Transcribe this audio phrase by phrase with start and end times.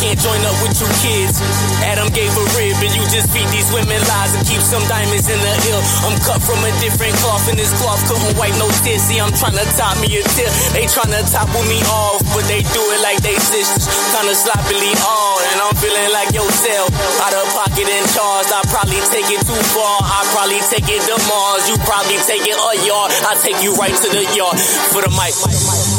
[0.00, 1.40] can't join up with you kids.
[1.84, 5.28] Adam gave a rib, and you just feed these women lies and keep some diamonds
[5.28, 5.82] in the ill.
[6.04, 9.02] I'm cut from a different cloth, and this cloth couldn't wipe no tears.
[9.08, 10.50] See, I'm trying to top me a tip.
[10.76, 13.88] They trying to topple me off, but they do it like they sisters.
[14.12, 16.92] Kinda sloppily all, and I'm feeling like yourself.
[17.24, 20.02] Out of pocket and charged, I probably take it too far.
[20.02, 21.68] I probably take it to Mars.
[21.68, 23.12] You probably take it a yard.
[23.24, 24.58] I take you right to the yard
[24.92, 25.34] for the mic.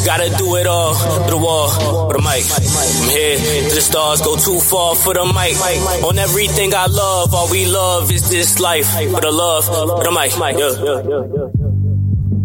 [0.07, 2.47] Gotta do it all through the wall, for the mic.
[2.47, 3.35] I'm here
[3.67, 5.59] to the stars, go too far for the mic.
[6.07, 8.87] On everything I love, all we love is this life.
[8.87, 10.31] For the love, for the mic.
[10.55, 10.71] Yeah.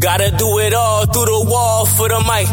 [0.03, 2.51] Gotta do it all through the wall for the mic.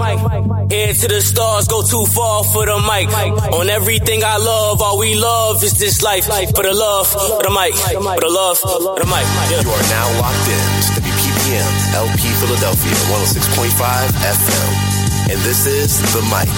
[0.69, 3.09] Head to the stars, go too far for the mic.
[3.52, 6.25] On everything I love, all we love is this life.
[6.53, 7.73] For the love, for the mic.
[7.73, 9.25] For the love, for the mic.
[9.49, 9.65] Yeah.
[9.65, 13.73] You are now locked in to WPPM LP Philadelphia 106.5
[14.21, 14.89] FM.
[15.30, 16.49] And this is The Mic,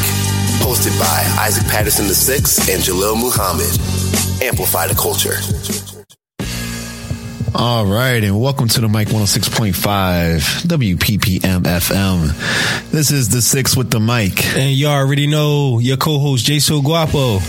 [0.63, 2.37] hosted by Isaac Patterson VI
[2.71, 3.67] and Jalil Muhammad.
[4.41, 5.80] Amplify the culture.
[7.53, 9.73] All right, and welcome to the Mic 106.5
[10.63, 12.91] WPPM FM.
[12.91, 14.45] This is the six with the mic.
[14.55, 17.39] And you already know your co-host Jso Guapo.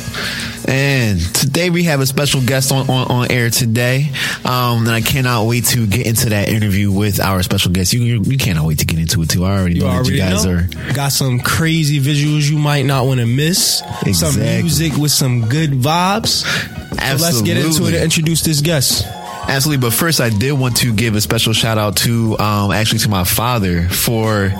[0.70, 4.10] And today we have a special guest on, on, on air today.
[4.44, 7.92] Um, and I cannot wait to get into that interview with our special guest.
[7.92, 9.44] You, you, you cannot wait to get into it too.
[9.44, 10.52] I already You know that you guys know.
[10.54, 10.92] are.
[10.94, 13.82] Got some crazy visuals you might not want to miss.
[14.12, 16.44] Some music with some good vibes.
[16.92, 19.06] So let's get into it and introduce this guest.
[19.48, 23.00] Absolutely, but first I did want to give a special shout out to um, actually
[23.00, 24.52] to my father for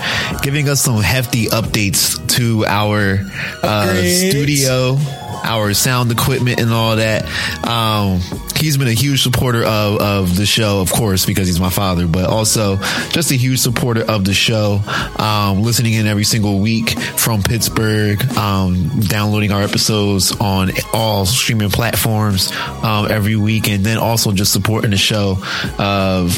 [0.43, 3.19] giving us some hefty updates to our
[3.63, 4.97] uh, studio,
[5.45, 7.25] our sound equipment, and all that.
[7.67, 8.21] Um,
[8.63, 12.07] he's been a huge supporter of, of the show, of course, because he's my father,
[12.07, 12.77] but also
[13.11, 14.81] just a huge supporter of the show,
[15.19, 21.71] um, listening in every single week from Pittsburgh, um, downloading our episodes on all streaming
[21.71, 22.53] platforms
[22.83, 25.37] um, every week, and then also just supporting the show.
[25.79, 26.29] Uh,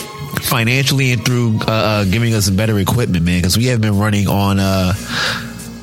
[0.42, 4.26] financially and through uh, uh, giving us better equipment, man, because we have been running
[4.26, 4.92] on uh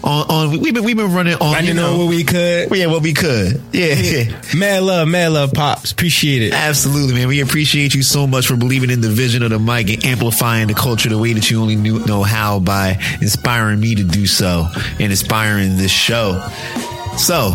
[0.04, 2.70] on on we've been we've been running on I you know know what we could.
[2.76, 4.42] yeah what we could yeah yeah.
[4.56, 5.92] Mad love, mad love, pops.
[5.92, 6.54] Appreciate it.
[6.54, 7.28] Absolutely, man.
[7.28, 10.68] We appreciate you so much for believing in the vision of the mic and amplifying
[10.68, 14.26] the culture the way that you only knew, know how by inspiring me to do
[14.28, 14.68] so
[15.00, 16.46] and inspiring this show.
[17.18, 17.52] So,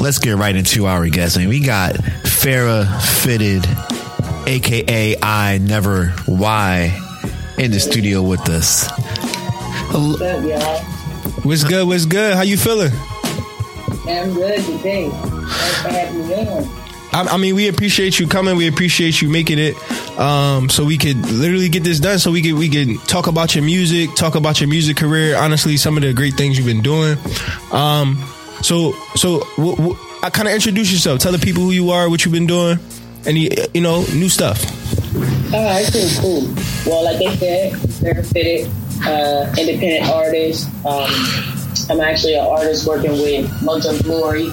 [0.00, 1.36] let's get right into our guest.
[1.36, 3.66] And we got Pharah Phitted,
[4.48, 6.98] aka I Never Why,
[7.58, 8.88] in the studio with us.
[9.92, 11.01] What's up, y'all?
[11.42, 11.86] What's good?
[11.86, 12.34] What's good?
[12.36, 12.92] How you feeling?
[14.06, 15.08] I'm good today.
[15.10, 16.64] Thanks for having me on.
[17.14, 18.56] I, I mean, we appreciate you coming.
[18.56, 19.74] We appreciate you making it,
[20.18, 22.18] um, so we could literally get this done.
[22.18, 25.36] So we could we could talk about your music, talk about your music career.
[25.36, 27.18] Honestly, some of the great things you've been doing.
[27.72, 28.16] Um,
[28.62, 31.18] so so w- w- I kind of introduce yourself.
[31.20, 32.78] Tell the people who you are, what you've been doing,
[33.26, 34.64] any you know new stuff.
[35.52, 36.54] All right, cool, cool.
[36.86, 38.70] Well, like they said, Pharah Phitted,
[39.06, 40.68] uh, independent artist.
[40.84, 41.10] Um,
[41.90, 44.50] I'm actually an artist working with Mojo Glory,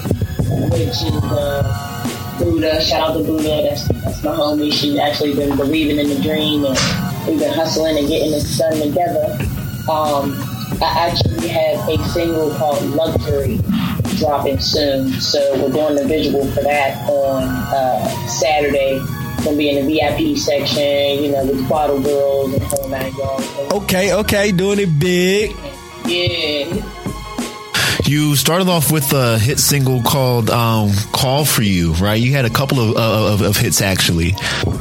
[0.70, 2.80] which is uh, Buddha.
[2.82, 3.68] Shout out to Buddha.
[3.68, 4.72] That's that's my homie.
[4.72, 6.76] She's actually been believing in the dream, and
[7.26, 9.38] we've been hustling and getting this done together.
[9.90, 10.34] Um,
[10.82, 13.58] I actually have a single called Luxury
[14.16, 19.00] dropping soon, so we're doing the visual for that on uh, Saturday.
[19.44, 23.46] Gonna be in the VIP section, you know, with Bottle Girls and whole nine yards.
[23.72, 25.56] Okay, okay, doing it big.
[26.06, 26.99] Yeah.
[28.10, 32.20] You started off with a hit single called um, "Call for You," right?
[32.20, 34.32] You had a couple of, of, of hits actually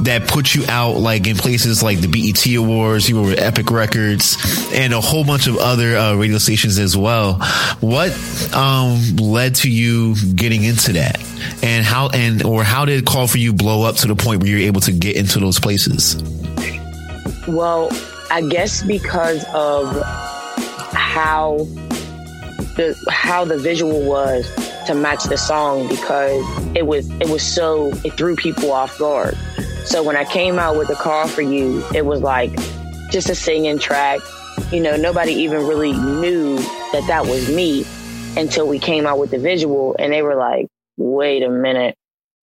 [0.01, 3.07] that put you out like in places like the BET Awards.
[3.07, 4.35] You were with Epic Records
[4.73, 7.35] and a whole bunch of other uh, radio stations as well.
[7.81, 8.09] What
[8.55, 11.19] um, led to you getting into that,
[11.61, 14.49] and how and or how did "Call for You" blow up to the point where
[14.49, 16.15] you're able to get into those places?
[17.47, 17.89] Well,
[18.31, 20.01] I guess because of
[20.95, 21.67] how
[22.79, 24.49] the how the visual was
[24.87, 26.41] to match the song because
[26.75, 29.37] it was it was so it threw people off guard.
[29.83, 32.55] So when I came out with the call for you, it was like
[33.11, 34.21] just a singing track.
[34.71, 36.55] You know, nobody even really knew
[36.93, 37.85] that that was me
[38.37, 41.95] until we came out with the visual and they were like, "Wait a minute.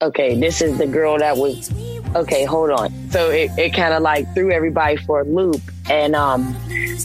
[0.02, 1.70] Okay, this is the girl that was
[2.14, 2.92] okay, hold on.
[3.10, 5.62] So it, it kind of like threw everybody for a loop.
[5.88, 6.54] And um,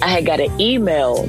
[0.01, 1.23] I had got an email,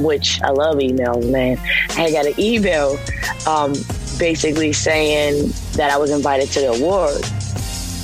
[0.00, 1.58] which I love emails, man.
[1.90, 2.98] I got an email
[3.46, 3.74] um,
[4.18, 7.28] basically saying that I was invited to the awards.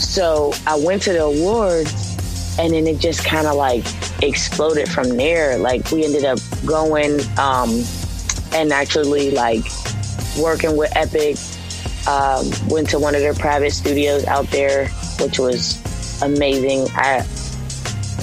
[0.05, 2.09] So I went to the awards
[2.59, 3.85] and then it just kind of like
[4.23, 5.59] exploded from there.
[5.59, 7.83] Like we ended up going um,
[8.53, 9.65] and actually like
[10.39, 11.37] working with Epic.
[12.09, 14.89] Um, went to one of their private studios out there,
[15.21, 15.79] which was
[16.23, 16.89] amazing.
[16.95, 17.27] I,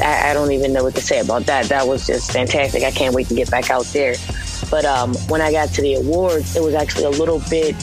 [0.01, 1.65] I, I don't even know what to say about that.
[1.65, 2.83] That was just fantastic.
[2.83, 4.15] I can't wait to get back out there.
[4.69, 7.75] But um, when I got to the awards, it was actually a little bit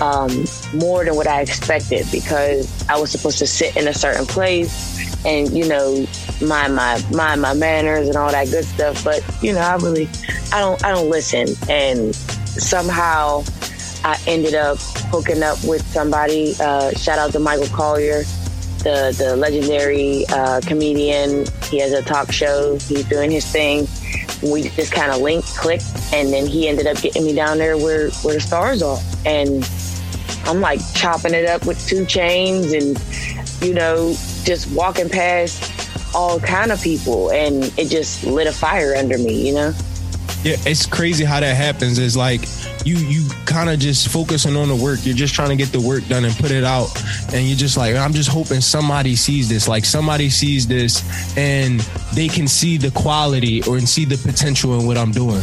[0.00, 0.44] um,
[0.74, 4.98] more than what I expected because I was supposed to sit in a certain place
[5.24, 6.06] and you know
[6.40, 9.04] mind my mind my manners and all that good stuff.
[9.04, 10.08] But you know, I really
[10.52, 13.44] I don't I don't listen, and somehow
[14.04, 14.78] I ended up
[15.10, 16.54] hooking up with somebody.
[16.60, 18.24] Uh, shout out to Michael Colyar,
[18.78, 21.46] the the legendary uh, comedian.
[21.70, 22.76] He has a talk show.
[22.78, 23.86] He's doing his thing.
[24.42, 27.76] We just kind of linked, clicked, and then he ended up getting me down there
[27.76, 29.68] where where the stars are, and
[30.44, 34.14] I'm like chopping it up with 2 Chainz, and you know
[34.44, 35.72] just walking past
[36.14, 39.74] all kind of people, and it just lit a fire under me, you know.
[40.44, 41.98] Yeah, it's crazy how that happens.
[41.98, 42.42] Is like
[42.84, 45.00] you you kind of just focusing on the work.
[45.02, 46.88] You're just trying to get the work done and put it out,
[47.32, 49.66] and you're just like, I'm just hoping somebody sees this.
[49.68, 51.02] Like somebody sees this
[51.36, 51.80] and
[52.14, 55.42] they can see the quality or and see the potential in what I'm doing.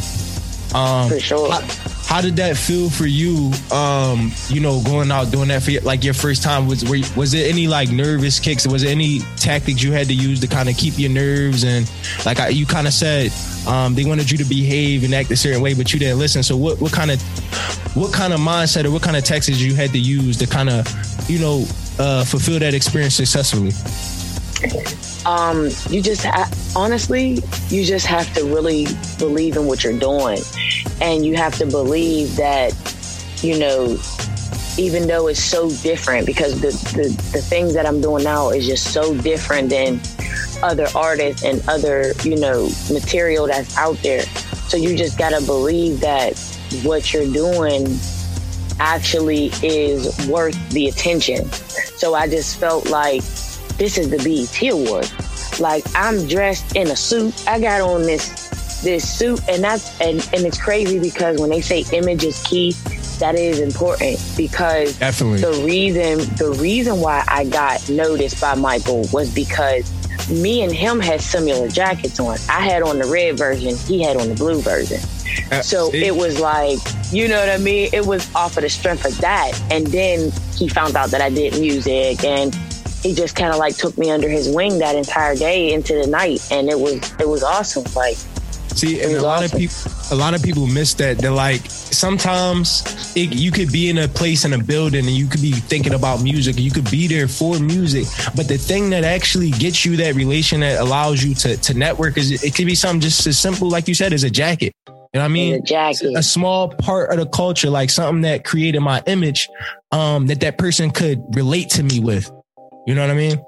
[0.74, 1.52] Um, For sure.
[1.52, 3.52] How, how did that feel for you?
[3.72, 7.00] Um, you know, going out doing that for your, like your first time was were,
[7.18, 8.68] was it any like nervous kicks?
[8.68, 11.92] Was there any tactics you had to use to kind of keep your nerves and
[12.26, 13.32] like I, you kind of said
[13.68, 16.44] um, they wanted you to behave and act a certain way, but you didn't listen.
[16.44, 17.22] So what what kind of
[17.96, 20.70] what kind of mindset or what kind of tactics you had to use to kind
[20.70, 20.88] of
[21.30, 21.66] you know
[21.98, 23.72] uh, fulfill that experience successfully?
[25.26, 27.40] Um, you just ha- honestly,
[27.70, 28.86] you just have to really
[29.18, 30.40] believe in what you're doing,
[31.02, 32.74] and you have to believe that
[33.42, 33.98] you know,
[34.78, 38.66] even though it's so different, because the the, the things that I'm doing now is
[38.66, 40.00] just so different than
[40.64, 44.24] other artists and other you know material that's out there.
[44.68, 46.38] So you just gotta believe that
[46.84, 47.88] what you're doing
[48.80, 51.46] actually is worth the attention.
[51.98, 53.22] So I just felt like
[53.78, 55.10] this is the BET Award.
[55.60, 57.48] Like I'm dressed in a suit.
[57.48, 58.44] I got on this
[58.84, 62.72] this suit and that's and, and it's crazy because when they say image is key,
[63.20, 65.40] that is important because Definitely.
[65.42, 69.90] the reason the reason why I got noticed by Michael was because
[70.30, 72.38] me and him had similar jackets on.
[72.50, 75.00] I had on the red version, he had on the blue version.
[75.52, 76.04] Uh, So see?
[76.06, 76.80] it was like,
[77.12, 77.90] you know what I mean?
[77.94, 79.52] It was off of the strength of that.
[79.72, 82.58] And then he found out that I did music and
[83.06, 86.08] he just kind of like took me under his wing that entire day into the
[86.08, 86.46] night.
[86.52, 87.84] And it was, it was awesome.
[87.96, 88.18] Like,
[88.76, 89.56] See, and a lot awesome.
[89.56, 91.20] of people, a lot of people miss that.
[91.20, 92.84] They're like, sometimes
[93.16, 95.94] it, you could be in a place in a building and you could be thinking
[95.94, 96.58] about music.
[96.58, 98.06] You could be there for music,
[98.36, 102.18] but the thing that actually gets you that relation that allows you to to network
[102.18, 104.74] is it could be something just as simple, like you said, as a jacket.
[104.88, 105.54] You know what I mean?
[105.54, 106.14] A, jacket.
[106.18, 109.48] a small part of the culture, like something that created my image,
[109.94, 112.30] um, that that person could relate to me with.
[112.86, 113.44] You know what I mean?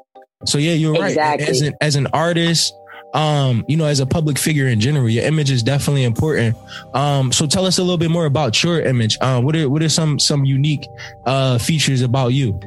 [0.45, 1.17] So yeah, you're right.
[1.17, 2.73] As an as an artist,
[3.13, 6.55] um, you know, as a public figure in general, your image is definitely important.
[6.93, 9.17] Um, so tell us a little bit more about your image.
[9.21, 10.87] Uh, what are what are some some unique
[11.25, 12.59] uh features about you?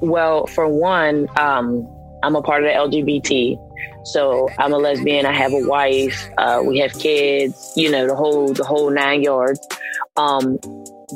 [0.00, 1.88] Well, for one, um,
[2.22, 3.64] I'm a part of the LGBT.
[4.04, 5.26] So I'm a lesbian.
[5.26, 6.30] I have a wife.
[6.38, 7.72] Uh, we have kids.
[7.76, 9.60] You know the whole the whole nine yards.
[10.16, 10.58] Um,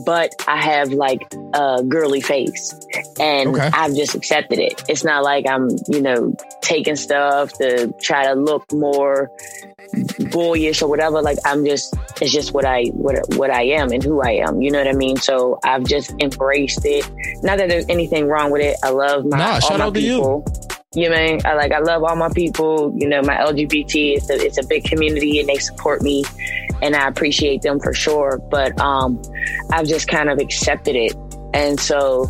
[0.04, 1.20] but I have like
[1.54, 2.74] a girly face,
[3.20, 3.70] and Okay.
[3.72, 4.82] I've just accepted it.
[4.88, 9.30] It's not like I'm you know taking stuff to try to look more
[10.30, 11.20] boyish or whatever.
[11.22, 14.62] Like I'm just it's just what I what what I am and who I am.
[14.62, 15.16] You know what I mean?
[15.16, 17.08] So I've just embraced it.
[17.42, 18.76] Not that there's anything wrong with it.
[18.82, 20.44] I love my Nah, all shout my out to you.
[20.94, 21.40] You know what I mean?
[21.46, 22.92] I like I love all my people.
[22.96, 26.24] You know, my LGBT it's a it's a big community and they support me
[26.82, 28.38] and I appreciate them for sure.
[28.50, 29.20] But um
[29.70, 31.14] I've just kind of accepted it.
[31.54, 32.26] And so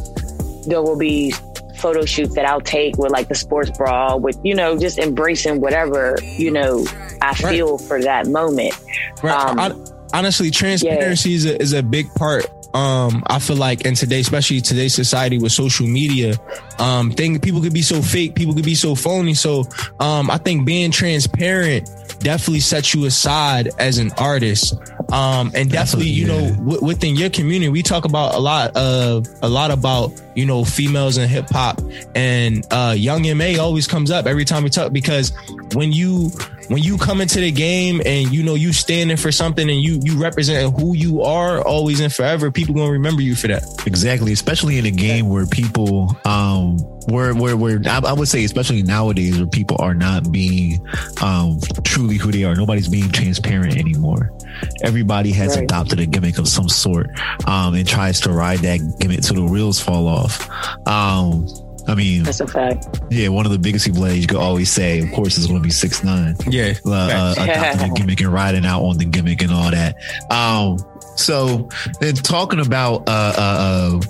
[0.66, 1.34] there will be
[1.76, 5.60] photo shoots that I'll take with like the sports bra with, you know, just embracing
[5.60, 6.86] whatever, you know,
[7.20, 8.74] I feel for that moment.
[9.22, 9.34] Right.
[9.34, 12.46] Um, Hon- honestly, transparency is, a, is a big part.
[12.74, 16.34] Um, I feel like in today, especially today's society with social media,
[16.78, 19.34] um, thing people could be so fake, people could be so phony.
[19.34, 19.64] So,
[20.00, 21.88] um, I think being transparent
[22.20, 24.74] definitely sets you aside as an artist.
[25.12, 29.26] Um, and definitely, you know, w- within your community, we talk about a lot of
[29.42, 31.80] a lot about you know, females in hip hop.
[32.14, 35.32] And uh, Young M.A always comes up every time we talk because
[35.74, 36.30] when you
[36.72, 40.00] when you come into the game and you know you standing for something and you
[40.02, 43.62] you represent who you are always and forever, people gonna remember you for that.
[43.86, 48.44] Exactly, especially in a game where people um where where where I, I would say
[48.44, 50.80] especially nowadays where people are not being
[51.20, 52.54] um truly who they are.
[52.54, 54.30] Nobody's being transparent anymore.
[54.82, 55.64] Everybody has Right.
[55.64, 57.10] adopted a gimmick of some sort
[57.46, 60.48] um and tries to ride that gimmick till the wheels fall off.
[60.86, 61.46] Um
[61.88, 62.86] I mean, That's a fact.
[63.10, 65.60] yeah, one of the biggest people that you could always say, of course, is going
[65.60, 66.52] to be 6ix9ine.
[66.52, 66.74] Yeah.
[66.86, 69.96] uh, uh, adopting a gimmick and riding out on the gimmick and all that.
[70.30, 70.78] Um,
[71.16, 71.68] so
[72.00, 74.00] then talking about uh, uh, uh,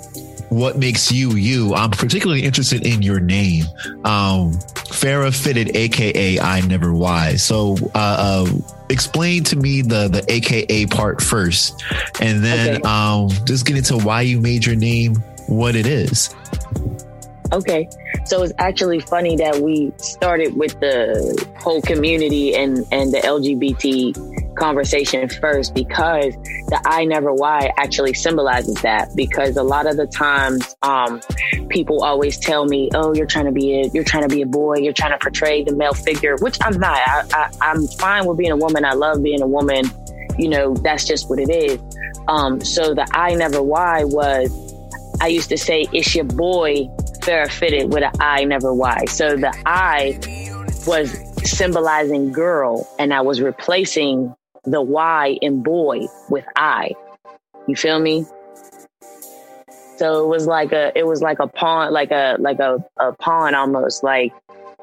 [0.50, 3.64] what makes you you, I'm particularly interested in your name,
[4.04, 4.52] um,
[4.92, 7.42] Pharah Phitted, aka I Never Wise.
[7.42, 8.50] So uh, uh,
[8.90, 11.82] explain to me the the AKA part first,
[12.20, 12.82] and then Okay.
[12.82, 15.16] um, just get into why you made your name
[15.48, 16.34] what it is.
[17.52, 17.88] Okay.
[18.24, 24.54] So it's actually funny that we started with the whole community and, and the LGBT
[24.56, 26.34] conversation first because
[26.68, 31.20] the I never why actually symbolizes that because a lot of the times um,
[31.68, 34.46] people always tell me, oh, you're trying to be a, you're trying to be a
[34.46, 36.98] boy, you're trying to portray the male figure, which I'm not.
[37.06, 38.84] I, I, I'm fine with being a woman.
[38.84, 39.84] I love being a woman.
[40.38, 41.78] You know, that's just what it is.
[42.28, 44.50] Um, so the I never why was
[45.20, 46.88] I used to say, it's your boy
[47.22, 49.04] Pharah Phitted with an I, never Y.
[49.06, 50.18] So the I
[50.86, 51.16] was
[51.48, 56.90] symbolizing girl, and I was replacing the Y in boy with I.
[57.68, 58.26] You feel me?
[59.98, 63.12] So it was like a, it was like a pawn, like a, like a, a
[63.12, 64.02] pawn almost.
[64.02, 64.32] Like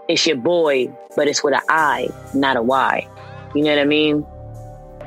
[0.07, 3.05] it's your boy, but it's with an I, not a Y.
[3.53, 4.25] You know what I mean?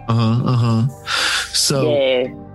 [0.06, 0.44] Uh huh.
[0.44, 1.04] Uh huh.
[1.54, 1.90] So.
[1.90, 2.51] yeah.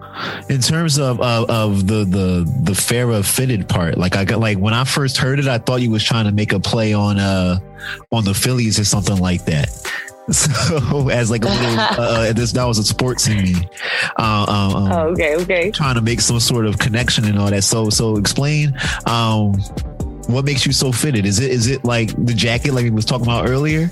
[0.50, 4.57] In terms of, of of the the the Pharah Phitted part, like I got like
[4.57, 7.19] when I first heard it, I thought you was trying to make a play on
[7.19, 7.59] uh
[8.12, 9.69] on the Phillies or something like that.
[10.29, 13.55] So as like a little uh, this that was a sports in me,
[14.19, 15.71] uh, um, um, Oh, okay, okay.
[15.71, 17.63] trying to make some sort of connection and all that.
[17.63, 19.53] So so explain um
[20.27, 21.25] what makes you so fitted?
[21.25, 23.89] Is it is it like the jacket like we was talking about earlier?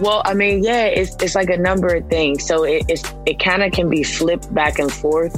[0.00, 2.46] Well, I mean, yeah, it's it's like a number of things.
[2.46, 5.36] So it, it's it kind of can be flipped back and forth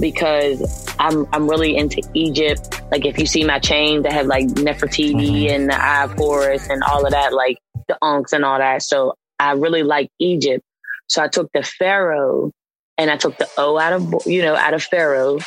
[0.00, 2.80] because I'm I'm really into Egypt.
[2.90, 5.54] Like if you see my chains that have like Nefertiti mm-hmm.
[5.54, 8.82] and the Eye of Horus and all of that, like the ankhs and all that.
[8.82, 10.64] So I really like Egypt.
[11.08, 12.52] So I took the Pharaoh
[12.96, 15.38] and I took the O out of you know out of Pharaoh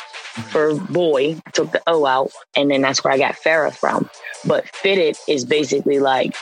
[0.50, 1.36] for boy.
[1.46, 4.10] I took the O out, and then that's where I got Pharaoh from.
[4.44, 6.36] But fitted is basically like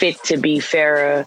[0.00, 1.26] fit to be Pharaoh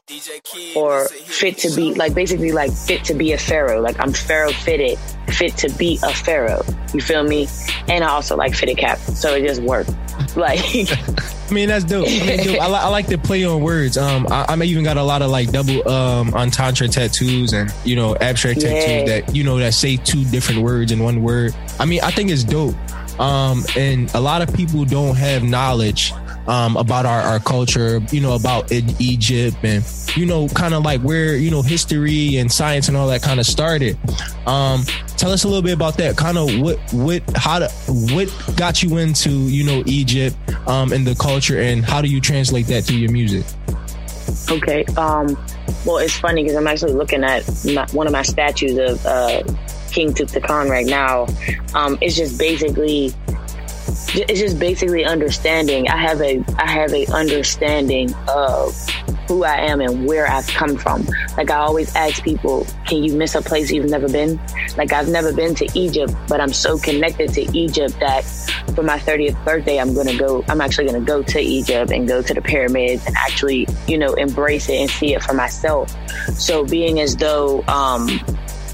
[0.75, 4.51] or fit to be like basically like fit to be a pharaoh like i'm pharaoh
[4.51, 7.47] fitted fit to be a pharaoh you feel me
[7.87, 9.91] and i also like fitted cap so it just worked
[10.35, 10.59] like
[11.49, 12.07] I mean, that's dope.
[12.07, 12.61] I, mean, dope.
[12.61, 13.95] I, li- I like to play on words.
[13.95, 17.95] Um, I, I even got a lot of like double um entendre tattoos and you
[17.95, 18.69] know abstract Yeah.
[18.69, 21.53] tattoos that you know that say two different words in one word.
[21.79, 22.73] I mean, I think it's dope.
[23.19, 26.11] Um, and a lot of people don't have knowledge
[26.45, 29.83] um about our, our culture, you know, about Egypt and
[30.15, 33.39] you know, kind of like where you know history and science and all that kind
[33.39, 33.97] of started.
[34.45, 34.83] Um,
[35.17, 36.17] tell us a little bit about that.
[36.17, 40.35] Kind of what what how to what got you into you know Egypt
[40.67, 43.45] um and the culture and how do you translate that to your music?
[44.49, 45.37] okay um
[45.85, 47.43] well it's funny because i'm actually looking at
[47.73, 49.43] my, one of my statues of uh
[49.93, 51.27] king tutankhamun right now
[51.75, 53.13] um it's just basically
[54.15, 58.75] it's just basically understanding i have a i have a understanding of
[59.27, 61.07] who I am and where I've come from.
[61.37, 64.39] Like I always ask people, can you miss a place you've never been?
[64.77, 68.23] Like I've never been to Egypt, but I'm so connected to Egypt that
[68.75, 71.91] for my 30th birthday, I'm going to go, I'm actually going to go to Egypt
[71.91, 75.33] and go to the pyramids and actually, you know, embrace it and see it for
[75.33, 75.95] myself.
[76.33, 78.07] So being as though, um,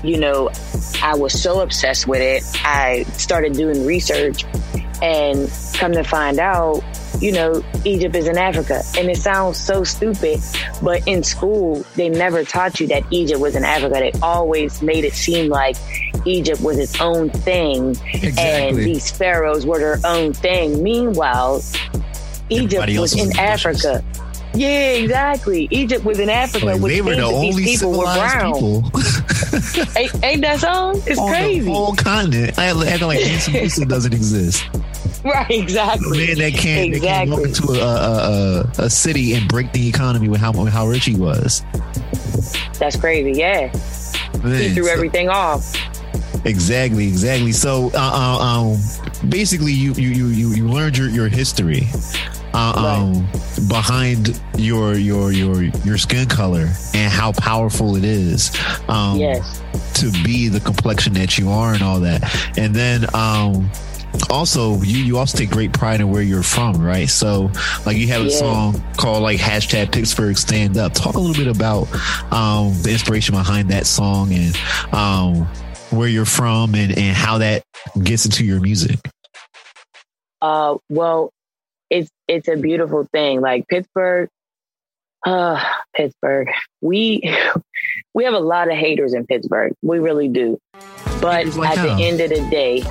[0.03, 0.50] you know,
[1.01, 4.46] I was so obsessed with it, I started doing research
[5.01, 6.84] and come to find out,
[7.20, 8.82] you know, Egypt is in Africa.
[8.98, 10.39] And it sounds so stupid,
[10.82, 13.96] but in school, they never taught you that Egypt was in Africa.
[13.96, 15.77] They always made it seem like
[16.25, 17.96] Egypt was its own thing
[18.38, 20.84] and these pharaohs were their own thing.
[20.84, 21.62] Meanwhile,
[22.50, 23.86] Egypt was in ambitious.
[23.86, 24.03] Africa.
[24.56, 25.68] Yeah, exactly.
[25.72, 28.53] Egypt was in Africa, Like, which they were the only people were civilized brown.
[28.53, 28.84] people
[29.98, 30.91] Ain't, ain't that so?
[31.06, 31.70] It's on the crazy.
[31.72, 32.58] whole continent.
[32.58, 34.65] I acting like Mansa Musa doesn't exist.
[35.24, 36.25] Right, exactly.
[36.27, 39.88] man that can't, that can't walk into a, a, a, a city and break the
[39.88, 41.63] economy with how how rich he was.
[42.79, 43.38] That's crazy.
[43.39, 43.68] Yeah.
[44.44, 45.75] He threw so- everything off.
[46.46, 47.51] Exactly, exactly.
[47.51, 48.77] So, uh, uh, um,
[49.29, 51.88] basically, you you you you, you learned your your history.
[52.53, 53.27] Uh, um,
[53.68, 58.51] behind your your your your skin color and how powerful it is
[58.88, 59.62] um, Yes.
[59.96, 62.24] to be the complexion that you are and all that.
[62.58, 63.70] And then um
[64.32, 67.08] also you you also take great pride in where you're from right?
[67.10, 67.51] So
[67.86, 68.39] like you have a Yeah.
[68.39, 70.94] song called like hashtag pittsburgh stand up.
[70.94, 71.88] Talk a little bit about
[72.34, 74.58] um the inspiration behind that song and
[74.91, 75.46] um
[75.91, 77.62] where you're from and and how that
[78.03, 78.98] gets into your music.
[80.41, 81.32] Uh, well,
[81.89, 83.41] it's it's a beautiful thing.
[83.41, 84.29] Like Pittsburgh,
[85.25, 85.63] uh,
[85.96, 86.50] Pittsburgh.
[86.81, 87.22] We
[88.13, 89.74] we have a lot of haters in Pittsburgh.
[89.81, 90.60] We really do.
[91.22, 91.96] But like at how?
[91.96, 92.84] the end of the day,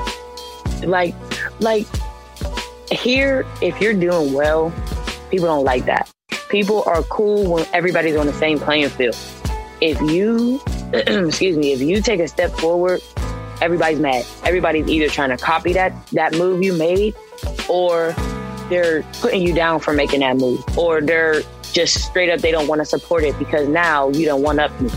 [0.86, 1.14] like
[1.60, 1.86] like
[2.90, 4.72] here, if you're doing well,
[5.30, 6.10] people don't like that.
[6.48, 9.16] People are cool when everybody's on the same playing field.
[9.80, 10.60] If you,
[10.92, 13.02] excuse me, if you take a step forward,
[13.60, 14.26] everybody's mad.
[14.44, 17.14] Everybody's either trying to copy that that move you made,
[17.68, 18.14] or
[18.68, 22.66] they're putting you down for making that move, or they're just straight up they don't
[22.66, 24.90] want to support it because now you don't one up me.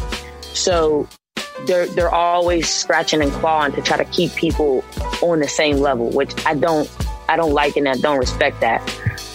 [0.53, 1.07] So
[1.65, 4.83] they're they're always scratching and clawing to try to keep people
[5.21, 6.89] on the same level, which I don't
[7.29, 8.81] I don't like and I don't respect that.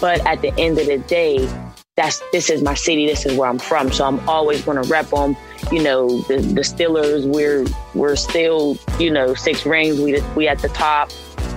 [0.00, 1.48] But at the end of the day,
[1.96, 3.90] that's this is my city, this is where I'm from.
[3.92, 5.36] So I'm always gonna rep them.
[5.72, 10.58] You know, the the Steelers, we're we're still, you know, six rings, we we at
[10.58, 11.10] the top,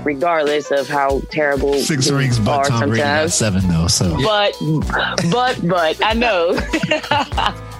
[0.04, 3.62] regardless of how terrible six we rings but are tom brady got sometimes.
[3.62, 4.54] seven though so But
[5.32, 6.54] but but I know.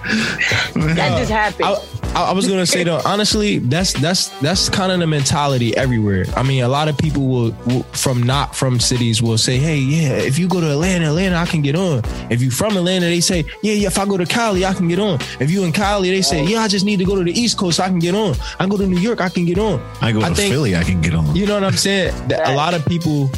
[0.74, 1.64] that just happened.
[1.68, 1.76] I,
[2.14, 6.24] I I was gonna say though, honestly, that's that's that's kind of the mentality everywhere.
[6.36, 9.76] I mean, a lot of people will, will from not from cities will say, "Hey,
[9.78, 13.06] yeah, if you go to Atlanta, Atlanta, I can get on." If you from Atlanta,
[13.06, 15.62] they say, "Yeah, yeah, if I go to Cali, I can get on." If you
[15.64, 17.88] in Cali, they say, "Yeah, I just need to go to the East Coast, I
[17.88, 19.80] can get on." I go to New York, I can get on.
[20.00, 22.12] i go I to think- philly i can get on You know what I'm saying?
[22.28, 23.30] That a lot of people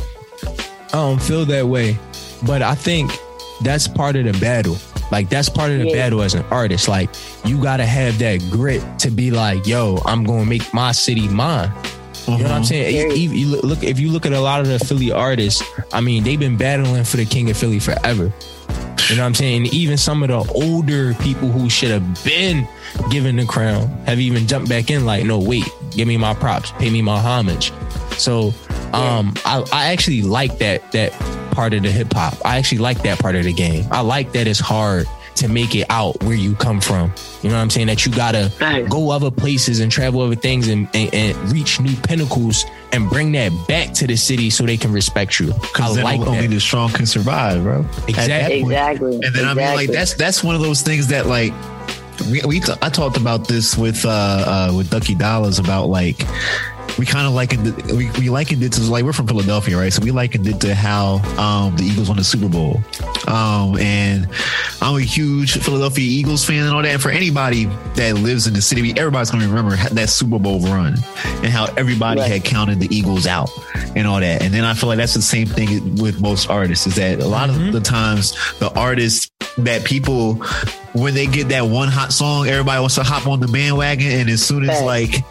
[0.93, 1.99] um feel that way,
[2.47, 3.11] but I think
[3.63, 4.77] that's part of the battle.
[5.13, 5.97] Like that's part of the Yeah.
[5.97, 6.89] battle as an artist.
[6.89, 7.11] Like
[7.45, 11.71] you gotta have that grit to be like, yo, I'm gonna make my city mine.
[12.27, 12.65] You know what I'm mm-hmm.
[12.65, 13.09] saying?
[13.09, 15.63] Very- You, you look- look if you look at a lot of the Philly artists,
[15.93, 18.33] I mean, they've been battling for the king of Philly forever.
[19.11, 19.65] You know what I'm saying?
[19.67, 22.67] And even some of the older people who should have been
[23.11, 26.73] given the crown have even jumped back in like, no, wait, give me my props,
[26.79, 27.73] pay me my homage.
[28.17, 28.55] So
[28.95, 31.13] um I, I actually like that that
[31.53, 32.35] part of the hip hop.
[32.45, 33.85] I actually like that part of the game.
[33.91, 37.11] I like that it's hard to make it out where you come from.
[37.43, 37.87] You know what I'm saying?
[37.87, 38.87] That you gotta Right.
[38.89, 43.33] go other places and travel other things and, and, and reach new pinnacles and bring
[43.33, 45.47] that back to the city so they can respect you.
[45.55, 46.49] Because then like only that.
[46.55, 48.61] the strong can survive bro Exactly.
[48.61, 49.15] exactly.
[49.23, 51.53] And then I mean, like that's that's one of those things that like
[52.31, 54.09] we, we t- I talked about this with uh,
[54.71, 56.21] uh with Ducky Dollars about like
[56.99, 59.93] we kind of likened it, we we likened it to like we're from Philadelphia, right?
[59.93, 62.81] So we likened it to how um the Eagles won the Super Bowl.
[63.27, 64.29] Um and
[64.81, 66.91] I'm a huge Philadelphia Eagles fan and all that.
[66.93, 67.65] And for anybody
[67.97, 72.21] that lives in the city, everybody's gonna remember that Super Bowl run and how everybody
[72.21, 72.31] Right.
[72.31, 73.51] had counted the Eagles out
[73.97, 74.43] and all that.
[74.43, 77.27] And then I feel like that's the same thing with most artists is that a
[77.27, 80.35] lot of the times the artists that people
[80.95, 84.29] when they get that one hot song, everybody wants to hop on the bandwagon, and
[84.31, 85.25] as soon as like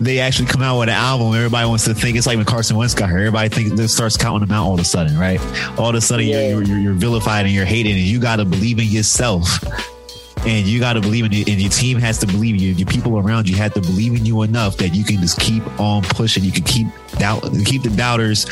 [0.00, 2.76] they actually come out with an album, everybody wants to think it's like when Carson
[2.76, 3.18] Wentz got here.
[3.18, 5.40] Everybody thinks it starts counting them out all of a sudden, right?
[5.78, 6.48] All of a sudden Yeah.
[6.50, 9.46] you're, you're you're vilified and you're hated, and you got to believe in yourself.
[10.44, 12.72] And you got to believe in it, and your team has to believe you.
[12.72, 15.62] Your people around you have to believe in you enough that you can just keep
[15.78, 16.42] on pushing.
[16.42, 18.46] You can keep doubt, keep the doubters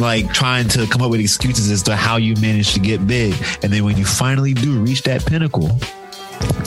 [0.00, 3.34] like trying to come up with excuses as to how you managed to get big.
[3.62, 5.68] And then when you finally do reach that pinnacle,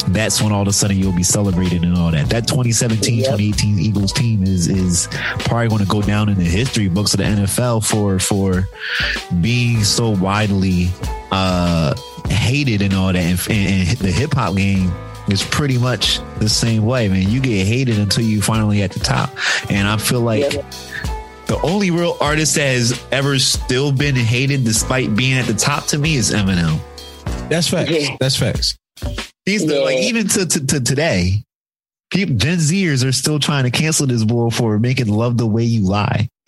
[0.10, 2.30] that's when all of a sudden you'll be celebrated and all that.
[2.30, 3.26] That 2017, Yep.
[3.26, 5.08] 2018 Eagles team is is
[5.40, 8.68] probably going to go down in the history books of the NFL for for
[9.42, 10.90] being so widely
[11.32, 11.94] uh
[12.32, 13.18] hated and all that.
[13.18, 14.92] And, and, and the hip hop game
[15.30, 17.30] is pretty much the same way, man.
[17.30, 19.30] You get hated until you finally at the top.
[19.70, 20.62] And I feel like Yeah.
[21.48, 25.86] the only real artist that has ever still been hated despite being at the top
[25.88, 26.80] to me is Eminem.
[27.50, 27.92] That's facts.
[27.92, 28.16] Yeah.
[28.20, 28.78] That's facts.
[29.46, 29.80] He's Yeah.
[29.80, 31.44] like even to, to, to today,
[32.12, 35.64] people, Gen Zers are still trying to cancel this boy for making "Love the Way
[35.64, 36.30] You Lie."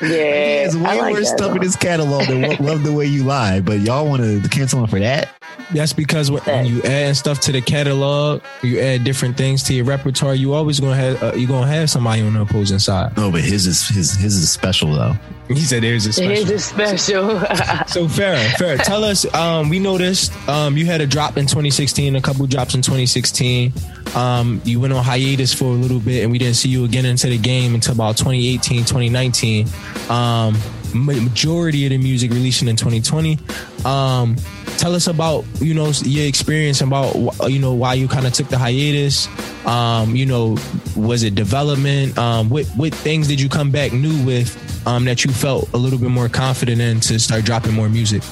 [0.00, 1.62] he yeah, has I way like more that stuff in song.
[1.62, 4.86] his catalog than Lo- "Love the Way You Lie," but y'all want to cancel him
[4.86, 5.30] for that?
[5.74, 9.74] That's because when, when you add stuff to the catalog, you add different things to
[9.74, 10.34] your repertoire.
[10.34, 13.16] You always gonna have uh, you gonna have somebody on the opposing side.
[13.16, 15.14] No, but his is his his is special though.
[15.48, 16.30] He said there's a special.
[16.30, 17.40] Here's a special.
[17.88, 18.76] So fair, fair.
[18.78, 19.32] Tell us.
[19.34, 23.72] Um, we noticed um, you had a drop in 2016, a couple drops in 2016.
[24.14, 27.04] Um, you went on hiatus for a little bit, and we didn't see you again
[27.04, 29.66] into the game until about 2018, 2019.
[30.08, 30.56] Um,
[30.94, 33.38] majority of the music releasing in 2020.
[33.84, 34.36] Um,
[34.76, 37.14] tell us about you know your experience about
[37.48, 39.28] you know why you kind of took the hiatus.
[39.66, 40.56] Um, you know,
[40.96, 42.18] was it development?
[42.18, 45.76] Um, what what things did you come back new with um, that you felt a
[45.76, 48.22] little bit more confident in to start dropping more music?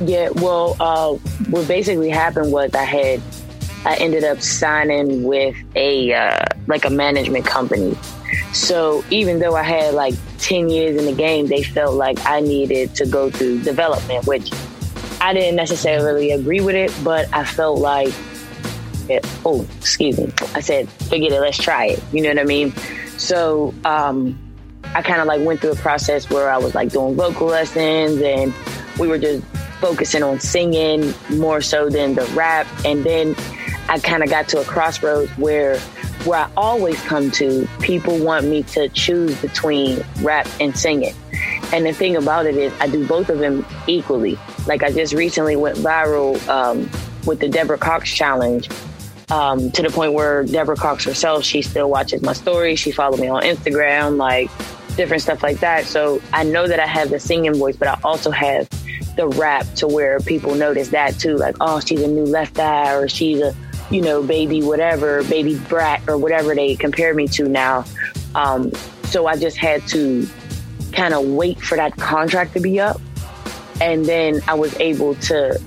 [0.00, 1.14] Yeah, well, uh,
[1.50, 3.20] what basically happened was I had
[3.84, 7.96] I ended up signing with a uh, like a management company.
[8.52, 12.40] So even though I had like ten years in the game, they felt like I
[12.40, 14.50] needed to go through development, which
[15.20, 18.14] I didn't necessarily agree with it, but I felt like,
[19.08, 22.02] it, oh, excuse me, I said, forget it, let's try it.
[22.12, 22.72] You know what I mean?
[23.16, 24.38] So um,
[24.94, 28.20] I kind of like went through a process where I was like doing vocal lessons
[28.22, 28.54] and
[28.98, 29.44] we were just
[29.80, 32.66] focusing on singing more so than the rap.
[32.84, 33.34] And then
[33.88, 35.78] I kind of got to a crossroads where
[36.24, 41.14] where I always come to, people want me to choose between rap and singing.
[41.72, 44.38] And the thing about it is, I do both of them equally.
[44.66, 46.90] Like I just recently went viral um,
[47.26, 48.68] with the Deborah Cox challenge.
[49.30, 52.78] Um, to the point where Deborah Cox herself, she still watches my stories.
[52.78, 54.50] She followed me on Instagram, like
[54.96, 55.84] different stuff like that.
[55.84, 58.68] So I know that I have the singing voice, but I also have
[59.16, 61.36] the rap to where people notice that too.
[61.36, 63.54] Like, oh, she's a new left eye or she's a,
[63.90, 67.84] you know, baby whatever, baby brat or whatever they compare me to now.
[68.34, 68.72] Um,
[69.04, 70.28] so I just had to
[70.92, 73.00] kind of wait for that contract to be up.
[73.80, 75.60] And then I was able to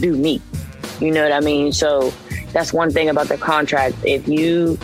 [0.00, 0.42] do me.
[1.00, 1.72] You know what I mean?
[1.72, 2.12] So
[2.52, 3.96] that's one thing about the contract.
[4.04, 4.78] If you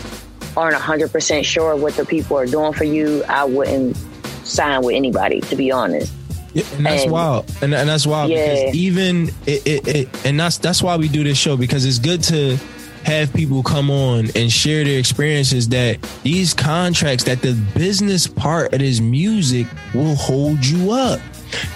[0.56, 3.96] aren't 100% sure what the people are doing for you, I wouldn't
[4.44, 6.12] sign with anybody, to be honest.
[6.54, 8.54] Yeah, and that's and, wild, and, and that's wild yeah.
[8.54, 11.98] because even it, it, it, and that's that's why we do this show because it's
[11.98, 12.58] good to
[13.04, 18.72] have people come on and share their experiences that these contracts that the business part
[18.72, 21.20] of this music will hold you up.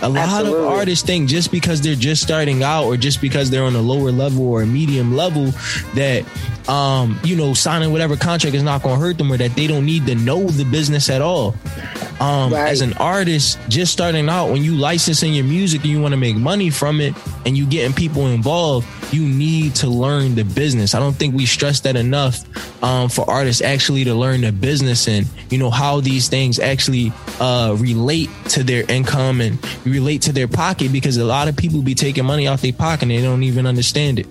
[0.03, 0.61] A lot Absolutely.
[0.61, 3.81] of artists think just because they're just starting out or just because they're on a
[3.81, 5.47] lower level or a medium level
[5.95, 6.25] that
[6.69, 9.67] um, you know, signing whatever contract is not going to hurt them or that they
[9.67, 11.55] don't need to know the business at all.
[12.21, 12.69] Um, right.
[12.69, 16.19] As an artist, just starting out, when you licensing your music and you want to
[16.19, 20.95] make money from it and you getting people involved, you need to learn the business.
[20.95, 22.45] I don't think we stress that enough
[22.83, 27.13] um, for artists actually to learn the business and, you know, how these things actually
[27.41, 31.83] uh, relate to their income and relate to their pocket because a lot of people
[31.83, 34.27] be taking money out their pocket and they don't even understand it.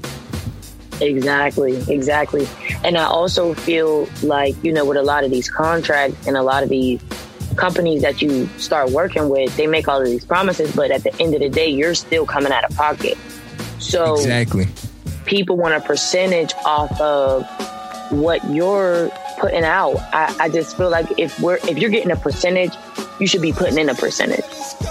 [1.01, 2.47] Exactly, exactly.
[2.83, 6.43] And I also feel like, you know, with a lot of these contracts and a
[6.43, 7.01] lot of these
[7.55, 11.13] companies that you start working with, they make all of these promises, but at the
[11.21, 13.17] end of the day, you're still coming out of pocket.
[13.79, 14.67] So exactly,
[15.25, 17.45] people want a percentage off of
[18.11, 19.09] what you're
[19.39, 19.95] putting out.
[20.13, 22.73] I, I just feel like if we're if you're getting a percentage,
[23.19, 24.45] you should be putting in a percentage.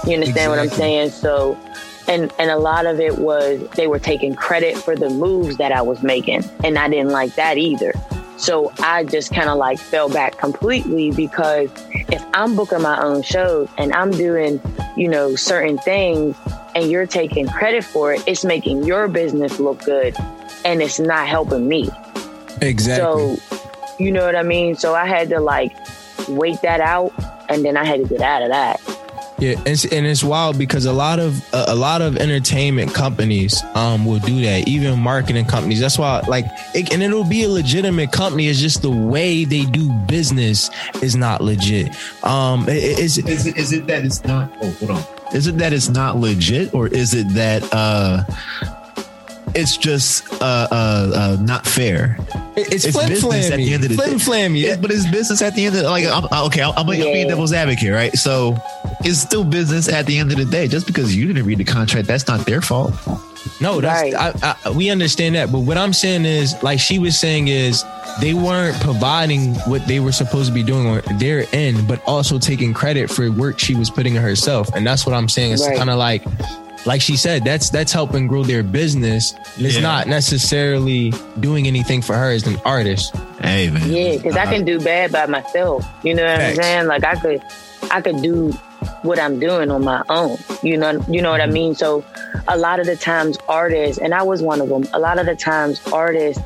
[0.06, 0.48] You understand exactly.
[0.48, 1.10] what I'm saying?
[1.10, 1.58] So
[2.10, 5.72] and and a lot of it was they were taking credit for the moves that
[5.72, 7.92] I was making and I didn't like that either.
[8.36, 11.70] So I just kind of like fell back completely because
[12.08, 14.60] if I'm booking my own shows and I'm doing,
[14.96, 16.36] you know, certain things
[16.74, 20.16] and you're taking credit for it, it's making your business look good
[20.64, 21.90] and it's not helping me.
[22.62, 23.36] Exactly.
[23.36, 23.56] So,
[23.98, 24.74] you know what I mean?
[24.74, 25.76] So I had to like
[26.26, 27.12] wait that out
[27.50, 28.80] and then I had to get out of that.
[29.40, 33.62] Yeah, and, and it's wild because a lot of uh, a lot of entertainment companies
[33.74, 35.80] um will do that, even marketing companies.
[35.80, 38.48] That's why, like, it, and it'll be a legitimate company.
[38.48, 40.70] It's just the way they do business
[41.02, 41.96] is not legit.
[42.22, 44.52] Um, is is it, is it that it's not?
[44.60, 45.04] Oh, hold on.
[45.34, 48.24] Is it that it's not legit, or is it that uh
[49.54, 52.16] it's just uh, uh, uh, not fair.
[52.56, 53.50] It's, it's flim flammy.
[53.50, 54.60] At the end of the flim flammy.
[54.60, 56.04] Yeah, but it's business at the end of like.
[56.04, 58.14] I'm, okay, I'm, I'm, I'm being devil's advocate, right?
[58.16, 58.56] So
[59.04, 60.68] it's still business at the end of the day.
[60.68, 62.94] Just because you didn't read the contract, that's not their fault.
[63.60, 64.34] No, that's right.
[64.42, 67.84] I, I, we understand that, but what I'm saying is, like she was saying, is
[68.20, 72.38] they weren't providing what they were supposed to be doing on their end, but also
[72.38, 75.52] taking credit for work she was putting in herself, and that's what I'm saying.
[75.52, 75.76] It's right.
[75.76, 76.24] kind of like
[76.86, 79.34] like she said, that's that's helping grow their business.
[79.56, 79.80] It's yeah.
[79.80, 83.14] not necessarily doing anything for her as an artist.
[83.40, 83.90] Hey man.
[83.90, 85.86] Yeah, because uh, I can do bad by myself.
[86.02, 86.58] You know what facts.
[86.58, 86.86] I'm saying?
[86.86, 87.42] Like I could
[87.90, 88.52] I could do
[89.02, 90.38] what I'm doing on my own.
[90.62, 91.74] You know you know what I mean?
[91.74, 92.04] So
[92.48, 95.26] a lot of the times artists, and I was one of them, a lot of
[95.26, 96.42] the times artists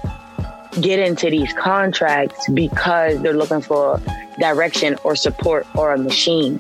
[0.81, 4.01] get into these contracts because they're looking for
[4.39, 6.59] direction or support or a machine.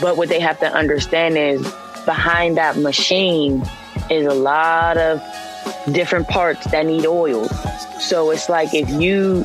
[0.00, 1.62] But what they have to understand is
[2.04, 3.62] behind that machine
[4.10, 5.22] is a lot of
[5.92, 7.48] different parts that need oil.
[8.00, 9.44] So it's like if you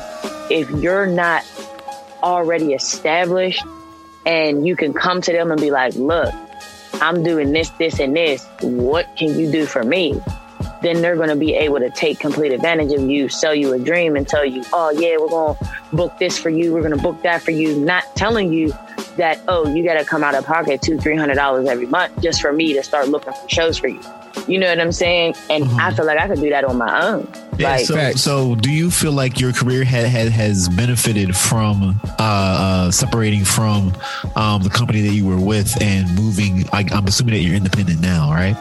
[0.50, 1.44] if you're not
[2.22, 3.62] already established
[4.26, 6.34] and you can come to them and be like, look,
[6.94, 8.46] I'm doing this, this, and this.
[8.60, 10.20] What can you do for me?
[10.82, 13.78] Then they're going to be able to take complete advantage of you, sell you a
[13.78, 16.74] dream, and tell you, oh, yeah, we're going to book this for you.
[16.74, 17.78] We're going to book that for you.
[17.80, 18.72] Not telling you
[19.16, 22.20] that, oh, you got to come out of pocket two, three hundred dollars every month
[22.20, 24.00] just for me to start looking for shows for you.
[24.48, 25.34] You know what I'm saying?
[25.50, 25.80] And mm-hmm.
[25.80, 27.28] I feel like I could do that on my own.
[27.58, 32.00] Yeah, like, so, so do you feel like your career had, had has benefited from
[32.04, 33.94] uh, uh, separating from
[34.36, 36.68] um, the company that you were with and moving?
[36.72, 38.56] I, I'm assuming that you're independent now, right?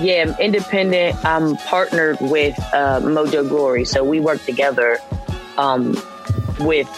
[0.00, 1.24] Yeah, I'm independent.
[1.24, 4.98] I'm partnered with uh, Mojo Glory, so we work together
[5.56, 5.92] um,
[6.60, 6.88] with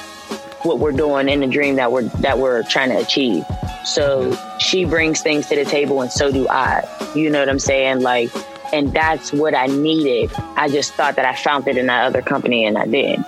[0.63, 3.45] what we're doing in the dream that we're that we're trying to achieve.
[3.85, 6.85] So she brings things to the table, and so do I.
[7.15, 8.01] You know what I'm saying?
[8.01, 8.31] Like,
[8.73, 10.33] and that's what I needed.
[10.57, 13.27] I just thought that I found it in that other company, and I didn't.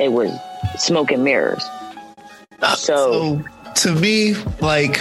[0.00, 0.30] It was
[0.76, 1.64] smoke and mirrors.
[2.60, 3.44] Uh, so, so
[3.82, 5.00] to me, like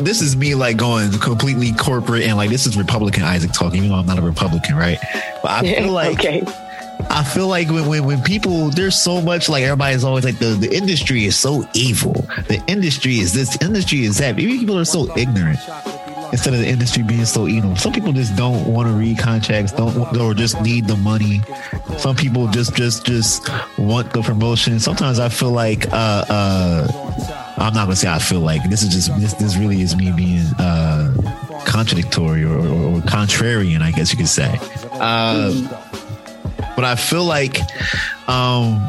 [0.00, 3.90] this is me like going completely corporate and like this is Republican Isaac talking, even
[3.90, 4.98] though I'm not a Republican, right?
[5.42, 6.42] But I feel like okay.
[7.10, 10.54] I feel like when, when, when people there's so much like everybody's always like the,
[10.54, 12.12] the industry is so evil.
[12.48, 14.36] The industry is this industry is that.
[14.36, 15.58] Maybe people are so ignorant
[16.32, 17.76] instead of the industry being so evil.
[17.76, 21.40] Some people just don't want to read contracts, don't or just need the money.
[21.98, 24.78] Some people just just just want the promotion.
[24.80, 28.88] Sometimes I feel like uh uh I'm not gonna say I feel like this is
[28.90, 31.14] just this this really is me being uh
[31.66, 34.58] contradictory or, or, or contrarian, I guess you could say.
[34.92, 35.52] Uh
[36.76, 37.58] but I feel like
[38.28, 38.86] um,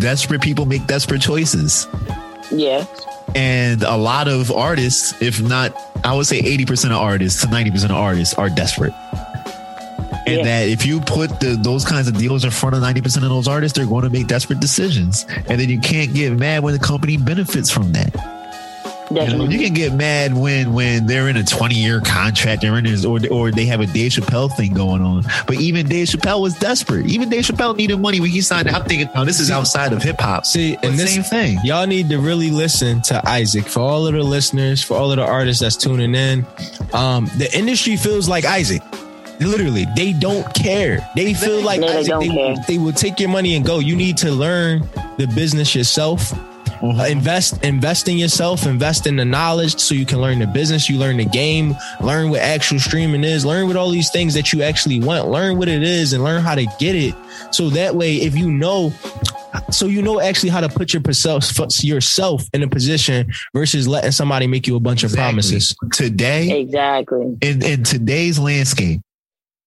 [0.00, 1.86] desperate people make desperate choices.
[2.50, 2.86] Yeah.
[3.34, 7.84] And a lot of artists, if not, I would say 80% of artists to 90%
[7.84, 8.94] of artists are desperate.
[10.26, 10.44] And yeah.
[10.44, 13.48] that if you put the, those kinds of deals in front of 90% of those
[13.48, 15.24] artists, they're going to make desperate decisions.
[15.46, 18.37] And then you can't get mad when the company benefits from that.
[19.10, 22.76] You, know, you can get mad when when they're in a 20 year contract they're
[22.76, 25.24] in his, or or they have a Dave Chappelle thing going on.
[25.46, 27.06] But even Dave Chappelle was desperate.
[27.06, 28.68] Even Dave Chappelle needed money when he signed.
[28.68, 30.44] I'm thinking, oh, this is outside of hip hop.
[30.44, 31.58] See, and this same thing.
[31.64, 33.66] Y'all need to really listen to Isaac.
[33.66, 36.46] For all of the listeners, for all of the artists that's tuning in,
[36.92, 38.82] um, the industry feels like Isaac.
[39.40, 41.08] Literally, they don't care.
[41.14, 43.78] They feel like no, Isaac, they, they, they will take your money and go.
[43.78, 44.80] You need to learn
[45.16, 46.32] the business yourself
[46.80, 47.00] Mm-hmm.
[47.00, 50.88] Uh, invest invest in yourself, invest in the knowledge so you can learn the business,
[50.88, 54.52] you learn the game, learn what actual streaming is, learn what all these things that
[54.52, 57.14] you actually want, learn what it is and learn how to get it.
[57.50, 58.92] So that way if you know
[59.70, 61.02] so you know actually how to put your
[61.80, 65.20] yourself in a position versus letting somebody make you a bunch exactly.
[65.20, 65.76] of promises.
[65.92, 67.36] Today, exactly.
[67.40, 69.00] In in today's landscape,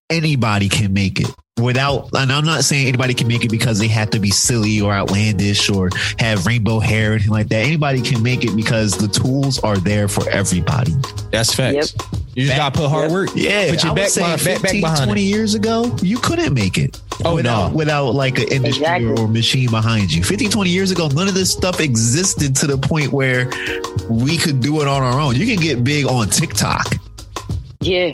[0.10, 1.28] anybody can make it
[1.60, 4.80] without and I'm not saying anybody can make it because they have to be silly
[4.82, 7.66] or outlandish or have rainbow hair or anything like that.
[7.66, 10.94] Anybody can make it because the tools are there for everybody.
[11.32, 11.94] That's facts.
[11.94, 12.22] Yep.
[12.34, 13.12] You just gotta put hard yep.
[13.12, 13.30] work.
[13.36, 15.26] Yeah, put your back, behind, 15, back, back 20 it.
[15.26, 17.02] years ago, you couldn't make it.
[17.26, 17.78] Oh without, no.
[17.78, 19.22] without like an industry exactly.
[19.22, 20.24] or machine behind you.
[20.24, 23.48] 15, 20 years ago, none of this stuff existed to the point where
[24.10, 25.36] we could do it on our own.
[25.36, 26.96] You can get big on TikTok.
[27.82, 28.12] Yeah.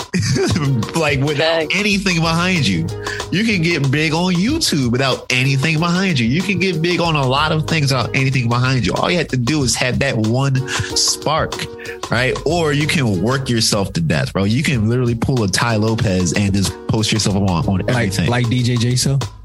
[0.95, 2.87] like without anything behind you.
[3.31, 6.25] You can get big on YouTube without anything behind you.
[6.25, 8.93] You can get big on a lot of things without anything behind you.
[8.93, 10.55] All you have to do is have that one
[10.95, 11.53] spark,
[12.09, 12.37] right?
[12.45, 14.45] Or you can work yourself to death, bro.
[14.45, 18.29] You can literally pull a Tai Lopez and just post yourself on, on everything.
[18.29, 18.95] Like, like DJ J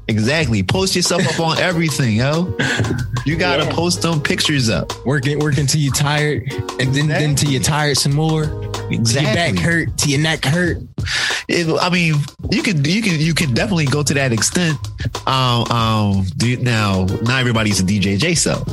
[0.07, 0.63] Exactly.
[0.63, 2.55] Post yourself up on everything, yo.
[3.25, 3.71] You gotta yeah.
[3.71, 4.91] post them pictures up.
[5.05, 7.05] Working, working till you're tired, and then exactly.
[7.07, 8.43] then till you're tired some more.
[8.91, 9.23] Exactly.
[9.23, 10.77] Your back hurt, till your neck hurt.
[11.47, 12.15] It, I mean,
[12.51, 14.77] you can you can you can definitely go to that extent.
[15.25, 16.25] Um, um,
[16.61, 18.65] now not everybody's a DJ Jso.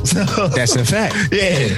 [0.55, 1.15] That's a fact.
[1.31, 1.77] Yeah,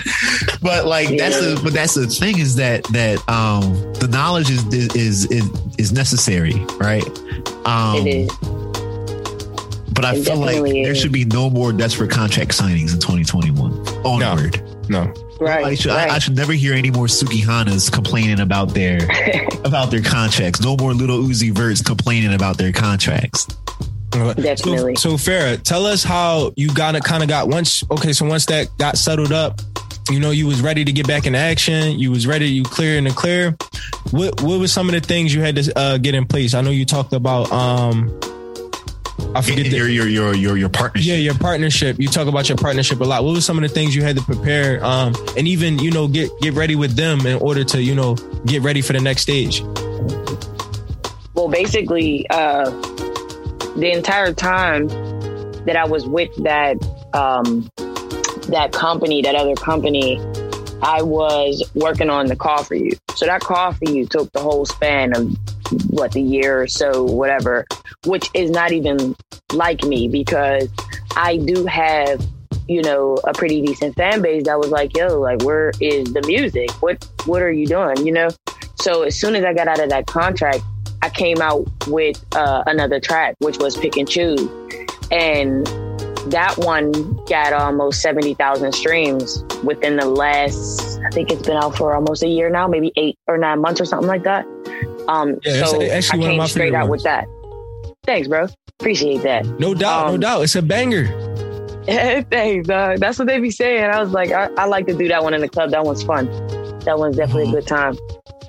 [0.64, 1.30] but like yeah.
[1.30, 5.50] that's the but that's the thing is that that um the knowledge is is is
[5.78, 7.06] is necessary, right?
[7.66, 8.63] Um, it is
[9.94, 13.72] but I feel like there should be no more desperate contract signings in 2021.
[14.06, 14.62] Onward.
[14.90, 15.06] No.
[15.06, 15.14] no.
[15.40, 16.10] Right, should, right.
[16.10, 19.00] I, I, should never hear any more Sukihanas complaining about their
[19.66, 20.62] about their contracts.
[20.62, 23.46] No more Lil Uzi Verts complaining about their contracts.
[24.12, 24.96] Definitely.
[24.96, 27.04] So, so Pharah, tell us how you got it.
[27.04, 27.84] Kind of got once.
[27.92, 29.60] Okay, so once that got settled up,
[30.10, 32.00] you know, you was ready to get back in action.
[32.00, 32.48] You was ready.
[32.48, 33.58] You clear in the clear.
[34.12, 36.54] What What was some of the things you had to uh, get in place?
[36.54, 38.18] I know you talked about um,
[39.36, 41.08] I forget your, your your your your partnership.
[41.08, 42.00] Yeah, your partnership.
[42.00, 43.24] You talk about your partnership a lot.
[43.24, 46.08] What were some of the things you had to prepare, um, and even you know
[46.08, 48.16] get get ready with them in order to you know
[48.46, 49.62] get ready for the next stage?
[49.62, 52.70] Well, Well, basically, uh,
[53.76, 54.88] the entire time
[55.66, 56.78] that I was with that
[57.14, 57.70] um,
[58.50, 60.18] that company, that other company,
[60.84, 62.92] I was working on the call for you.
[63.16, 65.36] So that call for you took the whole span of
[65.90, 67.66] what the year or so, whatever,
[68.06, 69.16] which is not even
[69.54, 70.68] like me because
[71.16, 72.26] I do have,
[72.68, 76.22] you know, a pretty decent fan base that was like, yo, like where is the
[76.28, 76.70] music?
[76.82, 78.06] What what are you doing?
[78.06, 78.30] You know?
[78.82, 80.64] So as soon as I got out of that contract,
[81.02, 84.50] I came out with uh, another track, which was Pick and Choose.
[85.12, 85.66] And
[86.30, 86.92] that one
[87.26, 92.28] got almost 70,000 streams within the last, I think it's been out for almost a
[92.28, 94.46] year now, maybe eight or nine months or something like that.
[95.08, 96.92] Um, Yeah, so actually I one of came straight out ones.
[96.92, 97.26] with that.
[98.06, 98.48] Thanks, bro.
[98.80, 99.46] Appreciate that.
[99.60, 100.42] No doubt, no Um, doubt.
[100.44, 101.08] It's a banger.
[101.86, 103.00] Thanks, dog.
[103.00, 103.84] That's what they be saying.
[103.84, 105.72] I was like, I, I like to do that one in the club.
[105.72, 106.26] That one's fun.
[106.86, 107.58] That one's definitely Mm-hmm.
[107.58, 107.98] a good time.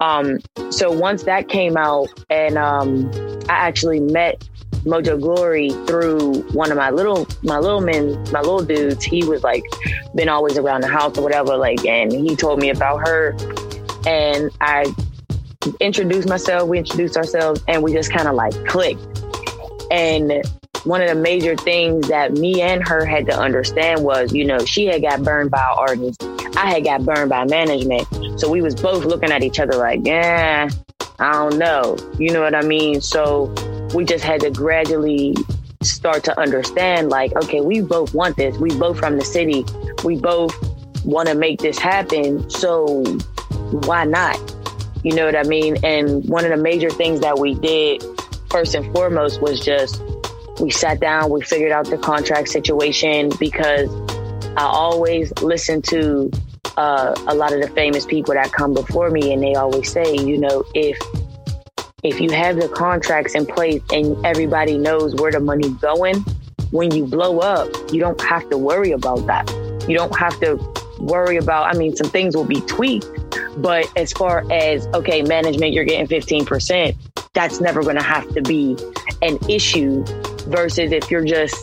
[0.00, 0.38] Um,
[0.72, 3.10] so once that came out, and um,
[3.48, 4.48] I actually met
[4.84, 9.02] Mojo Glory through one of my little my little men, my little dudes.
[9.04, 9.62] He was like
[10.14, 13.34] been always around the house or whatever, like, and he told me about her,
[14.06, 14.92] and I
[15.80, 16.68] introduced myself.
[16.68, 19.00] We introduced ourselves, and we just kind of like clicked.
[19.90, 20.44] And
[20.84, 24.58] one of the major things that me and her had to understand was, you know,
[24.66, 26.24] she had got burned by artists.
[26.56, 28.06] I had got burned by management.
[28.38, 30.68] So we was both looking at each other like, yeah,
[31.18, 31.96] I don't know.
[32.18, 33.00] You know what I mean?
[33.00, 33.54] So
[33.94, 35.35] we just had to gradually
[35.83, 38.57] start to understand like, okay, we both want this.
[38.59, 39.64] We both from the city.
[40.04, 40.54] We both
[41.04, 42.48] want to make this happen.
[42.50, 43.04] So
[43.85, 44.38] why not?
[45.02, 45.76] You know what I mean?
[45.85, 48.02] And one of the major things that we did
[48.50, 50.02] first and foremost was just
[50.61, 53.90] we sat down, we figured out the contract situation because
[54.57, 56.30] I always listen to
[56.76, 60.16] uh, a lot of the famous people that come before me, and they always say,
[60.16, 60.98] you know, if
[62.04, 66.16] if you have the contracts in place and everybody knows where the money's going,
[66.70, 69.50] when you blow up, you don't have to worry about that.
[69.88, 70.56] You don't have to
[70.98, 71.74] worry about.
[71.74, 73.08] I mean, some things will be tweaked,
[73.56, 76.94] but as far as okay, management, you're getting fifteen percent.
[77.32, 78.76] That's never going to have to be
[79.22, 80.04] an issue
[80.46, 81.56] versus if you're just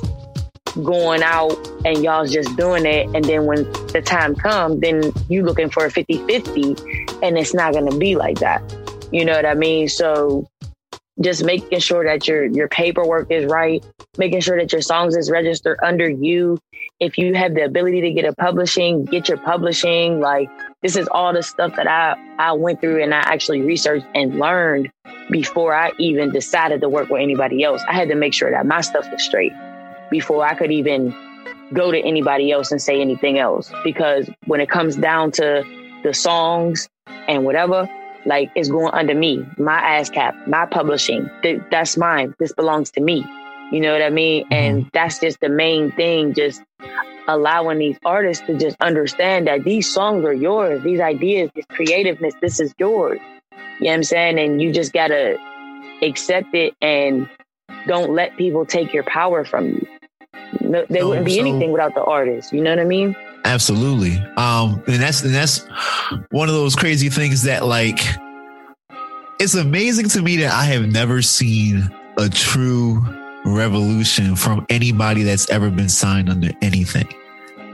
[0.84, 5.43] going out and y'all's just doing it and then when the time comes then you
[5.43, 8.62] looking for a 50-50 and it's not going to be like that
[9.12, 9.88] you know what i mean?
[9.88, 10.47] So
[11.19, 13.84] just making sure that your your paperwork is right
[14.17, 16.58] making sure that your songs is registered under you.
[17.00, 20.19] If you have the ability to get a publishing get your publishing.
[20.19, 20.50] Like
[20.82, 24.39] this is all the stuff that i i went through and i actually researched and
[24.39, 24.89] learned
[25.30, 27.82] before i even decided to work with anybody else.
[27.88, 29.54] I had to make sure that my stuff was straight
[30.12, 31.15] before I could even
[31.74, 33.71] go to anybody else and say anything else.
[33.84, 35.63] Because when it comes down to
[36.04, 36.88] the songs
[37.28, 37.89] and whatever,
[38.25, 41.29] like it's going under me, my ASCAP, my publishing.
[41.41, 42.36] Th- that's mine.
[42.39, 43.25] This belongs to me.
[43.71, 44.43] You know what I mean?
[44.45, 44.53] Mm-hmm.
[44.53, 46.62] And that's just the main thing, just
[47.27, 52.34] allowing these artists to just understand that these songs are yours, these ideas, this creativeness,
[52.41, 53.19] this is yours.
[53.79, 54.39] You know what I'm saying?
[54.39, 55.38] And you just gotta
[56.01, 57.27] accept it and
[57.88, 59.88] don't let people take your power from you.
[60.60, 62.51] No, there So- wouldn't be so- anything without the artist.
[62.53, 63.15] You know what I mean?
[63.43, 64.17] Absolutely.
[64.38, 65.65] Um, and that's and that's
[66.30, 67.99] one of those crazy things that like
[69.39, 73.04] it's amazing to me that I have never seen a true
[73.45, 77.08] revolution from anybody that's ever been signed under anything.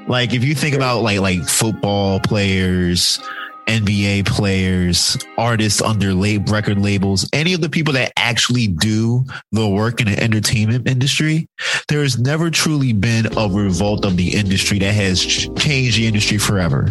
[0.07, 3.19] Like if you think about like like football players,
[3.67, 9.67] NBA players, artists under lab, record labels, any of the people that actually do the
[9.67, 11.47] work in the entertainment industry,
[11.89, 16.07] there has never truly been a revolt of the industry that has ch- changed the
[16.07, 16.87] industry forever.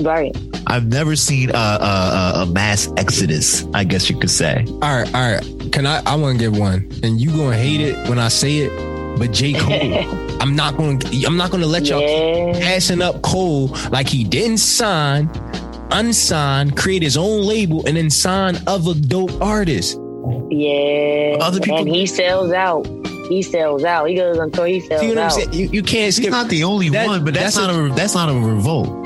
[0.00, 0.36] Right.
[0.66, 4.64] I've never seen a, a, a, a mass exodus, I guess you could say.
[4.68, 5.72] All right, all right.
[5.72, 6.02] Can I?
[6.04, 9.32] I want to give one, and you gonna hate it when I say it, but
[9.32, 10.38] J Cole.
[10.40, 10.98] I'm not going.
[10.98, 12.60] to I'm not going to let y'all keep Yeah.
[12.60, 15.30] passing up Cole like he didn't sign,
[15.90, 19.94] unsigned, create his own label, and then sign other dope artists.
[20.50, 21.36] Yeah.
[21.40, 22.86] Other people- and he sells out.
[23.28, 24.08] He sells out.
[24.08, 24.66] He goes on tour.
[24.66, 25.32] He sells See what I'm out.
[25.32, 25.52] saying?
[25.54, 28.14] You, you can't He's not the only That- one, but that's, that's not a, that's
[28.14, 29.04] not a revolt.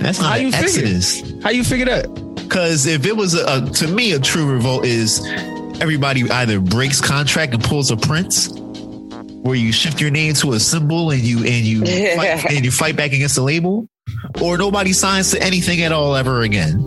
[0.00, 0.64] That's not How you an figure?
[0.66, 1.22] exodus.
[1.42, 2.12] How you figure that?
[2.34, 5.24] Because if it was a, a, to me, a true revolt is
[5.80, 8.48] everybody either breaks contract and pulls a prince,
[9.46, 11.80] where you shift your name to a symbol and you and you
[12.16, 13.88] fight, and you fight back against the label,
[14.42, 16.80] or nobody signs to anything at all ever again.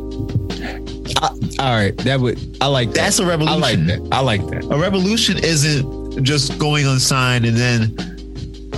[1.22, 1.30] Uh,
[1.60, 2.95] all right, that would I like that.
[2.95, 3.86] That's a I like revolution.
[3.88, 4.14] that.
[4.14, 4.66] I like that.
[4.66, 7.95] A revolution isn't just going unsigned and then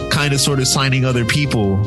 [0.10, 1.78] kind of sort of signing other people,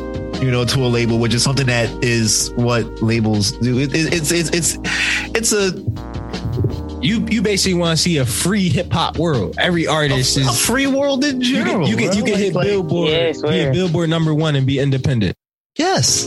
[0.43, 3.79] you know, to a label, which is something that is what labels do.
[3.79, 4.79] It, it, it's it's it's
[5.35, 5.73] it's a
[7.05, 9.57] You you basically want to see a free hip hop world.
[9.59, 12.67] Every artist a is free world in you can you can, you can hit like,
[12.67, 13.73] Billboard, Yeah, I hit.
[13.75, 15.37] Billboard number one and be independent.
[15.77, 16.27] Yes.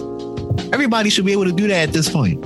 [0.71, 2.41] Everybody should be able to do that at this point.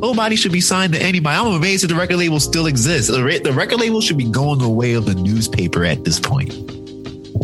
[0.00, 1.36] Nobody should be signed to anybody.
[1.36, 3.08] I'm amazed that the record label still exists.
[3.10, 3.22] The,
[3.54, 6.52] record label should be going the way of the newspaper at this point.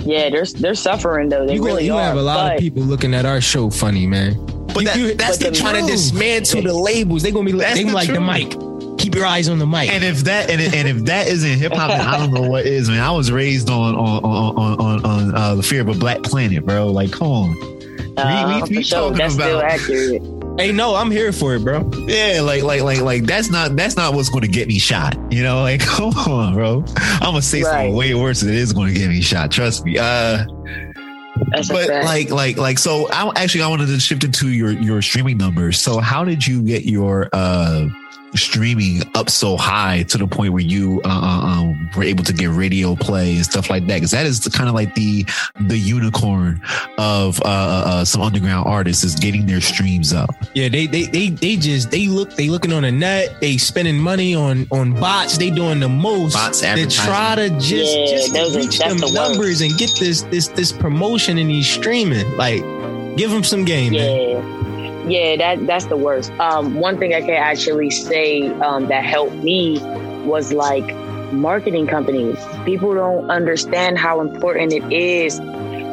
[0.04, 1.46] Yeah, they're they're suffering though.
[1.46, 2.02] They You, really you are.
[2.02, 4.34] have a lot but of people looking at our show funny, man.
[4.74, 7.22] But that- you, that's the trying to dismantle the labels.
[7.22, 8.67] They're gonna be That's they the like the mic.
[8.98, 9.90] Keep your eyes on the mic.
[9.90, 12.88] And if that and, and if that isn't hip hop, I don't know what is.
[12.90, 15.94] Man, I was raised on on on on, on, on uh, the fear of a
[15.94, 16.88] black planet, bro.
[16.88, 17.56] Like, come on.
[18.18, 20.22] uh, we- we for sure, talking that's still about- accurate.
[20.58, 21.88] hey, no, I'm here for it, bro.
[22.08, 25.16] Yeah, like like like like that's not that's not what's going to get me shot.
[25.32, 26.84] You know, like come on, bro.
[26.96, 27.70] I'm gonna say Right.
[27.70, 29.52] something way worse than it is going to get me shot.
[29.52, 29.96] Trust me.
[29.98, 30.44] Uh,
[31.52, 35.00] That's but like like like so I actually I wanted to shift into your your
[35.02, 35.78] streaming numbers.
[35.80, 37.86] So how did you get your uh
[38.34, 42.32] streaming up so high to the point where you uh, uh, um, were able to
[42.32, 43.94] get radio play and stuff like that?
[43.94, 45.24] Because that is kind of like the
[45.60, 46.60] the unicorn
[46.98, 50.30] of uh, uh, uh, some underground artists is getting their streams up.
[50.54, 53.40] Yeah, they they they they just they look they looking on the net.
[53.40, 55.38] They spending money on on bots.
[55.38, 57.04] They doing the most Bots, to advertising.
[57.04, 58.06] try to just Yeah,
[58.44, 59.14] just reach that's them the worst.
[59.14, 62.36] numbers and get this this this promotion and these streaming.
[62.36, 62.60] Like,
[63.16, 64.67] give them some game, man.
[65.08, 65.36] Yeah.
[65.36, 66.30] That that's the worst.
[66.32, 69.80] Um, one thing I can actually say um, that helped me
[70.24, 70.94] was like
[71.32, 72.38] marketing companies.
[72.64, 75.38] People don't understand how important it is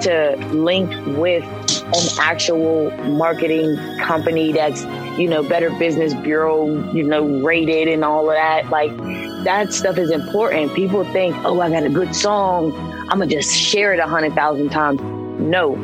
[0.04, 1.44] to link with
[1.86, 4.84] an actual marketing company that's
[5.20, 8.70] you know Better Business Bureau you know rated and all of that.
[8.70, 8.96] Like
[9.44, 10.74] that stuff is important.
[10.74, 12.74] People think, oh, I got a good song.
[13.10, 15.00] I'm gonna just share it a hundred thousand times.
[15.40, 15.76] No,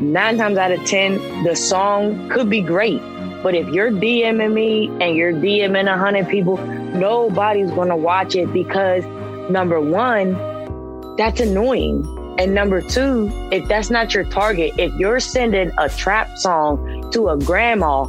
[0.00, 3.00] nine times out of ten, the song could be great.
[3.42, 8.52] But if you're DMing me and you're DMing a hundred people, nobody's gonna watch it
[8.52, 9.04] because
[9.50, 10.32] number one,
[11.16, 12.06] that's annoying.
[12.38, 17.28] And number two, if that's not your target, if you're sending a trap song to
[17.28, 18.06] a grandma,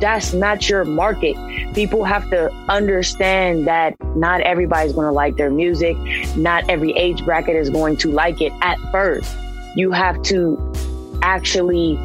[0.00, 1.36] that's not your market.
[1.74, 5.96] People have to understand that not everybody's going to like their music.
[6.36, 9.36] Not every age bracket is going to like it at first.
[9.74, 10.67] You have to
[11.22, 11.98] actually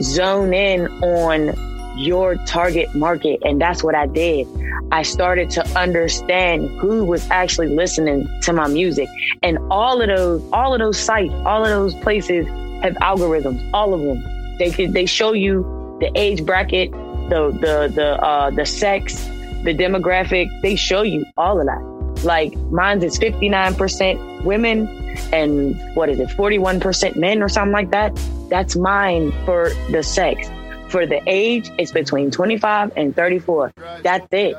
[0.00, 1.54] zone in on
[1.98, 3.40] your target market.
[3.44, 4.46] And that's what I did.
[4.92, 9.08] I started to understand who was actually listening to my music.
[9.42, 12.46] And all of those, all of those sites, all of those places
[12.82, 14.22] have algorithms, all of them.
[14.58, 15.62] They could, they show you
[16.00, 19.14] the age bracket, the, the, the, uh, the sex,
[19.62, 20.48] the demographic.
[20.62, 21.89] They show you all of that.
[22.24, 24.88] Like mine's is 59% women
[25.32, 28.18] and what is it, 41% men or something like that.
[28.48, 30.50] That's mine for the sex.
[30.88, 33.72] For the age, it's between 25 and 34.
[34.02, 34.56] That's it.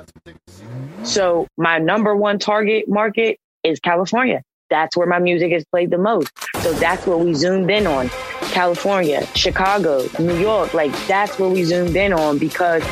[1.04, 4.42] So my number one target market is California.
[4.70, 6.32] That's where my music is played the most.
[6.62, 8.10] So that's what we zoomed in on.
[8.52, 12.84] California, Chicago, New York, like that's what we zoomed in on because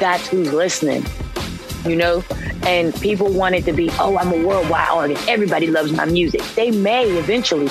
[0.00, 1.04] that's who's listening.
[1.84, 2.24] You know?
[2.64, 5.28] And people want it to be, oh, I'm a worldwide artist.
[5.28, 6.42] Everybody loves my music.
[6.54, 7.68] They may eventually,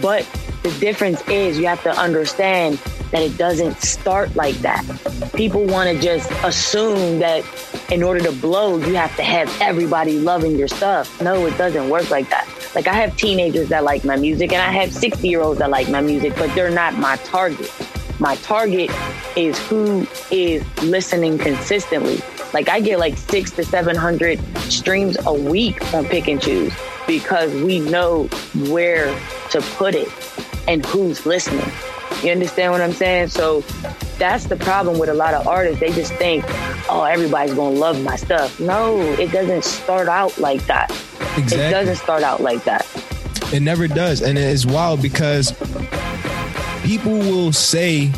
[0.00, 0.26] but
[0.62, 2.78] the difference is you have to understand
[3.10, 4.82] that it doesn't start like that.
[5.34, 7.44] People want to just assume that
[7.90, 11.20] in order to blow, you have to have everybody loving your stuff.
[11.20, 12.48] No, it doesn't work like that.
[12.74, 15.68] Like I have teenagers that like my music and I have 60 year olds that
[15.68, 17.70] like my music, but they're not my target.
[18.18, 18.90] My target
[19.36, 22.20] is who is listening consistently.
[22.52, 24.38] Like I get like six to 700
[24.70, 26.72] streams a week on Pick and Choose
[27.06, 28.24] because we know
[28.68, 29.06] where
[29.50, 30.08] to put it
[30.68, 31.70] and who's listening.
[32.22, 33.28] You understand what I'm saying?
[33.28, 33.62] So
[34.18, 35.80] that's the problem with a lot of artists.
[35.80, 36.44] They just think,
[36.88, 38.60] oh, everybody's gonna love my stuff.
[38.60, 40.90] No, it doesn't start out like that.
[41.36, 41.58] Exactly.
[41.58, 42.86] It doesn't start out like that.
[43.52, 44.22] It never does.
[44.22, 45.52] And it's wild because
[46.84, 48.12] people will say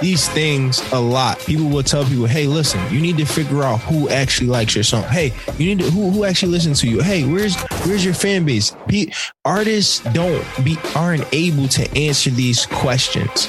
[0.00, 1.38] these things a lot.
[1.40, 4.84] People will tell people, hey, listen, you need to figure out who actually likes your
[4.84, 5.02] song.
[5.04, 7.00] Hey, you need to who who actually listens to you.
[7.00, 8.74] Hey, where's where's your fan base?
[8.86, 9.06] Pe-
[9.44, 13.48] artists don't be aren't able to answer these questions.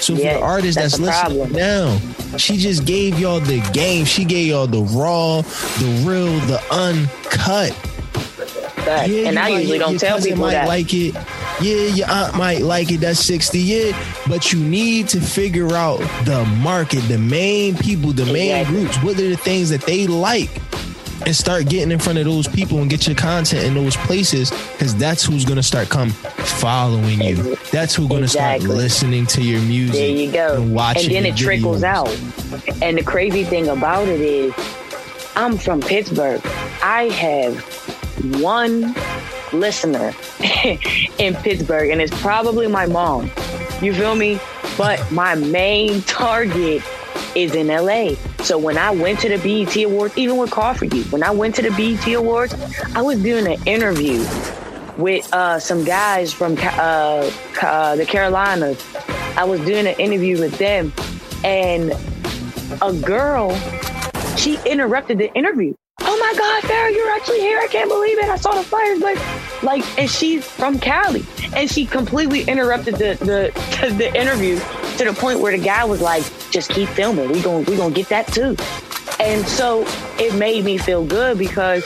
[0.00, 1.52] So for the artist that's that's, listening problem.
[1.52, 1.98] now,
[2.36, 4.04] she just gave y'all the game.
[4.04, 7.76] She gave y'all the raw, the real, the uncut.
[8.86, 10.68] Yeah, and I usually don't tell people might that.
[10.68, 11.14] like it.
[11.60, 12.98] Yeah, your aunt might like it.
[13.00, 13.58] That's sixty.
[13.60, 13.92] Yeah,
[14.28, 18.80] but you need to figure out the market, the main people, the main Exactly.
[18.80, 19.02] groups.
[19.02, 20.50] What are the things that they like,
[21.26, 24.50] and start getting in front of those people and get your content in those places
[24.72, 27.56] because that's who's gonna start come following you.
[27.72, 28.66] That's who's gonna Exactly.
[28.66, 29.94] start listening to your music.
[29.94, 30.54] There you go.
[30.62, 31.06] And watching.
[31.16, 32.62] And then it trickles videos.
[32.62, 32.82] out.
[32.82, 34.52] And the crazy thing about it is,
[35.34, 36.40] I'm from Pittsburgh.
[36.82, 37.58] I have
[38.40, 38.94] one
[39.52, 40.12] listener
[41.18, 43.30] in Pittsburgh, and it's probably my mom.
[43.80, 44.40] You feel me?
[44.76, 46.82] But my main target
[47.34, 48.14] is in LA.
[48.44, 51.30] So when I went to the BET Awards, even with Call for You, when I
[51.30, 52.54] went to the BET Awards,
[52.94, 54.24] I was doing an interview
[54.96, 57.30] with uh, some guys from uh,
[57.62, 58.84] uh, the Carolinas.
[59.36, 60.92] I was doing an interview with them,
[61.44, 61.92] and
[62.82, 63.56] a girl,
[64.36, 65.74] she interrupted the interview.
[66.20, 67.60] Oh my God, Pharah, you're actually here.
[67.60, 68.28] I can't believe it.
[68.28, 69.16] I saw the flyers, but
[69.62, 74.58] like, and she's from Cali, and she completely interrupted the the, the interview
[74.96, 77.30] to the point where the guy was like, "Just keep filming.
[77.30, 78.56] We going we gonna get that too."
[79.20, 79.84] And so
[80.18, 81.84] it made me feel good because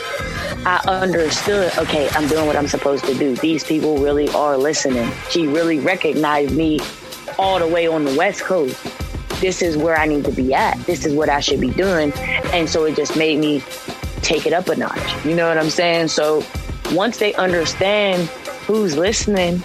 [0.64, 3.37] I understood, okay, I'm doing what I'm supposed to do.
[3.37, 5.11] These people really are listening.
[5.28, 6.80] She really recognized me
[7.39, 8.83] all the way on the West Coast.
[9.41, 10.78] This is where I need to be at.
[10.87, 12.12] This is what I should be doing.
[12.53, 13.62] And so it just made me
[14.22, 15.24] take it up a notch.
[15.24, 16.08] You know what I'm saying?
[16.08, 16.44] So
[16.92, 18.28] once they understand
[18.66, 19.62] who's listening,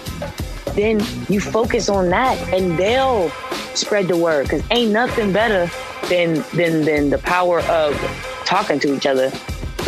[0.74, 3.30] then you focus on that and they'll
[3.74, 5.70] spread the word because ain't nothing better
[6.08, 7.94] than than than the power of
[8.44, 9.30] talking to each other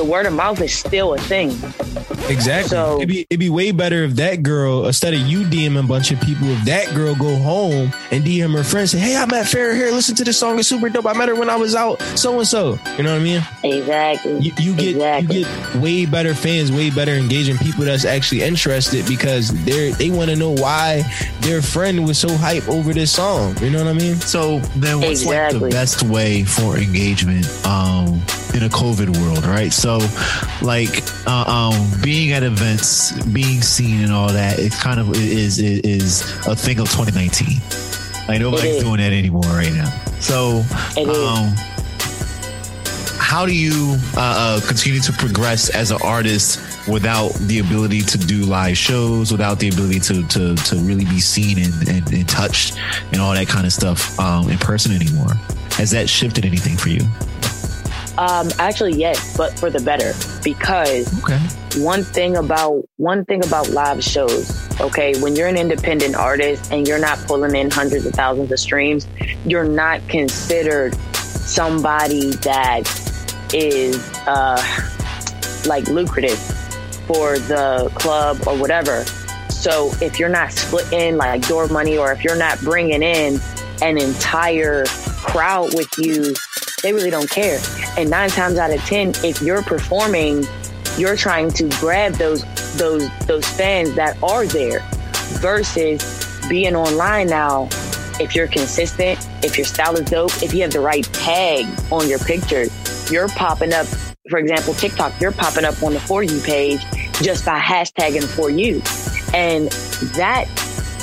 [0.01, 1.51] the word of mouth is still a thing.
[2.31, 2.69] Exactly.
[2.71, 5.87] So, it'd be it'd be way better if that girl, instead of you DMing a
[5.87, 9.27] bunch of people, if that girl go home and DM her friends, say, "Hey, I
[9.27, 9.91] met Pharah here.
[9.91, 10.59] Listen to this song.
[10.59, 11.05] It's super dope.
[11.05, 12.01] I met her when I was out.
[12.17, 12.79] So and so.
[12.97, 13.43] You know what I mean?
[13.63, 14.39] Exactly.
[14.39, 15.39] You, you get exactly.
[15.41, 20.09] you get way better fans, way better engaging people that's actually interested because they're they
[20.11, 21.03] want to know why
[21.41, 23.55] their friend was so hype over this song.
[23.59, 24.17] You know what I mean?
[24.17, 25.59] So then, what's exactly.
[25.59, 27.47] like the best way for engagement?
[27.67, 28.23] Um,
[28.55, 29.73] in a COVID world, right?
[29.73, 29.99] So,
[30.63, 35.59] like, uh, um, being at events, being seen, and all that, it kind of is
[35.59, 37.61] is a thing of 2019.
[38.29, 39.91] Like nobody's doing that anymore right now.
[40.21, 40.63] So,
[40.97, 41.55] um,
[43.19, 48.19] how do you uh, uh, continue to progress as an artist without the ability to
[48.19, 52.29] do live shows, without the ability to to, to really be seen and, and, and
[52.29, 52.77] touched
[53.13, 55.35] and all that kind of stuff um, in person anymore?
[55.73, 57.03] Has that shifted anything for you?
[58.19, 61.39] Um, actually, yes, but for the better because okay.
[61.83, 64.51] one thing about one thing about live shows,
[64.81, 68.59] okay, when you're an independent artist and you're not pulling in hundreds of thousands of
[68.59, 69.07] streams,
[69.47, 72.83] you're not considered somebody that
[73.53, 73.97] is
[74.27, 74.63] uh,
[75.67, 76.39] like lucrative
[77.07, 79.05] for the club or whatever.
[79.49, 83.41] So if you're not splitting like door money or if you're not bringing in
[83.83, 86.35] an entire crowd with you
[86.83, 87.59] they really don't care.
[87.97, 90.45] And nine times out of ten, if you're performing,
[90.97, 92.45] you're trying to grab those
[92.77, 94.81] those those fans that are there
[95.41, 96.03] versus
[96.49, 97.69] being online now.
[98.21, 102.09] If you're consistent, if your style is dope, if you have the right tag on
[102.09, 102.67] your picture,
[103.11, 103.87] you're popping up.
[104.29, 106.81] For example, TikTok, you're popping up on the For You page
[107.23, 108.83] just by hashtagging For You.
[109.35, 109.71] And
[110.17, 110.45] that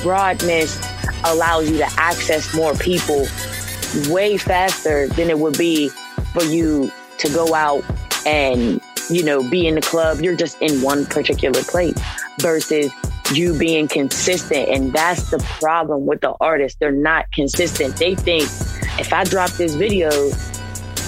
[0.04, 0.80] broadness
[1.26, 3.26] allows you to access more people
[4.10, 5.90] way faster than it would be
[6.34, 7.84] for you to go out
[8.26, 10.22] and, you know, be in the club.
[10.22, 11.98] You're just in one particular place
[12.40, 12.92] versus
[13.34, 14.70] you being consistent.
[14.70, 16.78] And that's the problem with the artists.
[16.80, 17.98] They're not consistent.
[17.98, 18.44] They think
[19.00, 20.10] if I drop this video,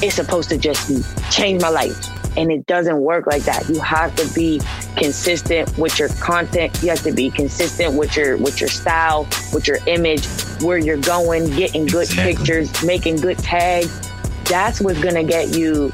[0.02, 0.90] it's supposed to just
[1.32, 2.38] change my life.
[2.38, 3.68] And it doesn't work like that.
[3.70, 4.62] You have to be
[5.00, 6.78] consistent with your content.
[6.84, 10.28] You have to be consistent with your with your style, with your image,
[10.62, 12.36] where you're going, getting good exactly.
[12.36, 14.12] pictures, making good tags.
[14.46, 15.92] That's what's gonna get you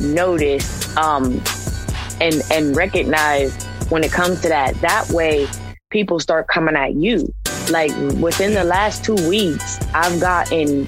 [0.00, 1.42] noticed um,
[2.20, 4.74] and and recognized when it comes to that.
[4.80, 5.46] That way,
[5.90, 7.32] people start coming at you.
[7.70, 7.90] Like
[8.20, 10.86] within the last two weeks, I've gotten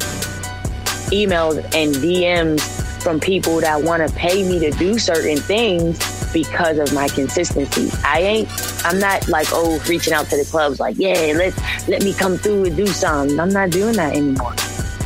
[1.10, 2.77] emails and DMs
[3.08, 5.98] from people that want to pay me to do certain things
[6.30, 7.88] because of my consistency.
[8.04, 11.56] I ain't, I'm not like, oh, reaching out to the clubs like, yeah, let,
[11.88, 13.40] let me come through and do something.
[13.40, 14.54] I'm not doing that anymore.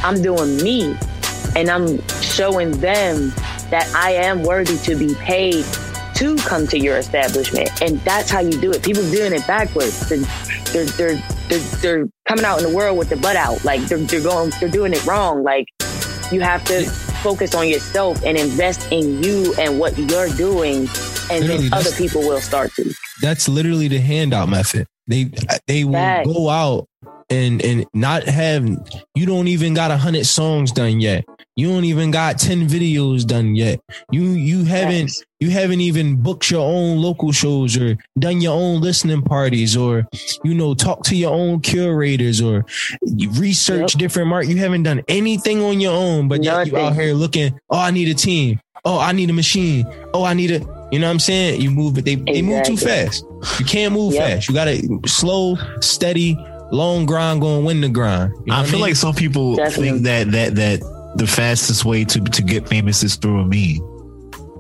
[0.03, 0.97] I'm doing me
[1.55, 3.29] and I'm showing them
[3.71, 5.65] that I am worthy to be paid
[6.17, 7.71] to come to your establishment.
[7.81, 8.83] And that's how you do it.
[8.83, 10.09] People doing it backwards.
[10.09, 10.19] They're,
[10.73, 13.65] they're, they're, they're, they're coming out in the world with the butt out.
[13.65, 15.45] Like they're, they're going, they're doing it wrong.
[15.45, 15.69] Like
[16.33, 16.91] you have to
[17.23, 20.89] focus on yourself and invest in you and what you're doing
[21.31, 22.93] and literally, then other people will start to.
[23.21, 24.87] That's literally the handout method.
[25.07, 25.31] They
[25.67, 26.89] they will go out
[27.33, 28.69] and and not have
[29.15, 31.25] you don't even got a hundred songs done yet.
[31.57, 33.81] You don't even got 10 videos done yet.
[34.11, 38.81] You you haven't you haven't even booked your own local shows or done your own
[38.81, 40.07] listening parties or
[40.45, 42.65] you know talk to your own curators or
[43.33, 43.99] research yep.
[43.99, 44.47] different mark.
[44.47, 47.91] You haven't done anything on your own, but yet you out here looking, oh, I
[47.91, 48.61] need a team.
[48.85, 49.87] Oh, I need a machine.
[50.13, 50.59] Oh, I need a.
[50.91, 51.61] You know what I'm saying?
[51.61, 53.25] You move, but they they move too fast.
[53.59, 54.29] You can't move yep.
[54.29, 54.49] fast.
[54.49, 56.37] You got to slow, steady,
[56.73, 58.33] long grind going win the grind.
[58.41, 58.81] You know I feel I mean?
[58.83, 59.91] like some people Definitely.
[59.91, 63.89] think that that that the fastest way to to get famous is through a meme.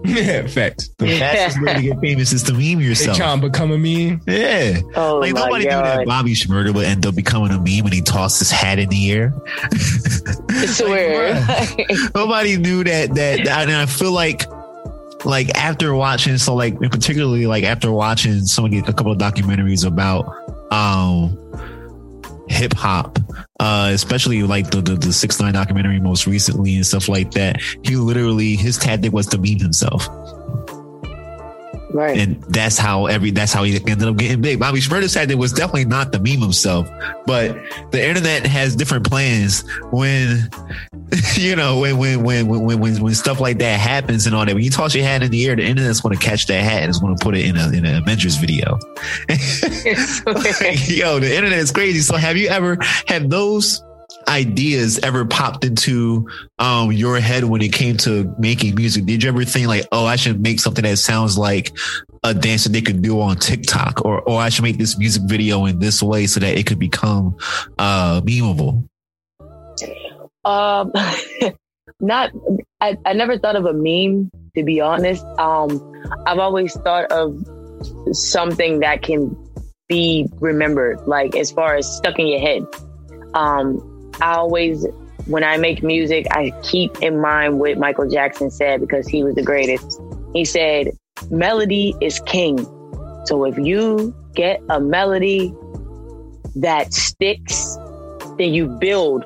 [0.04, 0.98] Yeah, fact.
[0.98, 3.16] The fastest way to get famous is to meme yourself.
[3.16, 4.20] They trying to become a meme.
[4.26, 4.80] Yeah.
[4.96, 5.76] Oh like nobody God.
[5.76, 8.80] knew that Bobby Shmurda would end up becoming a meme when he tossed his hat
[8.80, 9.32] in the air.
[10.50, 11.34] I swear.
[11.46, 11.86] like,
[12.16, 14.42] nobody knew that that and I feel like
[15.24, 19.18] like after watching so like particularly like after watching some of the, a couple of
[19.18, 20.24] documentaries about
[20.72, 21.38] um
[22.52, 23.18] hip hop,
[23.60, 27.60] uh, especially like the, the, the 6ix9ine documentary most recently and stuff like that.
[27.82, 30.08] He literally his tactic was to meme himself.
[31.92, 32.18] Right.
[32.18, 34.58] And that's how every that's how he ended up getting big.
[34.58, 36.88] Bobby Shmurda said it was definitely not the meme himself,
[37.26, 37.56] but
[37.90, 40.48] the internet has different plans when
[41.34, 44.54] you know when when when when when when stuff like that happens and all that.
[44.54, 46.82] When you toss your hat in the air, the internet's going to catch that hat
[46.82, 48.78] and it's going to put it in a in an Avengers video.
[49.28, 52.00] Yo, the internet is crazy.
[52.00, 53.82] So have you ever had those
[54.28, 59.04] ideas ever popped into um, your head when it came to making music?
[59.04, 61.72] Did you ever think like, oh, I should make something that sounds like
[62.22, 65.22] a dance that they could do on TikTok, or or I should make this music
[65.26, 67.36] video in this way so that it could become
[67.78, 68.88] uh, memeable?
[70.44, 70.92] Um,
[72.00, 72.30] not.
[72.80, 75.24] I, I never thought of a meme to be honest.
[75.38, 75.92] Um,
[76.26, 77.48] I've always thought of
[78.12, 79.36] something that can
[79.88, 82.66] be remembered, like as far as stuck in your head.
[83.34, 83.88] Um,
[84.20, 84.86] I always,
[85.26, 89.34] when I make music, I keep in mind what Michael Jackson said because he was
[89.34, 90.00] the greatest.
[90.32, 90.90] He said,
[91.30, 92.58] melody is king.
[93.24, 95.54] So if you get a melody
[96.56, 97.76] that sticks,
[98.38, 99.24] then you build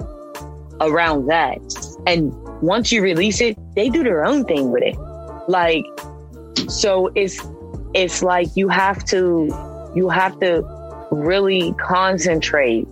[0.80, 1.58] around that.
[2.06, 2.32] And
[2.62, 4.96] once you release it, they do their own thing with it.
[5.48, 5.84] Like,
[6.68, 7.40] so it's,
[7.94, 9.48] it's like you have to,
[9.94, 10.62] you have to
[11.10, 12.86] really concentrate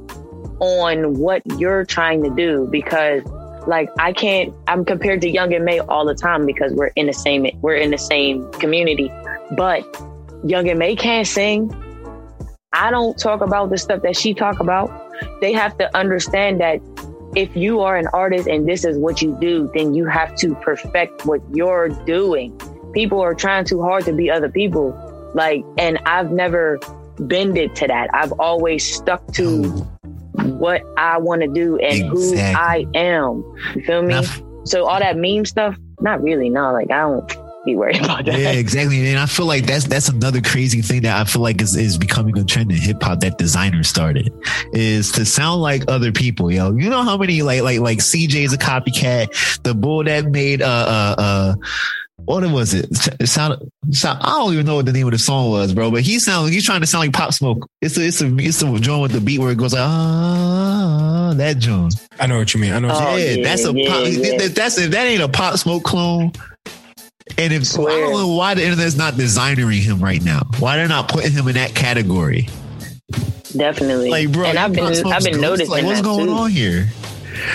[0.61, 3.23] on what you're trying to do because
[3.67, 7.13] like I can't I'm compared to Young M.A all the time because we're in the
[7.13, 9.11] same we're in the same community.
[9.57, 9.85] But
[10.45, 11.75] Young M.A can't sing.
[12.73, 14.91] I don't talk about the stuff that she talk about.
[15.41, 16.81] They have to understand that
[17.37, 20.55] if you are an artist and this is what you do, then you have to
[20.57, 22.59] perfect what you're doing.
[22.93, 24.93] People are trying too hard to be other people.
[25.35, 26.79] Like, and I've never
[27.19, 28.11] bended to that.
[28.13, 29.87] I've always stuck to
[30.45, 32.37] what I want to do and exactly.
[32.37, 33.45] who I am.
[33.75, 34.23] You feel me?
[34.65, 36.49] so all that meme stuff, not really.
[36.49, 38.39] No, like I don't be worried about that.
[38.39, 39.09] Yeah, exactly.
[39.09, 41.99] And I feel like that's that's another crazy thing that I feel like is, is
[41.99, 44.33] becoming a trend in hip hop that designers started
[44.73, 46.73] is to sound like other people, yo.
[46.73, 50.63] You know how many like like like CJ is a copycat, the bull that made
[50.63, 51.55] uh uh uh
[52.25, 52.87] what was it?
[53.21, 55.91] It sounded, sound, I don't even know what the name of the song was, bro.
[55.91, 57.69] But he sound he's trying to sound like Pop Smoke.
[57.81, 61.35] It's a it's a it's a joint with the beat where it goes like ah
[61.37, 61.95] that joint.
[62.19, 62.73] I know what you mean.
[62.73, 62.89] I know.
[62.89, 64.49] What oh, yeah, yeah, that's a yeah, pop, yeah.
[64.49, 66.33] that's if that ain't a Pop Smoke clone.
[67.39, 67.91] And if Swear.
[67.91, 70.43] I don't know why the internet's not designing him right now.
[70.59, 72.49] Why they're not putting him in that category?
[73.57, 74.11] Definitely.
[74.11, 76.33] Like, bro, and I've been I've been noticing like, what's going too.
[76.33, 76.89] on here.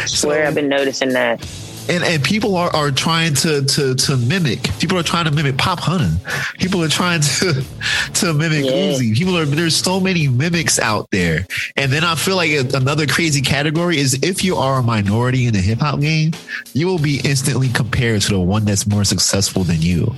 [0.06, 1.46] Swear, so, I've been noticing that
[1.90, 4.64] and and people are, are trying to to to mimic.
[4.80, 6.20] People are trying to mimic Pop Hunting.
[6.60, 7.64] People are trying to
[8.14, 8.72] to mimic yeah.
[8.72, 9.16] Uzi.
[9.16, 11.46] People are there's so many mimics out there.
[11.76, 15.54] And then I feel like another crazy category is if you are a minority in
[15.54, 16.34] the hip hop game,
[16.74, 20.14] you will be instantly compared to the one that's more successful than you.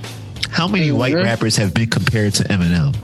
[0.50, 0.98] How many mm-hmm.
[0.98, 2.94] white rappers have been compared to Eminem?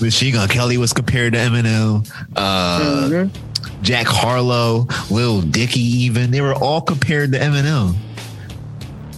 [0.00, 2.08] Machine Gun Kelly was compared to Eminem.
[2.36, 3.57] Uh, mm-hmm.
[3.82, 7.96] Jack Harlow, Lil Dicky, even they were all compared to Eminem.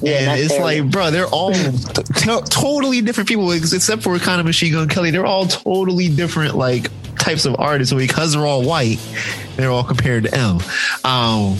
[0.02, 4.46] Yeah, and it's like, bro, they're all t- totally different people, except for kind of
[4.46, 5.11] Machine Gun Kelly.
[5.11, 6.88] They're all totally different, like
[7.18, 7.90] types of artists.
[7.90, 8.98] So because they're all white,
[9.56, 10.58] they're all compared to M.
[11.04, 11.58] Um,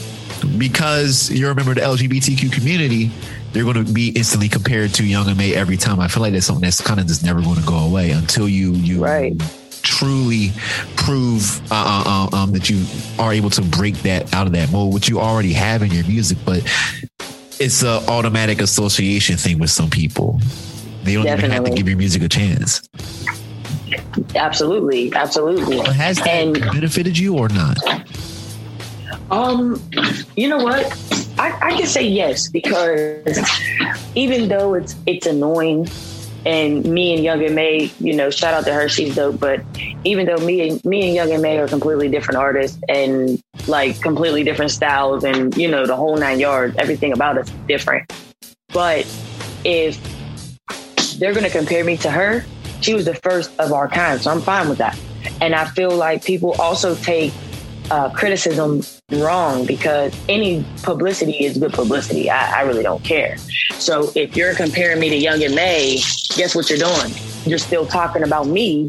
[0.57, 3.11] because you're a member of the LGBTQ community,
[3.53, 6.01] they're going to be instantly compared to Young M.A every time.
[6.01, 8.49] I feel like that's something that's kind of just never going to go away until
[8.49, 9.35] you you right
[9.83, 10.53] truly
[10.97, 12.85] prove uh, uh, uh, um, that you
[13.19, 16.07] are able to break that out of that mold, which you already have in your
[16.07, 16.63] music, but
[17.59, 20.41] it's an automatic association thing with some people.
[21.05, 21.35] They don't Definitely.
[21.35, 22.89] even have to give your music a chance.
[24.35, 25.79] Absolutely, absolutely.
[25.93, 27.79] has that and, benefited you or not?
[29.31, 29.83] Um,
[30.37, 30.87] you know what?
[31.39, 33.39] I, I can say yes because
[34.15, 35.89] even though it's it's annoying
[36.47, 39.39] and me and Young M.A, you know, shout out to her, she's dope.
[39.39, 39.63] But
[40.05, 44.45] even though me and me and Young M.A are completely different artists and like completely
[44.45, 48.11] different styles, and you know, the whole nine yards, everything about us is different.
[48.73, 49.07] But
[49.65, 50.01] if
[51.19, 52.45] they're to compare me to her,
[52.81, 54.21] she was the first of our kind.
[54.21, 54.99] So I'm fine with that.
[55.41, 57.33] And I feel like people also take
[57.91, 58.83] uh, criticism
[59.21, 62.31] wrong because any publicity is good publicity.
[62.31, 63.37] I, I, really don't care.
[63.79, 65.97] So if you're comparing me to Young M.A,
[66.37, 67.13] guess what you're doing?
[67.45, 68.89] You're still talking about me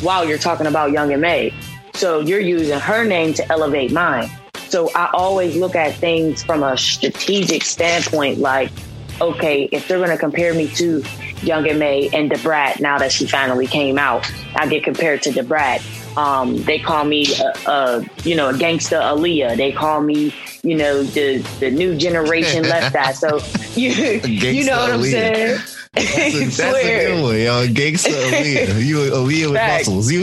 [0.00, 1.54] while you're talking about Young M.A.
[1.94, 4.28] So you're using her name to elevate mine.
[4.68, 8.72] So I always look at things from a strategic standpoint, like,
[9.20, 11.04] okay, if they're going to compare me to
[11.44, 15.32] Young M.A and Da Brat now that she finally came out, I get compared to
[15.32, 15.82] Da Brat
[16.16, 19.56] um, they call me a, a, you know a gangster Aaliyah.
[19.56, 23.12] They call me you know the the new generation left eye.
[23.12, 23.40] So
[23.74, 23.90] you
[24.24, 25.60] you know what I'm saying.
[25.92, 27.66] That's a, that's a good one, yo.
[27.68, 28.84] Gangsta Aaliyah.
[28.84, 29.86] You Aaliyah with fact.
[29.86, 30.10] muscles.
[30.10, 30.22] You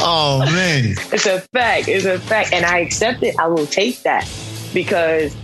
[0.00, 0.94] Oh man.
[1.12, 1.88] It's a fact.
[1.88, 2.52] It's a fact.
[2.52, 3.34] And I accept it.
[3.38, 4.28] I will take that.
[4.74, 5.34] Because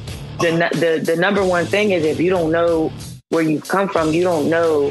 [0.40, 2.92] the the the number one thing is if you don't know
[3.32, 4.90] where you've come from, you don't know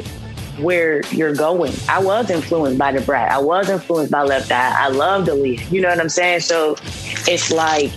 [0.58, 1.72] where you're going.
[1.88, 3.30] I was influenced by the Brat.
[3.30, 4.74] I was influenced by Left Eye.
[4.76, 5.60] I love the lead.
[5.70, 6.40] You know what I'm saying?
[6.40, 6.74] So
[7.28, 7.92] it's like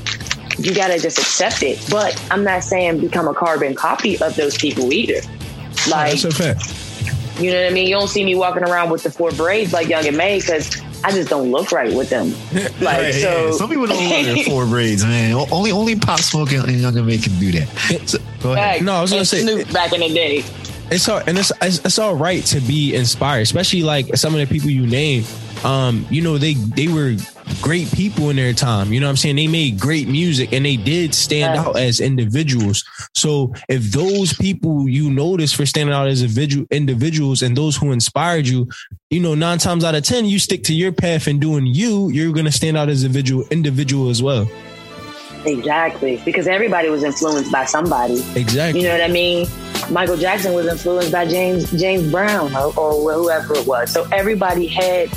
[0.59, 1.83] you gotta just accept it.
[1.89, 5.27] But I'm not saying become a carbon copy of those people either.
[5.89, 6.55] Like that's okay.
[7.43, 7.87] You know what I mean?
[7.87, 11.11] You don't see me walking around with the four braids like Young M.A because I
[11.11, 12.33] just don't look right with them.
[12.81, 13.51] Like right, so, yeah.
[13.51, 15.33] some people don't want their four braids, man.
[15.51, 18.01] Only only Pop Smoke and Young M.A can do that.
[18.05, 18.83] So, go ahead.
[18.83, 20.43] No, I was gonna say Snoop back in the day
[20.91, 24.47] it's all and it's, it's all right to be inspired, especially like some of the
[24.47, 25.23] people you name.
[25.63, 27.15] Um, you know, they they were
[27.61, 28.93] great people in their time.
[28.93, 29.35] You know what I'm saying?
[29.35, 32.83] They made great music and they did stand out as individuals.
[33.13, 37.91] So if those people you notice for standing out as individual individuals and those who
[37.91, 38.67] inspired you,
[39.09, 42.09] you know, nine times out of ten, you stick to your path and doing you,
[42.09, 44.49] you're gonna stand out as a individual individual as well.
[45.45, 46.21] Exactly.
[46.25, 48.23] Because everybody was influenced by somebody.
[48.35, 48.81] Exactly.
[48.81, 49.47] You know what I mean?
[49.91, 53.91] Michael Jackson was influenced by James James Brown or, or whoever it was.
[53.91, 55.09] So everybody had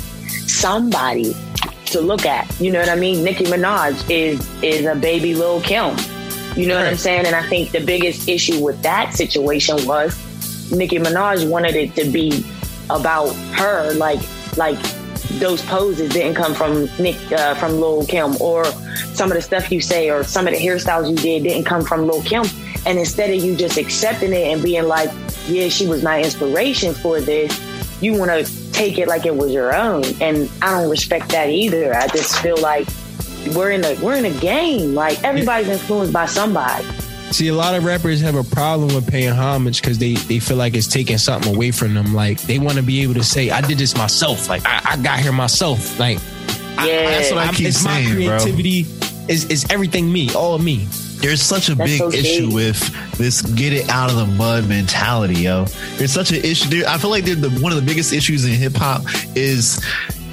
[0.47, 1.33] somebody
[1.91, 2.47] to look at.
[2.59, 3.23] You know what I mean?
[3.23, 5.95] Nicki Minaj is is a baby Lil Kim.
[6.55, 6.83] You know right.
[6.83, 7.25] what I'm saying?
[7.25, 10.17] And I think the biggest issue with that situation was
[10.71, 12.45] Nicki Minaj wanted it to be
[12.89, 14.19] about her, like
[14.57, 14.79] like
[15.39, 18.65] those poses didn't come from Nick uh, from Lil Kim, or
[19.13, 21.83] some of the stuff you say, or some of the hairstyles you did didn't come
[21.83, 22.45] from Lil Kim.
[22.85, 25.09] And instead of you just accepting it and being like,
[25.47, 27.59] yeah, she was my inspiration for this,
[28.01, 30.03] you want to take it like it was your own.
[30.21, 31.93] And I don't respect that either.
[31.93, 32.87] I just feel like
[33.53, 34.95] we're in a we're in a game.
[34.95, 36.87] Like everybody's influenced by somebody.
[37.31, 40.57] See, a lot of rappers have a problem with paying homage because they, they feel
[40.57, 42.15] like it's taking something away from them.
[42.15, 44.49] Like they want to be able to say, "I did this myself.
[44.49, 48.09] Like I, I got here myself." Like yeah, I, that's what I keep it's saying,
[48.09, 48.83] my creativity.
[48.83, 49.07] Bro.
[49.27, 50.87] Is is everything me, all me.
[51.21, 52.79] There's such a That's big so issue with
[53.17, 55.65] this get it out of the mud mentality, yo.
[55.97, 56.83] There's such an issue.
[56.87, 59.03] I feel like the, one of the biggest issues in hip hop
[59.35, 59.83] is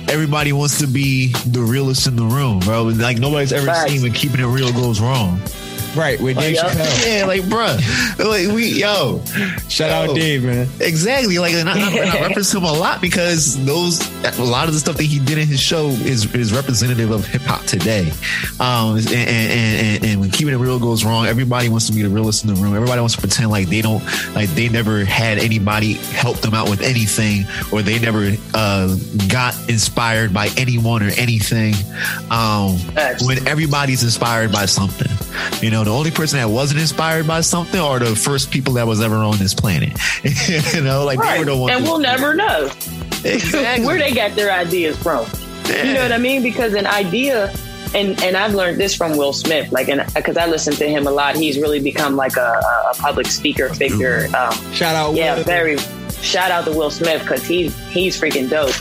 [0.09, 2.85] everybody wants to be the realest in the room, bro.
[2.85, 3.91] Like nobody's ever Facts.
[3.91, 5.41] seen when keeping it real goes wrong.
[5.97, 7.19] Right, with Dave like, Chappelle.
[7.19, 7.79] Yeah, like, bruh.
[8.19, 9.23] Like, we, yo.
[9.69, 10.69] Shout yo, out Dave, man.
[10.79, 11.39] Exactly.
[11.39, 14.07] Like, and I, and I reference him a lot because those,
[14.39, 17.27] a lot of the stuff that he did in his show is, is representative of
[17.27, 18.13] hip hop today.
[18.61, 22.03] Um, and, and, and, and, when keeping it real goes wrong, everybody wants to be
[22.03, 22.75] the realest in the room.
[22.75, 26.69] Everybody wants to pretend like they don't, like, they never had anybody help them out
[26.69, 28.95] with anything or they never, uh,
[29.29, 31.75] got inspired by anyone or anything.
[32.31, 32.77] Um,
[33.23, 35.11] when everybody's inspired by something,
[35.63, 38.89] you know, the only person that wasn't inspired by something are the first people that
[38.89, 39.97] was ever on this planet.
[40.75, 41.35] you know, like right.
[41.35, 41.77] they were the ones.
[41.77, 42.65] And we'll never know
[43.25, 43.87] exactly.
[43.87, 45.27] where they got their ideas from.
[45.69, 45.85] Yeah.
[45.85, 46.43] You know what I mean?
[46.43, 47.55] Because an idea,
[47.95, 51.07] and and I've learned this from Will Smith, like, and because I listen to him
[51.07, 52.61] a lot, he's really become like a,
[52.91, 54.27] a public speaker figure.
[54.37, 55.45] Um, shout out, yeah, Will.
[55.45, 55.77] very.
[56.21, 58.75] Shout out to Will Smith because he's he's freaking dope.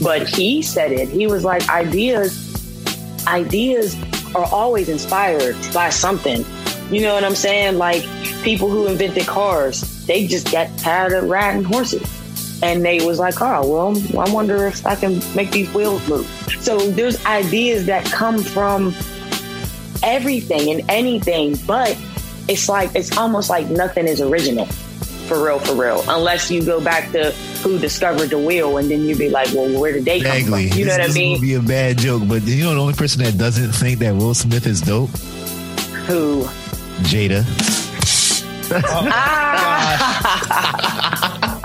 [0.00, 1.08] But he said it.
[1.08, 3.96] He was like, ideas, ideas
[4.34, 6.44] are always inspired by something.
[6.90, 7.78] You know what I'm saying?
[7.78, 8.02] Like
[8.42, 12.02] people who invented cars, they just got tired of riding horses.
[12.62, 16.26] And they was like, oh, well, I wonder if I can make these wheels move.
[16.60, 18.94] So there's ideas that come from
[20.02, 21.98] everything and anything, but
[22.48, 24.68] it's like, it's almost like nothing is original.
[25.32, 26.04] For real, for real.
[26.08, 27.30] Unless you go back to
[27.62, 30.60] who discovered the wheel, and then you'd be like, "Well, where did they come from?"
[30.60, 31.32] You know this, what I mean?
[31.32, 34.00] This would be a bad joke, but you know the only person that doesn't think
[34.00, 35.08] that Will Smith is dope.
[36.06, 36.42] Who?
[37.08, 37.46] Jada.
[38.74, 40.80] Oh,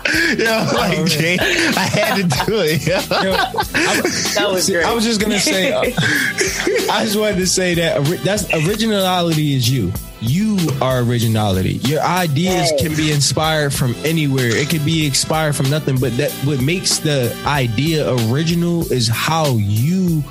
[0.38, 1.44] yeah, like Jay, I
[1.86, 2.86] had to do it.
[2.88, 3.52] Yo, I,
[4.36, 4.86] that was great.
[4.86, 5.82] I was just gonna say, uh,
[6.92, 9.92] I just wanted to say that that's originality is you.
[10.22, 11.74] you are originality.
[11.84, 12.82] Your ideas Yes.
[12.82, 14.48] can be inspired from anywhere.
[14.56, 19.56] It could be inspired from nothing, but that what makes the idea original is how
[19.58, 20.24] you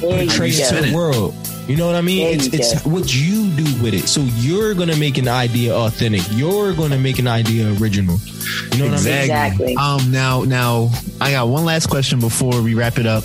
[0.00, 1.34] There portray it to the world.
[1.68, 2.24] You know what I mean?
[2.24, 2.90] There It's it's go.
[2.90, 4.08] what you do with it.
[4.08, 6.22] So you're gonna make an idea authentic.
[6.32, 8.18] You're gonna make an idea original.
[8.72, 9.14] You know what I mean?
[9.20, 9.76] Exactly.
[9.76, 10.90] Um, now, now,
[11.20, 13.22] I got one last question before we wrap it up,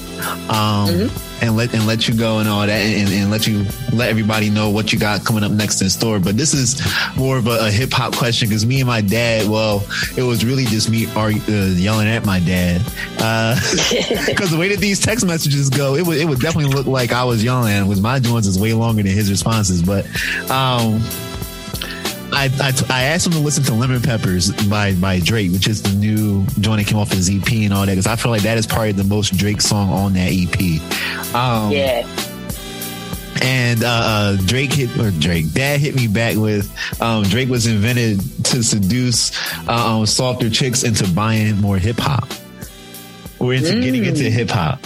[0.50, 1.27] um, Mm-hmm.
[1.42, 4.50] And let and let you go and all that, and, and let you let everybody
[4.50, 6.20] know what you got coming up next in store.
[6.20, 6.82] But this is
[7.16, 9.86] more of a, a hip hop question because me and my dad, well,
[10.16, 12.82] it was really just me argue, uh, yelling at my dad
[14.28, 17.12] because the way that these text messages go, it would it would definitely look like
[17.12, 17.84] I was yelling.
[17.84, 20.06] Because my joints is way longer than his responses, but.
[20.52, 21.02] um
[22.32, 25.82] I, I, I asked him to listen to Lemon Peppers by by Drake, which is
[25.82, 28.44] the new joint that came off his EP and all that, because I feel like
[28.44, 30.60] that is probably the most Drake song on that EP.
[31.34, 32.06] Um, yeah.
[33.42, 37.68] And uh, uh, Drake hit or Drake, Dad hit me back with um, Drake was
[37.68, 39.32] invented to seduce
[39.68, 42.28] uh, um, softer chicks into buying more hip hop
[43.40, 44.80] or into getting into hip hop.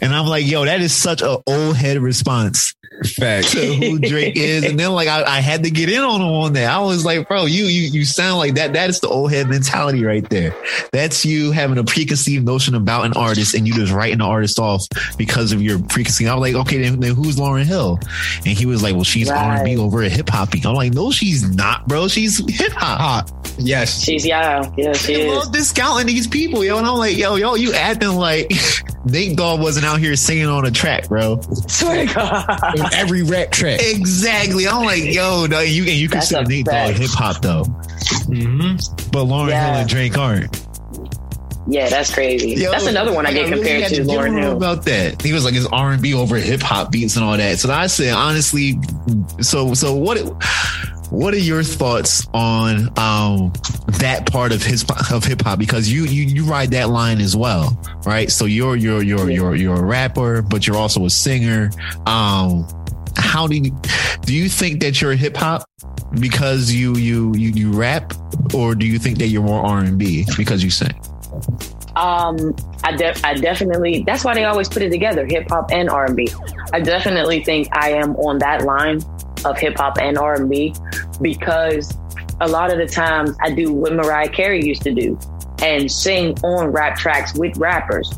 [0.00, 3.52] And I'm like, yo, that is such a old head response Facts.
[3.52, 4.64] to who Drake is.
[4.64, 6.70] And then like I, I had to get in on him on that.
[6.72, 8.72] I was like, bro, you you you sound like that.
[8.72, 10.54] That is the old head mentality right there.
[10.92, 14.58] That's you having a preconceived notion about an artist and you just writing the artist
[14.58, 14.86] off
[15.16, 16.30] because of your preconceived.
[16.30, 17.98] I was like, okay, then, then who's Lauryn Hill?
[18.46, 19.58] And he was like, well, she's Right.
[19.58, 20.60] R&B over a hip hoppy.
[20.64, 22.08] I'm like, no, she's not, bro.
[22.08, 23.00] She's hip hop.
[23.00, 23.32] Hot.
[23.58, 24.02] Yes.
[24.02, 25.48] She's yeah, yeah, she I is.
[25.48, 26.78] discounting these people, yo.
[26.78, 28.52] And I'm like, yo, yo, you acting like
[29.04, 31.40] Nate Dogg wasn't out here singing on a track, bro.
[31.66, 32.46] Swear to God.
[32.92, 33.80] On every rap track.
[33.82, 34.66] Exactly.
[34.68, 37.64] I'm like, yo, no, you and you That's consider a Nate Dogg hip hop though,
[37.64, 39.10] Mm-hmm.
[39.10, 39.66] but Lauryn Yeah.
[39.72, 40.66] Hill and Drake aren't.
[41.68, 42.50] Yeah, that's crazy.
[42.60, 44.56] Yo, that's another one I get really compared had to give Lauryn Hill.
[44.56, 45.22] about that.
[45.22, 47.58] He was like, his R and B over hip hop beats and all that.
[47.60, 48.78] So I said, honestly,
[49.40, 50.18] so so what?
[51.10, 53.52] What are your thoughts on um,
[54.00, 54.82] that part of his
[55.12, 55.58] of hip hop?
[55.58, 58.30] Because you you you ride that line as well, right?
[58.30, 61.70] So you're you're you're you're you're a rapper, but you're also a singer.
[62.06, 62.66] Um,
[63.16, 63.76] how do you
[64.22, 65.64] do you think that you're hip hop
[66.20, 68.12] because you you you you rap,
[68.54, 70.94] or do you think that you're more R and B because you sing?
[71.96, 72.54] Um,
[72.84, 74.04] I def- I definitely.
[74.06, 76.28] That's why they always put it together, hip hop and R and B.
[76.72, 79.00] I definitely think I am on that line
[79.44, 80.74] of hip hop and R and B
[81.20, 81.96] because
[82.40, 85.18] a lot of the times I do what Mariah Carey used to do
[85.62, 88.12] and sing on rap tracks with rappers.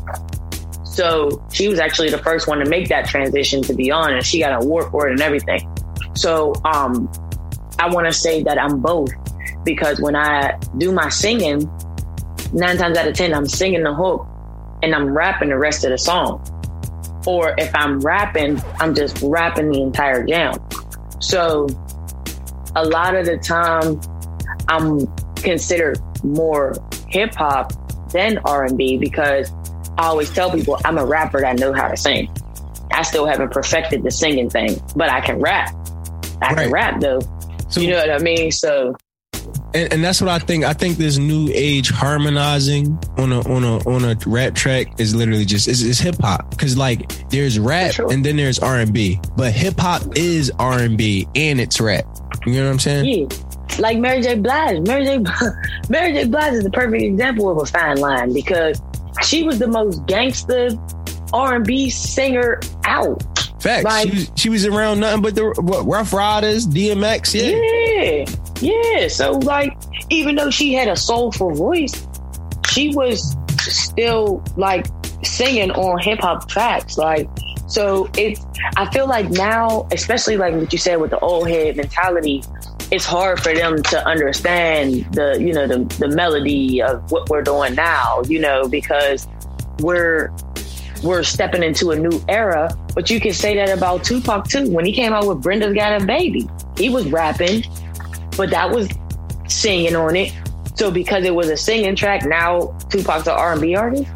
[0.95, 3.61] So she was actually the first one to make that transition.
[3.63, 5.69] To be honest, she got an award for it and everything.
[6.13, 7.11] So um,
[7.77, 9.11] I want to say that I'm both
[9.65, 11.69] because when I do my singing,
[12.53, 14.25] nine times out of ten, I'm singing the hook
[14.83, 16.41] and I'm rapping the rest of the song.
[17.27, 20.57] Or if I'm rapping, I'm just rapping the entire jam.
[21.19, 21.67] So
[22.77, 23.99] a lot of the time,
[24.69, 26.73] I'm considered more
[27.09, 27.73] hip hop
[28.11, 29.51] than R and B because
[29.97, 32.29] I always tell people I'm a rapper that know how to sing.
[32.91, 35.73] I still haven't perfected the singing thing, but I can rap.
[36.41, 36.57] I Right.
[36.63, 37.19] can rap though.
[37.69, 38.51] So, you know what I mean?
[38.51, 38.95] So
[39.73, 40.63] and, and that's what I think.
[40.63, 45.13] I think this new age harmonizing on a on a on a rap track is
[45.13, 48.11] literally just it's, it's hip hop because like there's rap sure.
[48.11, 51.79] and then there's R and B, but hip hop is R and B and it's
[51.81, 52.05] rap.
[52.45, 53.05] You know what I'm saying?
[53.29, 53.37] Yeah.
[53.79, 54.35] Like Mary J.
[54.35, 54.87] Blige.
[54.87, 55.17] Mary J.
[55.89, 56.25] Mary J.
[56.25, 58.81] Blige is the perfect example of a fine line because
[59.23, 60.69] she was the most gangster
[61.33, 63.23] R and B singer out.
[63.61, 63.83] Facts.
[63.83, 67.33] Like- she, was, she was around nothing but the what, Ruff Ryders, DMX.
[67.33, 68.25] Yeah.
[68.61, 69.01] Yeah.
[69.01, 69.07] Yeah.
[69.07, 69.73] So like
[70.09, 72.07] even though she had a soulful voice,
[72.69, 74.85] she was still like
[75.23, 76.97] singing on hip hop tracks.
[76.97, 77.27] Like
[77.67, 78.45] so it's
[78.77, 82.43] I feel like now, especially like what you said with the old head mentality,
[82.91, 87.41] it's hard for them to understand the you know the the melody of what we're
[87.41, 89.27] doing now, you know, because
[89.79, 90.31] we're
[91.03, 92.75] we're stepping into a new era.
[92.93, 94.69] But you can say that about Tupac too.
[94.69, 97.63] When he came out with Brenda's Got a Baby, he was rapping,
[98.37, 98.89] but that was
[99.47, 100.33] singing on it.
[100.75, 104.09] So because it was a singing track, now Tupac's an R and B artist.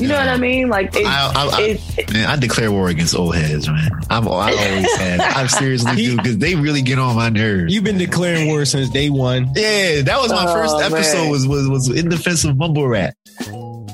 [0.00, 0.68] You know what I mean?
[0.68, 3.90] Like it, I, I, I, man, I declare war against old heads, man.
[4.10, 5.20] I'm, I always have.
[5.36, 7.72] I seriously do because they really get on my nerves.
[7.74, 9.44] You've been declaring war since day one.
[9.56, 11.22] yeah, that was my Oh, first episode.
[11.22, 11.30] man.
[11.30, 13.14] Was, was was in defense of mumble rap.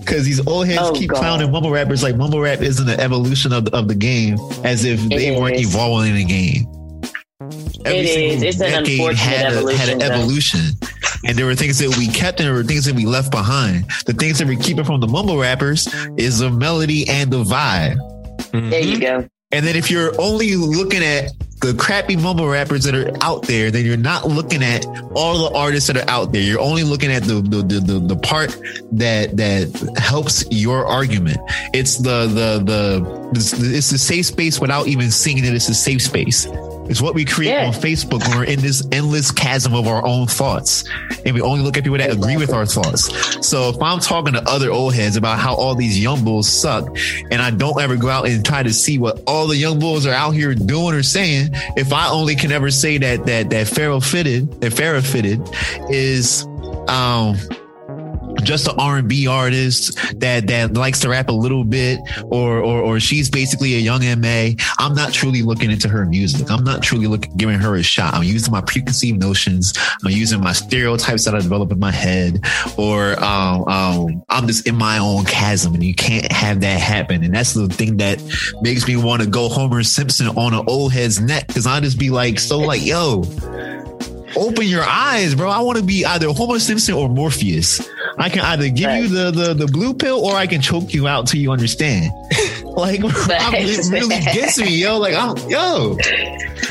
[0.00, 1.18] Because these old heads Oh, keep God.
[1.20, 4.84] clowning mumble rappers like mumble rap isn't an evolution of the, of the game, as
[4.84, 5.72] if they It weren't is.
[5.72, 6.66] evolving in the game.
[7.84, 8.42] It single is.
[8.42, 10.88] It's an unfortunate had, a, had an evolution, though.
[11.24, 13.84] And there were things that we kept and there were things that we left behind.
[14.06, 17.96] The things that we're keeping from the mumble rappers is the melody and the vibe.
[18.52, 19.28] there you go.
[19.52, 21.30] And then if you're only looking at
[21.62, 25.56] the crappy mumble rappers that are out there, then you're not looking at all the
[25.56, 26.42] artists that are out there.
[26.42, 28.56] You're only looking at the the the, the, the part
[28.92, 31.38] that that helps your argument.
[31.72, 36.02] It's the the the it's the safe space without even seeing that it's a safe
[36.02, 36.46] space.
[36.88, 37.66] It's what we create Yeah.
[37.66, 40.84] on Facebook when we're in this endless chasm of our own thoughts.
[41.24, 43.08] And we only look at people that agree with our thoughts.
[43.46, 46.88] So if I'm talking to other old heads about how all these young bulls suck,
[47.30, 50.06] and I don't ever go out and try to see what all the young bulls
[50.06, 53.66] are out here doing or saying, if I only can ever say that that that
[53.68, 56.44] Pharah Phitted, that Pharah Phitted is
[56.88, 57.36] um
[58.42, 63.00] just an R&B artist that that likes to rap a little bit or or or
[63.00, 66.50] she's basically a Young M.A I'm not truly looking into her music.
[66.50, 68.14] I'm not truly looking giving her a shot.
[68.14, 69.72] I'm using my preconceived notions.
[70.04, 72.44] I'm using my stereotypes that I develop in my head
[72.76, 77.22] or um, um I'm just in my own chasm and you can't have that happen.
[77.22, 78.20] And that's the thing that
[78.60, 81.98] makes me want to go Homer Simpson on an old head's neck because I just
[81.98, 83.22] be like so like yo
[84.36, 85.48] open your eyes, bro.
[85.48, 87.88] I want to be either Homer Simpson or Morpheus.
[88.18, 91.08] I can either give you the, the the blue pill or I can choke you
[91.08, 92.10] out till you understand.
[92.64, 94.98] like it really gets me, yo.
[94.98, 95.96] Like I'm yo.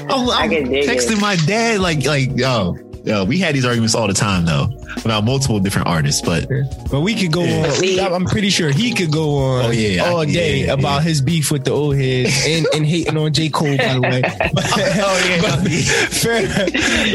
[0.09, 1.21] I'm, I I'm texting it.
[1.21, 2.77] my dad, like like yo.
[3.03, 4.67] Yo, we had these arguments all the time though,
[5.03, 6.21] about multiple different artists.
[6.21, 6.47] But
[6.91, 7.79] But we could go on.
[7.81, 10.03] we- I'm pretty sure he could go on Oh, yeah.
[10.05, 11.01] all Yeah, day yeah, about yeah.
[11.09, 13.49] his beef with the old heads and, and hating on J.
[13.49, 14.21] Cole, by the way.
[15.03, 15.85] oh, yeah.
[16.09, 16.41] fair,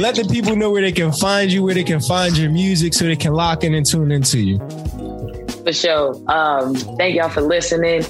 [0.01, 2.93] let the people know where they can find you, where they can find your music
[2.93, 4.59] so they can lock in and tune into you.
[5.63, 6.15] For sure.
[6.29, 8.03] Um, thank y'all for listening.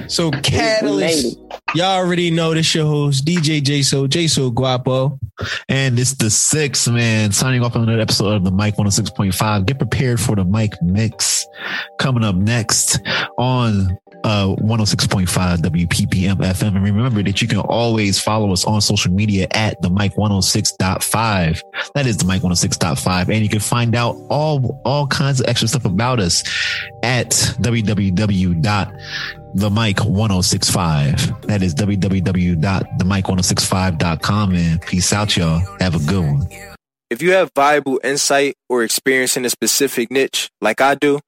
[0.10, 1.38] So Catalyst,
[1.76, 5.20] y'all already know this your host, DJ Jso, Jso Guapo.
[5.70, 7.32] And it's the six man.
[7.32, 9.66] Signing off on another episode of the Mic 106.5.
[9.68, 11.46] Get prepared for the Mic Mix
[12.00, 13.00] coming up next
[13.38, 16.76] on uh 106.5 WPPM FM.
[16.76, 21.62] And remember that you can always follow us on social media at the Mic 106.5.
[21.96, 23.34] That is the Mic 106.5.
[23.34, 26.44] And you can find out all all kinds of extra stuff about us
[27.04, 27.30] at
[27.62, 29.00] www
[29.56, 36.48] the mic 1065 that is www.themic1065.com and peace out y'all have a good one
[37.10, 41.20] If you have viable insight or experience in a specific niche like I do,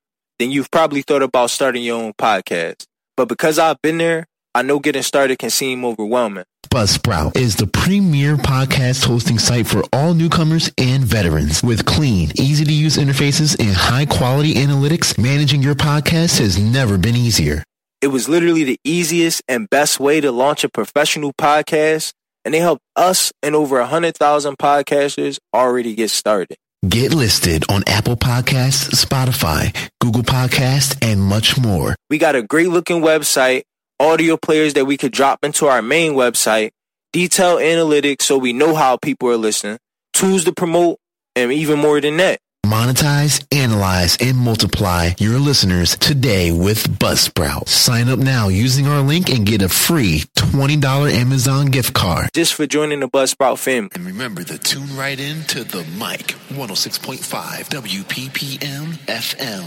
[0.41, 2.85] then you've probably thought about starting your own podcast.
[3.15, 4.25] But because I've been there,
[4.55, 6.45] I know getting started can seem overwhelming.
[6.69, 11.61] Buzzsprout is the premier podcast hosting site for all newcomers and veterans.
[11.61, 16.97] With clean, easy to use interfaces and high quality analytics, managing your podcast has never
[16.97, 17.63] been easier.
[18.01, 22.13] It was literally the easiest and best way to launch a professional podcast,
[22.43, 26.57] and they helped us and over 100,000 podcasters already get started.
[26.87, 31.95] Get listed on Apple Podcasts, Spotify, Google Podcasts, and much more.
[32.09, 33.65] We got a great looking website,
[33.99, 36.71] audio players that we could drop into our main website,
[37.13, 39.77] detailed analytics so we know how people are listening,
[40.13, 40.97] tools to promote,
[41.35, 42.39] and even more than that.
[42.65, 47.67] Monetize, analyze, and multiply your listeners today with Buzzsprout.
[47.67, 52.29] Sign up now using our link and get a free $20 Amazon gift card.
[52.33, 53.89] Just for joining the Buzzsprout family.
[53.95, 59.65] And remember to tune right in to the mic 106.5 WPPM FM.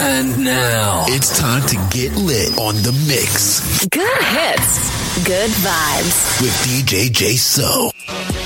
[0.00, 6.40] And now, It's time to get lit on the mix Good hits, good vibes.
[6.42, 8.45] with DJ Jso.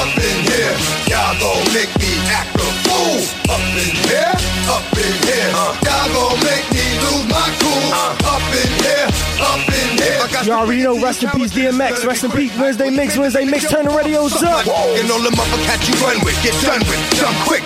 [0.00, 0.74] Up in here.
[1.12, 3.20] Y'all gon' make me act a fool.
[3.52, 4.32] Up in here,
[4.72, 5.50] up in here.
[5.84, 7.92] Y'all gon' make me lose my cool.
[8.24, 9.06] Up in here,
[9.44, 10.44] up in here.
[10.44, 12.06] You already know, rest in peace, DMX.
[12.06, 13.68] Rest in peace, Wednesday Mix, Wednesday Mix.
[13.68, 14.64] Turn the radios up.
[14.64, 17.64] And all them upper cats you run with, get done with, jump quick.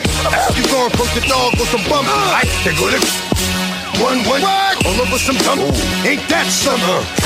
[0.59, 2.09] You gon' approach the dog with some bump.
[2.09, 2.65] Right, uh.
[2.67, 2.99] they go to
[4.03, 4.43] one one.
[4.43, 5.61] All over some dumb.
[6.03, 7.24] Ain't that summer?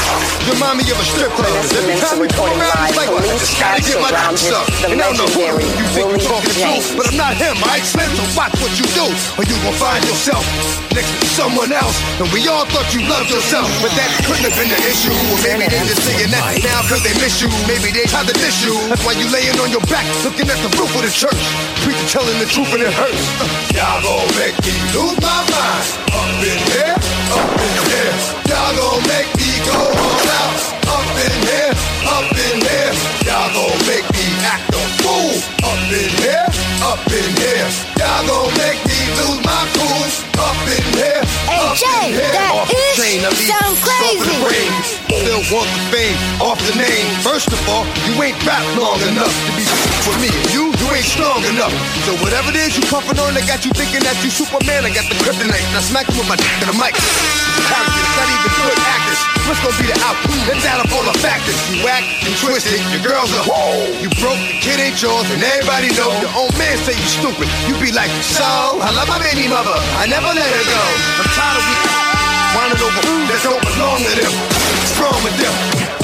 [0.48, 1.52] Remind me of a strip club.
[1.76, 4.64] Every time we come around, it's like, I just gotta get my dicks up.
[4.88, 7.56] And I don't know who you think you're talking to, but I'm not him.
[7.68, 9.06] I Slim, so watch what you do,
[9.36, 10.44] or you gon' find yourself
[10.92, 11.96] next to someone else.
[12.20, 15.14] And we all thought you loved yourself, but that couldn't have been the issue.
[15.32, 17.48] Or maybe they just saying that now cause they miss you.
[17.70, 18.74] Maybe they tried to diss you.
[18.88, 21.38] That's why you laying on your back, looking at the roof of the church.
[21.84, 23.24] Preacher telling the truth and it hurts.
[23.76, 25.86] Y'all gon' make me lose my mind.
[26.12, 26.96] Up in here,
[27.36, 28.12] up in here.
[28.50, 30.56] Y'all gon' make me go all out.
[30.88, 31.72] Up in here,
[32.06, 32.92] up in here.
[33.26, 35.34] Y'all gon' make me act a fool.
[35.66, 36.46] Up in here,
[36.84, 37.68] up in here.
[37.98, 40.06] Y'all gon' make me lose my cool.
[40.38, 42.32] Up in here, Hey, up Jay, in here.
[42.32, 44.38] that Off the chain, I leave sound in the crazy.
[44.42, 44.70] brain.
[45.10, 47.06] Still want the fame off the name.
[47.26, 49.64] First of all, you ain't rap long enough to be
[50.08, 50.30] with me.
[50.54, 51.74] You, you ain't strong enough.
[52.06, 54.86] So whatever it is you puffin' on, that got you thinking that you Superman.
[54.86, 55.66] I got the kryptonite.
[55.74, 56.94] Now smack you with my dick to the mic.
[56.96, 59.20] Characters, not even good actors.
[59.48, 60.36] What's gonna be the outcome?
[60.44, 61.56] Let's add up all the factors.
[61.72, 63.96] You whack, you twisted, your girls are whoa.
[63.96, 66.12] You broke, the kid ain't yours, and everybody know.
[66.20, 67.48] Your own man say you stupid.
[67.64, 69.72] You be like, so I love my baby mother.
[69.96, 70.82] I never let her go.
[71.24, 71.74] I'm tired of we
[72.60, 74.34] whining over that don't belong to them.
[74.36, 75.54] What's wrong with them?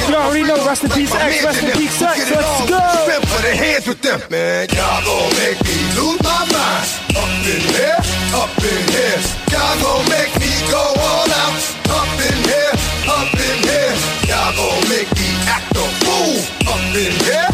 [0.09, 2.30] You already know, rest in peace, X, rest in peace, X.
[2.32, 2.80] Let's go.
[2.80, 4.72] Spin for the hands with them, man.
[4.72, 6.88] Y'all gon' make me lose my mind.
[7.12, 8.01] Up in here,
[8.40, 9.20] up in here.
[9.53, 10.34] Y'all gon' make
[14.57, 15.09] gon' make
[15.46, 16.38] act a fool.
[16.68, 17.53] Up in here,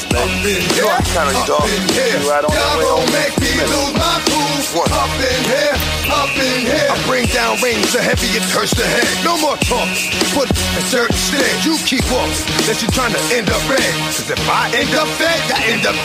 [0.00, 0.16] fool.
[0.16, 1.04] Up in here, up
[1.68, 2.16] in here.
[2.24, 4.52] Y'all gon' make me lose my cool.
[4.72, 5.76] Up in here,
[6.08, 6.88] up in here.
[6.88, 9.04] I bring down rain so heavy it hurts the head.
[9.20, 9.84] No more talk.
[10.32, 11.44] Put a dirt instead.
[11.60, 12.32] You keep walking.
[12.64, 13.84] That you're trying to end up red.
[14.16, 15.96] Cause if I end up fed, I end up.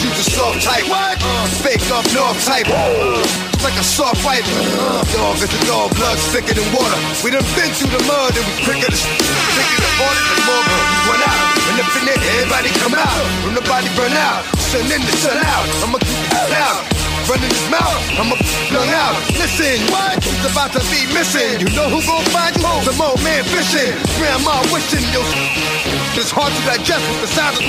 [0.00, 0.88] You the soft type.
[0.88, 1.20] What?
[1.20, 2.64] Uh, fake up north type.
[2.64, 4.40] It's like a soft fight.
[4.48, 6.96] Uh, dog is a dog, blood thicker than water.
[7.20, 8.98] We done been through the mud and we quicker to
[9.52, 10.76] quicker to order the more we
[11.12, 11.44] run out.
[11.68, 13.33] When up everybody come out.
[13.42, 15.66] When the body burn out, sun in the sun out.
[15.82, 16.84] I'ma keep it loud.
[17.26, 18.36] Running his mouth, I'ma
[18.68, 19.16] blown out.
[19.40, 20.22] Listen, what?
[20.22, 21.58] He's about to be missing.
[21.64, 22.68] You know who gon' find you?
[22.84, 23.96] Some old man fishing.
[24.20, 25.24] Grandma wishing you.
[26.20, 27.64] It's hard to digest with the sound of.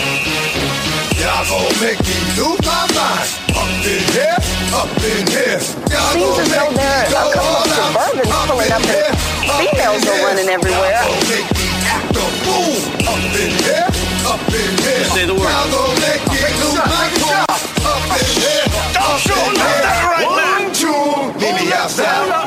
[1.16, 3.30] Y'all gon' make me lose my mind.
[3.55, 4.36] Up in here,
[4.76, 5.57] up in here.
[5.88, 7.72] Y'all Seems gon' as though make me there are a couple of.
[7.72, 9.11] Suburbans Up pulling in up and here,
[9.55, 10.99] females are running everywhere.
[10.99, 12.76] Y'all gon' make me act a fool.
[13.07, 13.88] Up in here,
[14.26, 15.05] up in here.
[15.13, 15.45] Say the word.
[15.45, 17.45] Y'all gon' make me lose my cool.
[17.86, 18.65] Up in here,
[18.97, 20.26] up in here.
[20.26, 22.44] One, two, meet me outside.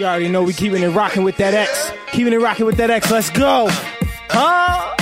[0.00, 1.92] You already know we keeping it rocking with that X.
[2.12, 3.10] Keeping it rocking with that X.
[3.10, 3.68] Let's go.
[4.30, 4.99] Huh?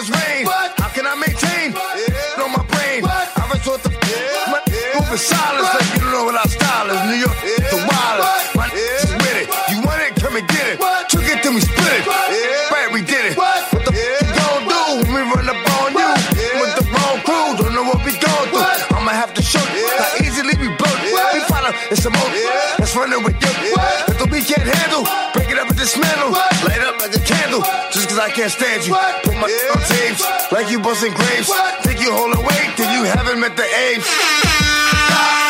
[0.00, 0.46] All I feel is rain.
[0.78, 1.74] How can I maintain?
[2.40, 3.90] On my brain, I resort to
[4.48, 4.60] my
[4.96, 7.00] moving silence like you don't know what our style is.
[7.08, 7.36] New York,
[7.68, 8.56] the wildest.
[8.56, 9.48] My is with it.
[9.70, 10.16] You want it?
[10.16, 10.78] Come and get it.
[11.08, 12.04] Took it, then we split it.
[12.06, 13.36] yeah Right, we did it.
[13.36, 16.10] What the f you gon' do when we run up on you?
[16.60, 18.60] With the wrong crew, don't know what we gon' do.
[18.96, 21.12] I'ma have to show you how easily we blow it.
[21.34, 22.40] We follow, it's a moment.
[22.78, 23.52] Let's run it with you.
[24.08, 25.04] If the we can't handle,
[25.34, 26.32] break it up and dismantle.
[26.32, 26.59] Light
[28.20, 28.92] I can't stand you.
[29.24, 31.50] Put my on tapes, like you busting grapes.
[31.82, 35.49] Think you hold weight, then you haven't met the apes.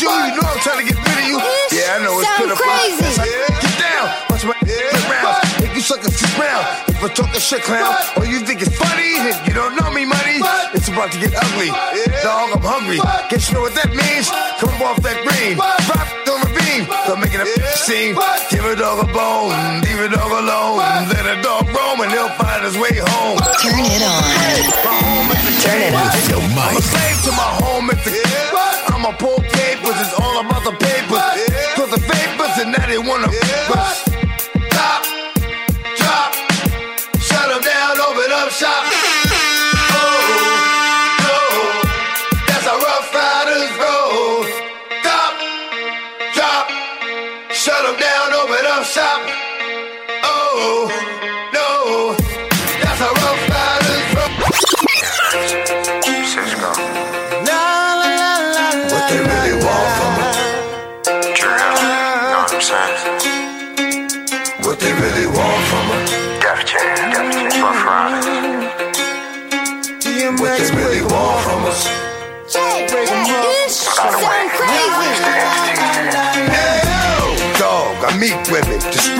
[0.00, 0.08] you.
[0.08, 1.38] You know I'm trying to get rid of you.
[1.70, 2.64] Yeah, I know it's pitiful.
[2.64, 3.04] Crazy.
[3.20, 3.60] Yeah.
[3.60, 4.06] Get down.
[4.32, 5.12] Watch my yeah.
[5.12, 5.60] rounds.
[5.60, 6.66] Make you suck a few rounds.
[6.88, 9.90] If I talk a shit clown, or you think it's funny, if you don't know
[9.92, 10.40] me, money,
[10.72, 11.68] it's about to get ugly.
[12.24, 12.98] Dog, I'm hungry.
[13.28, 14.28] Guess you know what that means?
[14.60, 15.56] Come off that green.
[15.56, 16.49] Drop, don't
[17.16, 17.20] ravine.
[17.20, 18.14] Start making a scene.
[18.50, 19.80] Give a dog a bone.
[19.82, 20.78] Leave a dog alone.
[21.08, 23.38] Let a dog roam and he'll find his way home.
[23.62, 24.22] Turn it on.
[25.62, 26.14] Turn it up.
[26.30, 28.10] Yo, I'm a slave to my home at the
[28.88, 31.24] I'm a pull papers, it's all about the papers.
[31.74, 33.28] Cause the papers and now they wanna
[33.68, 34.08] bust.
[34.70, 35.02] Stop,
[35.96, 36.34] drop,
[37.16, 38.89] shut them down, open up shop.
[50.62, 51.09] Oh,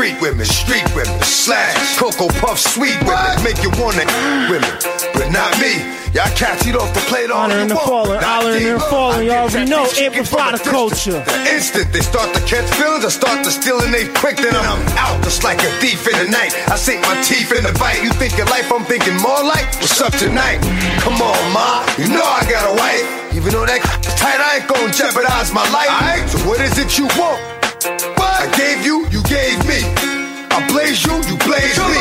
[0.00, 4.08] discreet women, street women, slash, cocoa puff, sweet women, make you wanna
[4.48, 4.72] women,
[5.12, 5.76] but not me.
[6.16, 9.44] Y'all cats eat off the plate all in the Not honor in the fallen, Y'all
[9.44, 11.20] already know, chicken amplify from a the culture.
[11.20, 14.56] The instant they start to catch feelings, I start to steal and they quick, then
[14.56, 16.56] I'm out just like a thief in the night.
[16.72, 18.02] I sink my teeth in the bite.
[18.02, 20.64] You think your life, I'm thinking more like, what's up tonight?
[21.04, 23.36] Come on, ma, you know I got a wife.
[23.36, 23.84] Even though that
[24.16, 26.24] tight, I ain't gonna jeopardize my life.
[26.32, 27.60] So what is it you want?
[28.38, 29.82] I gave you, you gave me.
[30.50, 31.98] I blaze you, you blaze me.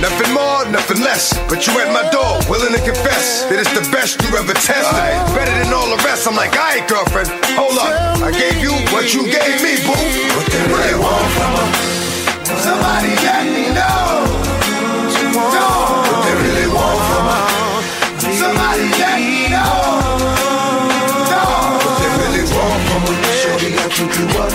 [0.00, 1.36] Nothing more, nothing less.
[1.48, 4.96] But you at my door, willing to confess that it's the best you ever tested.
[4.96, 5.36] Uh-huh.
[5.36, 6.24] Better than all the rest.
[6.26, 7.92] I'm like, all right, girlfriend, hold up.
[8.24, 9.92] I gave you what you gave me, boo.
[9.92, 11.76] What they really want from us?
[12.64, 14.24] Somebody let me know.
[15.36, 17.84] What they really want from us?
[18.40, 19.76] Somebody let me know.
[21.28, 23.20] What they really want from us?
[23.44, 24.52] Shorty, I took you up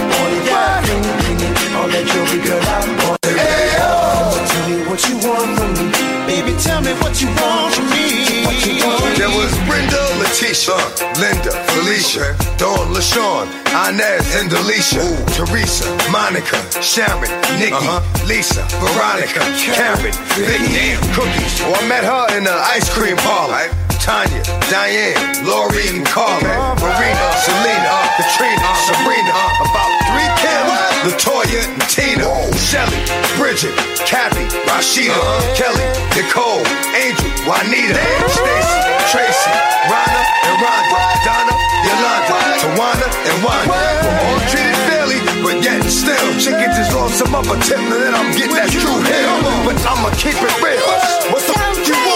[12.15, 13.47] Felicia, Dawn, LaShawn,
[13.89, 15.03] Inez, and Delisha,
[15.35, 17.29] Teresa, Monica, Sharon,
[17.59, 18.25] Nikki, uh-huh.
[18.25, 19.39] Lisa, Veronica,
[19.75, 21.61] Karen, Vicky, Cookies.
[21.61, 23.84] Oh, I met her in the ice cream parlor.
[24.05, 24.37] Tanya,
[24.69, 29.33] Diane, Lori, and Carla, Marina, Selena, Katrina, Sabrina,
[29.65, 30.65] about three Kim,
[31.09, 33.01] Latoya, and Tina, Shelly,
[33.33, 33.73] Bridget,
[34.05, 35.17] Kathy, Rashida,
[35.57, 35.81] Kelly,
[36.13, 36.61] Nicole,
[36.93, 37.97] Angel, Juanita,
[38.29, 38.77] Stacy,
[39.09, 39.53] Tracy,
[39.89, 41.55] Rhonda, and Rhonda, Donna,
[41.89, 43.73] Yolanda, Tawana, and Wanda.
[44.05, 48.13] We're all treated fairly, but yet still, chickens is on some other tip, and then
[48.13, 49.33] I'm getting that true hill.
[49.65, 50.93] But I'ma keep it real.
[51.33, 52.14] What the f you want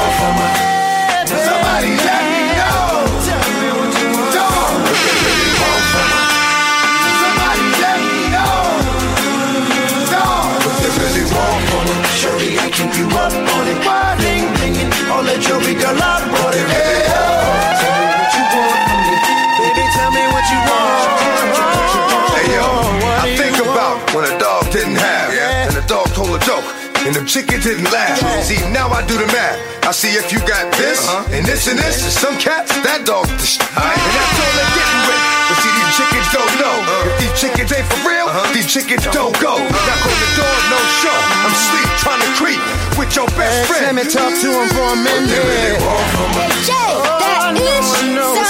[0.00, 1.28] want?
[1.28, 3.06] Somebody let me know.
[3.26, 6.10] They really want from?
[7.22, 8.56] Somebody let me know.
[10.80, 11.86] They really want from
[12.58, 13.78] I keep you up on it.
[14.22, 14.90] Ding, dinging.
[15.12, 17.05] All that jewelry, girl, I bought
[27.26, 28.22] And the chicken didn't laugh.
[28.46, 29.58] See, now I do the math.
[29.82, 31.34] I see if you got this, uh-huh.
[31.34, 31.98] and this, and this.
[32.06, 33.82] And some cats, that dog, the sh- uh-huh.
[33.82, 35.22] And that's all they're getting with.
[35.50, 36.70] But see, these chickens don't know.
[36.70, 37.10] Uh-huh.
[37.10, 39.58] If these chickens ain't for real, these chickens don't go.
[39.58, 41.18] Knock on the door, no show.
[41.42, 42.62] I'm sleep, trying to creep
[42.94, 43.90] with your best friend.
[43.90, 45.34] Let me talk to him for a minute.
[45.34, 47.90] Hey, Jay, oh, that is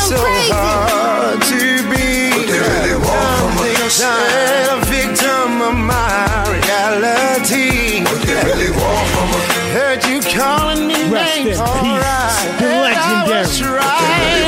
[0.05, 0.53] so crazy.
[0.53, 2.29] hard to be.
[2.29, 4.05] What they really want from us?
[4.05, 7.96] a victim of my reality.
[11.27, 11.61] Calling me Rest in names.
[11.61, 11.61] peace.
[11.61, 12.59] Alright.
[12.59, 14.46] The legendary.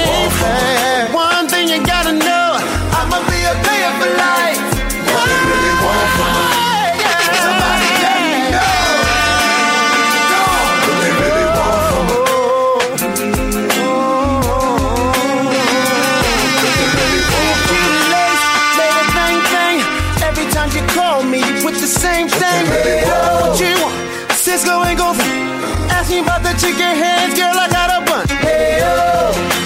[26.58, 28.30] chicken heads, girl, I got a bunch.
[28.42, 28.94] Hey, yo,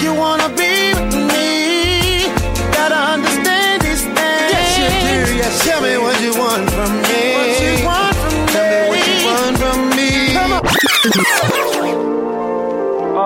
[0.03, 1.49] you wanna be with me?
[2.77, 4.51] Gotta understand these things.
[4.53, 5.17] Yes, you do.
[5.41, 7.23] Yes, tell me what you want from me.
[7.37, 8.53] What you want from me?
[8.53, 10.09] Tell me what you want from me.
[10.37, 10.61] Come on.
[13.15, 13.21] Uh,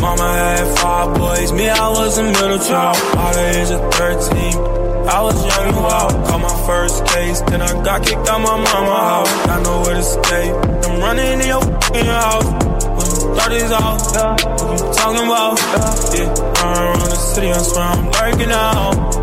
[0.01, 4.77] Mama had five boys, me, I was a middle child age of 13.
[5.07, 7.41] I was young and wild, caught my first case.
[7.43, 9.47] Then I got kicked out my mama house.
[9.47, 10.51] Got nowhere to stay.
[10.51, 12.47] I'm running in your house.
[12.97, 14.01] When the 30s out,
[14.61, 15.59] what you talking about?
[16.17, 19.17] Yeah, I'm around the city, I swear I'm lurking out.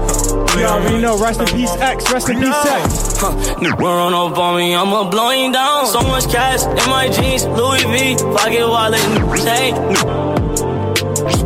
[0.57, 1.17] You already know.
[1.17, 2.11] Rest in peace, X.
[2.11, 3.17] Rest in peace, X.
[3.19, 3.75] Huh.
[3.77, 5.87] Run up on me, I'ma blow you down.
[5.87, 9.01] So much cash in my jeans, Louis V, pocket wallet,
[9.43, 10.32] chain.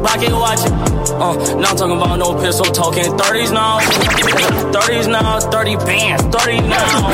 [0.07, 0.71] Pocket watch it.
[0.71, 3.79] Uh, now I'm talking about no pistol, talking 30s now.
[4.71, 7.11] 30s now, 30 bands, 30 now.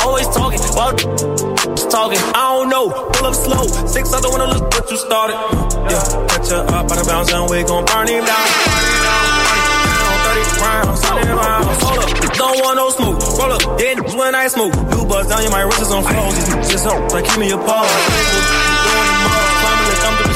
[0.00, 0.96] Always talking, well,
[1.92, 2.16] talking.
[2.32, 3.60] I don't know, pull up slow.
[3.86, 5.36] Six other wanna look but you started.
[5.92, 6.00] Yeah,
[6.32, 8.46] catch her up out of bounds and we gon' burn him down.
[8.64, 9.28] Burn him down,
[10.32, 11.76] 30 rounds, 30 rounds.
[11.84, 12.10] Hold up,
[12.40, 13.20] don't want no smoke.
[13.36, 14.72] Roll up, then when I smoke.
[14.96, 16.72] New buzz down, yeah, my wrist is on froze.
[16.72, 17.92] Just hope, like, give me a pause.
[19.60, 20.27] Climbing the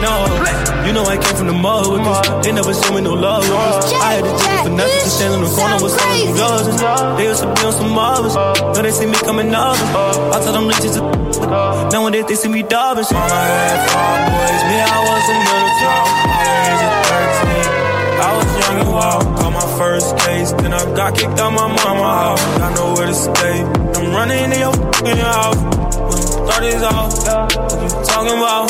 [0.00, 0.86] thumb through the mouth of my nose.
[0.86, 2.44] You know I came from the mud with this.
[2.44, 3.92] They never show me no love with this.
[4.00, 5.10] I had to do it for nothing.
[5.10, 7.16] Stand in the corner with some of them guns.
[7.16, 8.34] They used to be on some others.
[8.34, 9.76] Now they see me coming up.
[10.34, 11.02] I tell them bitches to
[11.92, 13.04] Nowadays they see me dubbing.
[13.10, 14.62] Mama had five boys.
[14.70, 16.08] Me, I was a middle child.
[16.40, 17.80] The age of 13.
[18.20, 19.22] I was young and wild.
[19.38, 20.52] Caught my first case.
[20.52, 22.44] Then I got kicked out my mama house.
[22.58, 23.62] Got nowhere to stay.
[23.62, 25.80] I'm running in your house.
[26.50, 27.10] When the 30s out.
[27.54, 28.66] What you talking about?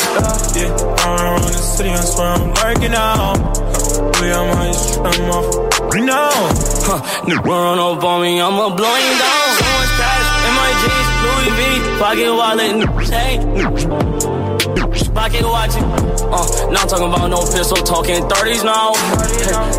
[0.55, 0.69] Yeah,
[1.01, 1.89] I'm around the city.
[1.89, 3.37] I swear I'm lurking out.
[4.21, 4.69] We on my
[5.01, 5.47] I'm off.
[5.95, 6.29] No.
[6.83, 7.01] Huh,
[7.43, 9.57] run up on me, I'ma blow down.
[9.57, 9.91] So much
[10.45, 11.61] in my jeans, Louis V,
[11.99, 12.77] pocket wallet,
[13.09, 13.37] chain.
[15.13, 15.83] Pocket watch it.
[15.83, 18.93] Uh, I'm talking about no pistol, talking 30s now.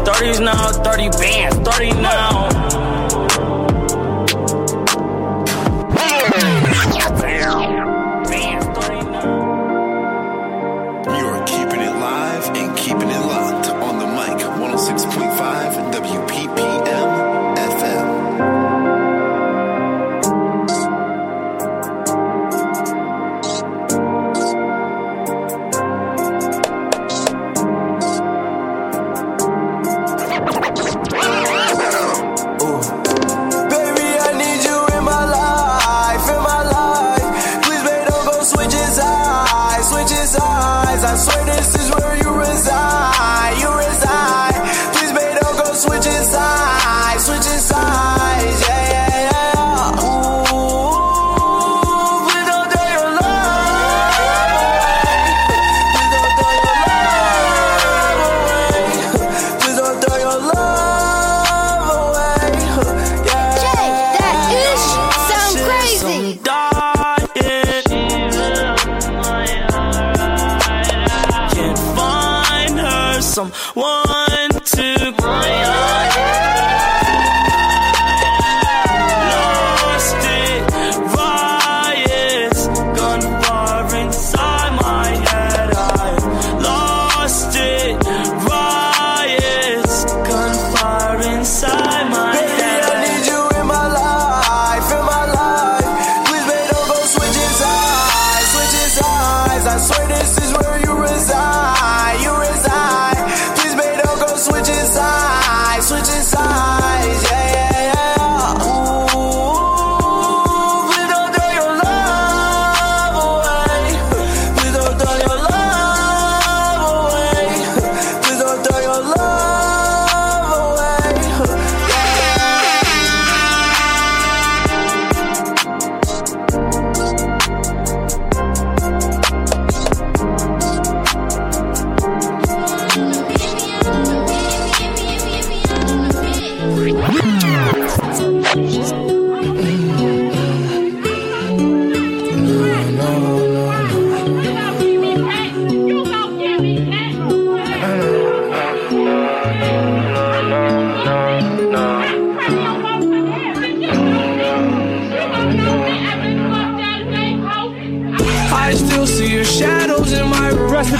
[0.04, 2.91] 30s now, 30 bands, 30 now.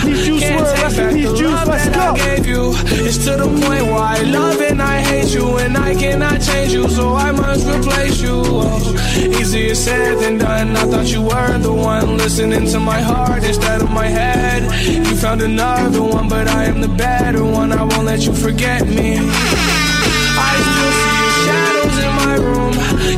[0.03, 1.53] Rest in Juice take Rest in back peace, the Juice.
[1.53, 2.01] love Let's that go.
[2.01, 2.73] I gave you.
[3.07, 6.73] It's to the point where I love and I hate you, and I cannot change
[6.73, 8.43] you, so I must replace you.
[8.45, 10.77] Oh, easier said than done.
[10.77, 14.63] I thought you were the one listening to my heart instead of my head.
[14.87, 17.73] You found another one, but I am the better one.
[17.73, 19.19] I won't let you forget me.
[19.19, 21.02] I still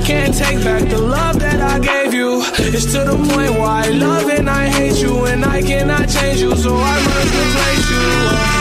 [0.04, 2.42] Can't take back the love that I gave you.
[2.58, 6.40] It's to the point where I love and I hate you, and I cannot change
[6.42, 8.54] you, so I must replace you.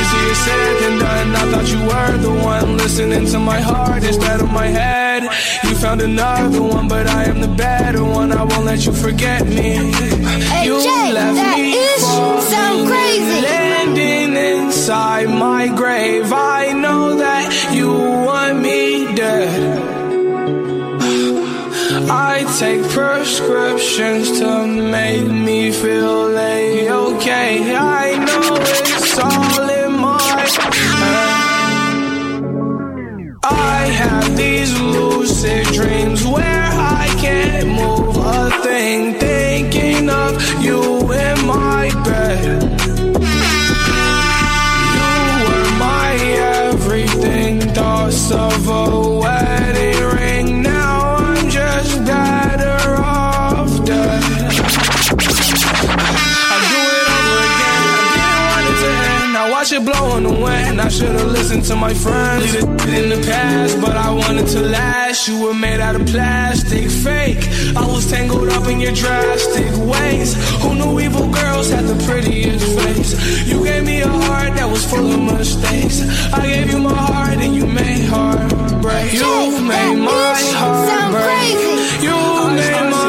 [0.00, 1.36] Easier said than done.
[1.36, 5.24] I thought you were the one listening to my heart instead of my head.
[5.64, 8.32] You found another one, but I am the better one.
[8.32, 9.92] I won't let you forget me.
[10.52, 12.06] Hey, you Jay, left that me ish
[12.50, 13.42] sound crazy.
[13.42, 16.32] Landing inside my grave.
[16.32, 19.85] I know that you want me dead.
[22.08, 27.74] I take prescriptions to make me feel a-okay.
[27.74, 30.20] I know it's all in my
[31.00, 31.66] head.
[33.42, 41.46] I have these lucid dreams where I can't move a thing, thinking of you in
[41.46, 42.65] my bed.
[60.96, 62.54] Should've listened to my friends.
[62.54, 65.28] Leave it in the past, but I wanted to last.
[65.28, 67.42] You were made out of plastic, fake.
[67.76, 70.30] I was tangled up in your drastic ways.
[70.62, 73.12] Who knew evil girls had the prettiest face?
[73.46, 76.00] You gave me a heart that was full of mistakes.
[76.32, 78.48] I gave you my heart and you made heart
[78.80, 79.12] break.
[79.12, 81.56] You made my heart break.
[82.06, 82.16] You
[82.56, 83.05] made my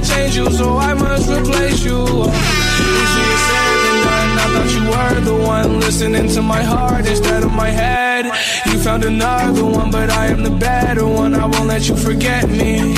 [0.00, 2.00] I cannot change you, so I must replace you.
[2.00, 4.38] Easier said than done.
[4.38, 8.24] I thought you were the one listening to my heart instead of my head.
[8.66, 11.34] You found another one, but I am the better one.
[11.34, 12.96] I won't let you forget me.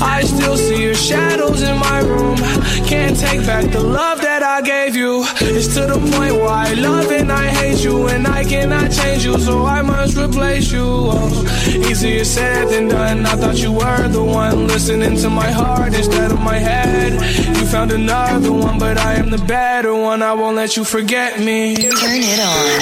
[0.00, 2.36] I still see your shadows in my room.
[2.84, 4.21] Can't take back the love
[4.52, 5.24] I gave you.
[5.40, 9.24] It's to the point where I love and I hate you, and I cannot change
[9.24, 10.84] you, so I must replace you.
[10.84, 13.24] Oh, easier said than done.
[13.24, 17.14] I thought you were the one listening to my heart instead of my head.
[17.56, 20.22] You found another one, but I am the better one.
[20.22, 21.74] I won't let you forget me.
[21.74, 22.80] Turn it on.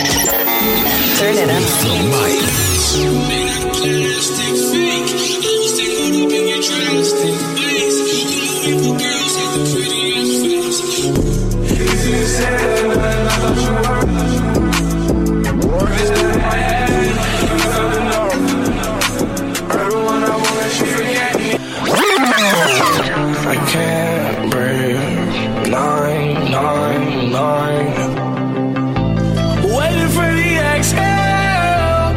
[1.19, 1.63] Turn it up.
[3.95, 4.40] The I
[26.51, 27.95] Nine, nine.
[29.63, 32.11] Waiting for the exhale.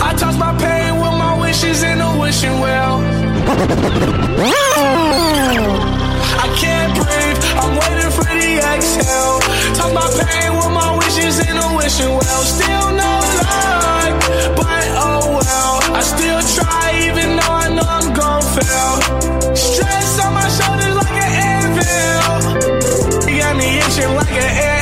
[0.00, 2.96] I toss my pain with my wishes in wishing well.
[6.44, 7.40] I can't breathe.
[7.60, 9.38] I'm waiting for the exhale.
[9.76, 12.42] Toss my pain with my wishes in a wishing well.
[12.56, 14.14] Still no luck,
[14.58, 15.74] but oh well.
[15.94, 18.08] I still try even though I know I'm
[18.56, 19.54] fail.
[19.54, 20.45] Stress on my
[23.66, 24.75] itching like an anthill.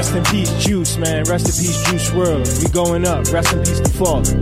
[0.00, 1.24] Rest in peace, Juice, man.
[1.24, 2.62] Rest in peace, Juice WRLD.
[2.62, 3.30] We going up.
[3.30, 4.34] Rest in peace, the father.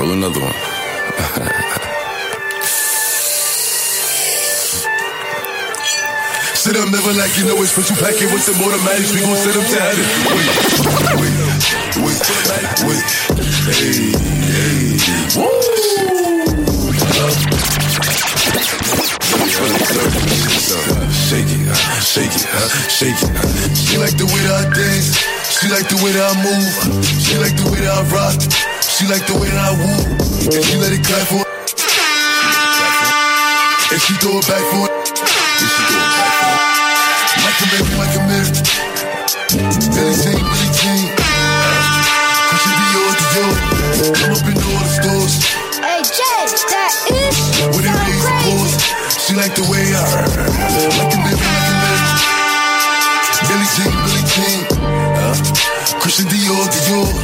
[0.00, 0.67] Roll another one.
[6.78, 9.10] Sit up, never like you know it's special packet with some automatics.
[9.10, 10.06] We gon' set them to heaven.
[10.30, 10.46] Wait,
[11.18, 11.34] wait,
[12.06, 12.22] wait,
[12.86, 13.02] wait.
[13.66, 14.94] Hey, hey,
[15.34, 15.50] woo!
[21.26, 23.34] Shake it, uh, shake it, uh, shake it.
[23.34, 23.74] uh.
[23.74, 25.18] She like the way that I dance.
[25.50, 26.78] She like the way that I move.
[27.02, 28.38] She like the way that I rock.
[28.86, 30.14] She like the way that I woo.
[30.54, 31.42] And she let it clap for
[33.90, 36.37] And she throw it back for And she throw it back
[37.58, 38.54] for Like like a mirror.
[39.90, 41.10] Billie Jean, Billie Jean.
[42.48, 43.54] Christian Dior, Dior.
[44.14, 45.34] I'm up in all the stores.
[45.82, 47.36] Hey, Jay, that is
[47.74, 48.72] When it rains, it pours.
[49.18, 50.06] She like the way I
[51.02, 52.18] Like a mirror, like a mirror.
[53.48, 54.60] Billie Jean, Billie Jean.
[55.18, 55.34] Uh,
[55.98, 57.17] Christian Dior, Dior.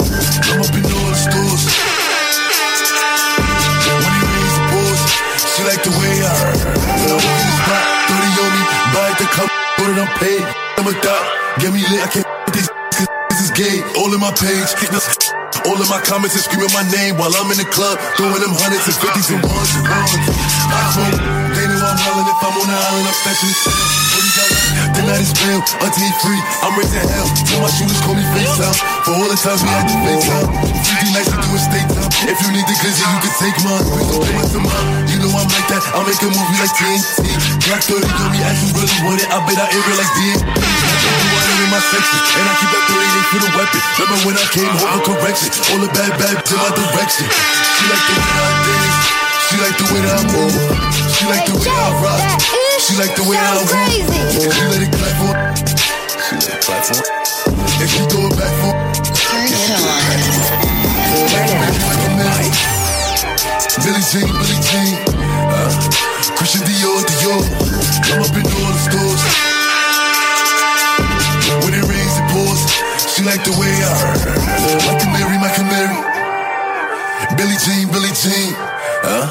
[10.18, 10.38] Pay.
[10.78, 11.22] I'm a thot,
[11.60, 12.02] get me lit.
[12.02, 13.82] I can't these cause this is gay.
[13.98, 14.70] All in my page,
[15.66, 18.54] all of my comments is screaming my name while I'm in the club, throwing them
[18.54, 20.12] hundreds and fifties and ones and ones.
[20.70, 21.18] I smoke,
[21.56, 24.03] they know I'm hollering if I'm on the island, I'm fetching
[25.04, 26.40] The night is bail, until he free.
[26.64, 27.28] I'm raising hell.
[27.44, 28.72] Tell my shooters call me FaceTime.
[29.04, 30.48] For all the times we had to FaceTime.
[30.48, 32.08] 50 nights to do a state time.
[32.24, 33.84] If you need the glizzy, you can take mine.
[33.84, 35.04] Please don't play my tomorrow.
[35.04, 35.84] You know I'm like that.
[35.92, 37.20] I'll make a movie like TNT.
[37.68, 39.28] Black 30 on me, as you really want it.
[39.28, 40.34] I bet I air it like DA.
[40.40, 43.80] in my section, and I keep that 38 for the weapon.
[44.00, 45.52] Remember when I came home correction?
[45.68, 47.28] All the bad, bad in my direction.
[47.28, 49.23] She like the way I dance.
[49.48, 50.56] She like the way that I move.
[51.12, 52.20] She like the way that I rock.
[52.80, 53.76] She like the way that I woo.
[54.40, 55.36] She let it clap for.
[56.16, 57.04] She let it clap for.
[57.04, 58.72] And she throw it back for.
[59.12, 60.24] Turn it
[63.84, 64.96] Billie Jean, Billie Jean.
[65.12, 65.68] Uh,
[66.40, 67.44] Christian Dior, Dior.
[68.16, 69.22] I'm up in all the stores.
[71.64, 72.60] When it rains, it pours.
[73.12, 73.92] She like the way I
[74.88, 76.00] Like a Mary, like a Mary.
[77.36, 78.73] Billie Jean, Billie Jean.
[79.06, 79.28] Uh,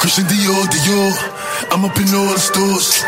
[0.00, 1.12] Christian Dior, Dior.
[1.70, 3.04] I'm up in all the stores.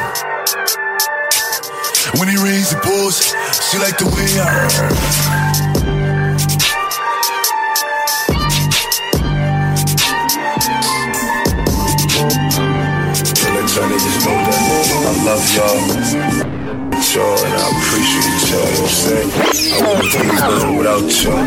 [2.21, 3.35] When it rains, it pours.
[3.71, 4.47] She like the way I
[12.17, 14.63] To let y'all niggas know that
[15.03, 15.81] I love y'all.
[17.13, 18.63] Y'all and I appreciate y'all.
[18.63, 19.31] You know what I'm saying?
[19.73, 21.43] I wouldn't do nothing without y'all.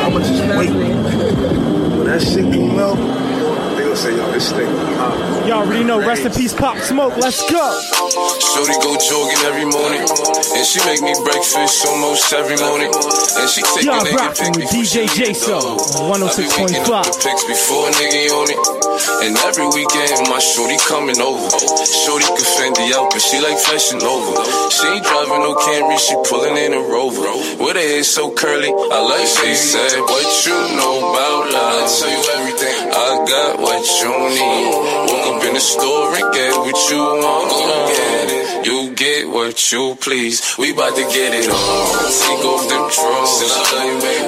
[0.00, 0.97] I'ma just wait.
[2.08, 2.96] That shit come out,
[3.76, 5.46] they gonna say, yo, this thing hot.
[5.48, 5.98] Y'all already know.
[5.98, 7.16] Rest in peace, Pop Smoke.
[7.16, 7.64] Let's go.
[8.38, 12.90] Shorty go jogging every morning, and she make me breakfast almost every morning.
[12.94, 15.58] And she take Y'all a nigga rocking with DJ she Jso
[16.06, 17.10] on I be waking up 106.5.
[17.10, 18.60] with pics before a nigga on it.
[19.26, 21.48] And every weekend my shorty coming over.
[21.82, 24.34] Shorty can Fendi out, but she like fashion over.
[24.70, 27.26] She ain't driving no Camry, she pulling in a Rover.
[27.58, 31.78] With her hair so curly, I like she said, what you know about love?
[31.78, 32.78] I tell you everything.
[32.92, 34.72] I got what you need.
[35.08, 37.48] Woke up in the store and get what you want.
[37.88, 38.66] Get it.
[38.66, 40.56] You get what you please.
[40.58, 41.56] We bout to get it on.
[41.56, 43.34] Take off them drawers.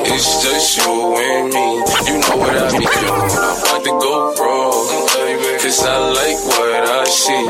[0.09, 1.66] It's just you and me.
[2.09, 2.86] You know what I doing.
[2.86, 5.10] I'm about to go wrong.
[5.60, 7.44] Cause I like what I see.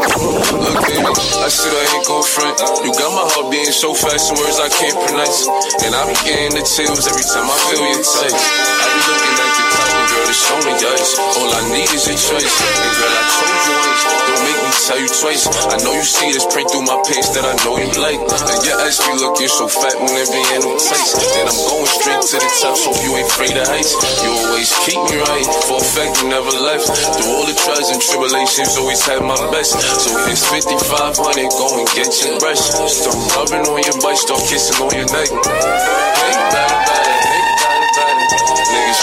[0.60, 1.12] Look at me.
[1.40, 2.58] I said I ain't go front.
[2.84, 5.46] You got my heart beating so fast, some words I can't pronounce.
[5.86, 8.34] And I be getting the chills every time I feel your touch.
[8.34, 9.69] I be looking at the
[10.08, 11.12] girl, it's only ice.
[11.18, 12.56] All I need is a choice.
[12.60, 14.02] And girl, I told you once.
[14.30, 15.44] Don't make me tell you twice.
[15.50, 18.20] I know you see this print through my pants that I know you like.
[18.20, 21.12] And your ass be looking so fat when it be in no place.
[21.40, 23.92] And I'm going straight to the top, so if you ain't afraid of heights.
[24.22, 25.48] You always keep me right.
[25.66, 26.86] For a fact, you never left.
[26.88, 29.76] Through all the trials and tribulations, always had my best.
[29.76, 32.60] So it's 5500, go and get your brush.
[32.60, 35.28] Start rubbing on your butt, start kissing on your neck.
[35.28, 37.39] Hey, better, better, hey,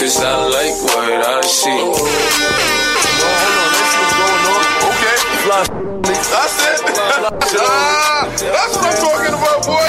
[0.00, 1.68] Cause Cause I like what I see.
[1.68, 2.08] Oh, hold
[3.52, 4.64] on, that's what's going on.
[4.96, 5.16] Okay.
[6.32, 6.80] That's it.
[7.60, 9.88] Ah, That's what I'm talking about, boy.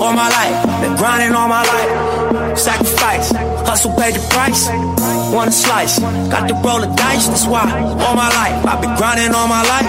[0.00, 0.80] all my life.
[0.80, 2.29] Been grinding all my life.
[2.60, 3.32] Sacrifice,
[3.64, 4.68] hustle paid the price.
[5.32, 7.26] Want a slice, got to roll the dice.
[7.28, 7.64] That's why
[8.04, 9.88] all my life I've been grinding all my life.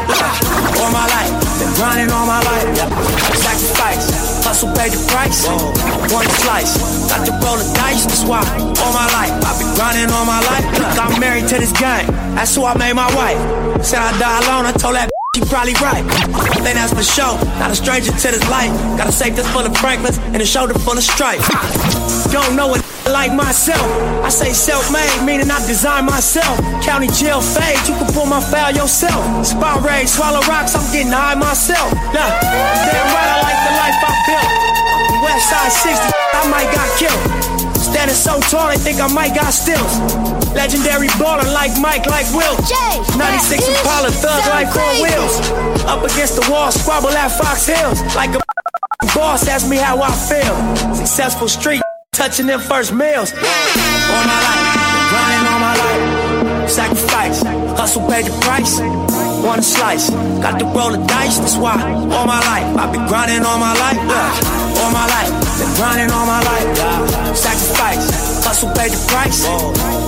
[0.79, 2.63] All my life, been grinding all my life.
[3.35, 4.07] Sacrifice,
[4.47, 5.51] hustle paid the price.
[6.15, 6.79] Want a slice,
[7.11, 8.07] got to roll the dice.
[8.07, 10.65] That's why all my life I've been grinding all my life.
[10.95, 12.07] I'm married to this game.
[12.39, 13.83] That's who I made my wife.
[13.83, 14.65] Said I die alone.
[14.65, 15.20] I told that.
[15.33, 16.03] She probably right.
[16.59, 17.39] Then that's for sure.
[17.55, 18.67] Not a stranger to this life.
[18.99, 21.47] Got a safe that's full of Franklins and a shoulder full of stripes.
[22.33, 23.79] Don't know it like myself.
[24.19, 26.59] I say self-made, meaning I design myself.
[26.83, 29.47] County jail fade, you can pull my file yourself.
[29.47, 31.93] Spot rage, swallow rocks, I'm getting high myself.
[32.11, 32.27] Nah,
[32.91, 35.23] damn right, I like the life I built.
[35.23, 37.60] West side 60, I might got killed.
[37.91, 39.93] Standing so tall, they think I might got stills.
[40.55, 42.55] Legendary baller like Mike, like Will.
[43.19, 45.35] 96 Impala, thug like four wheels.
[45.85, 47.99] Up against the wall, squabble at Fox Hills.
[48.15, 48.41] Like a
[49.15, 50.55] boss, ask me how I feel.
[50.95, 51.81] Successful street,
[52.13, 53.33] touching them first meals.
[53.33, 54.65] All my life,
[55.11, 56.69] grinding all my life.
[56.69, 57.43] Sacrifice,
[57.77, 58.79] hustle paid the price.
[58.79, 60.09] A slice,
[60.39, 61.75] got to roll the dice, that's why.
[61.75, 63.97] All my life, I've been grinding all my life.
[63.97, 64.79] Yeah.
[64.79, 66.77] All my life, been grinding all my life.
[66.77, 67.10] Yeah.
[67.35, 68.07] Sacrifice,
[68.43, 69.47] hustle paid the price.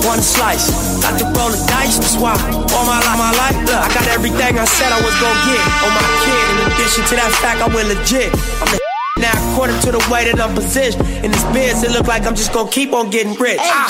[0.04, 0.68] Want a slice,
[1.00, 2.36] got to roll the dice, that's why.
[2.76, 3.56] All my life, my life.
[3.64, 6.44] Look, I got everything I said I was gonna get on my kid.
[6.52, 8.28] In addition to that fact, I went legit.
[8.60, 8.80] I'm the
[9.24, 12.34] now, according to the way that I'm positioned in this biz, it look like I'm
[12.34, 13.60] just gonna keep on getting rich.
[13.62, 13.88] Ah,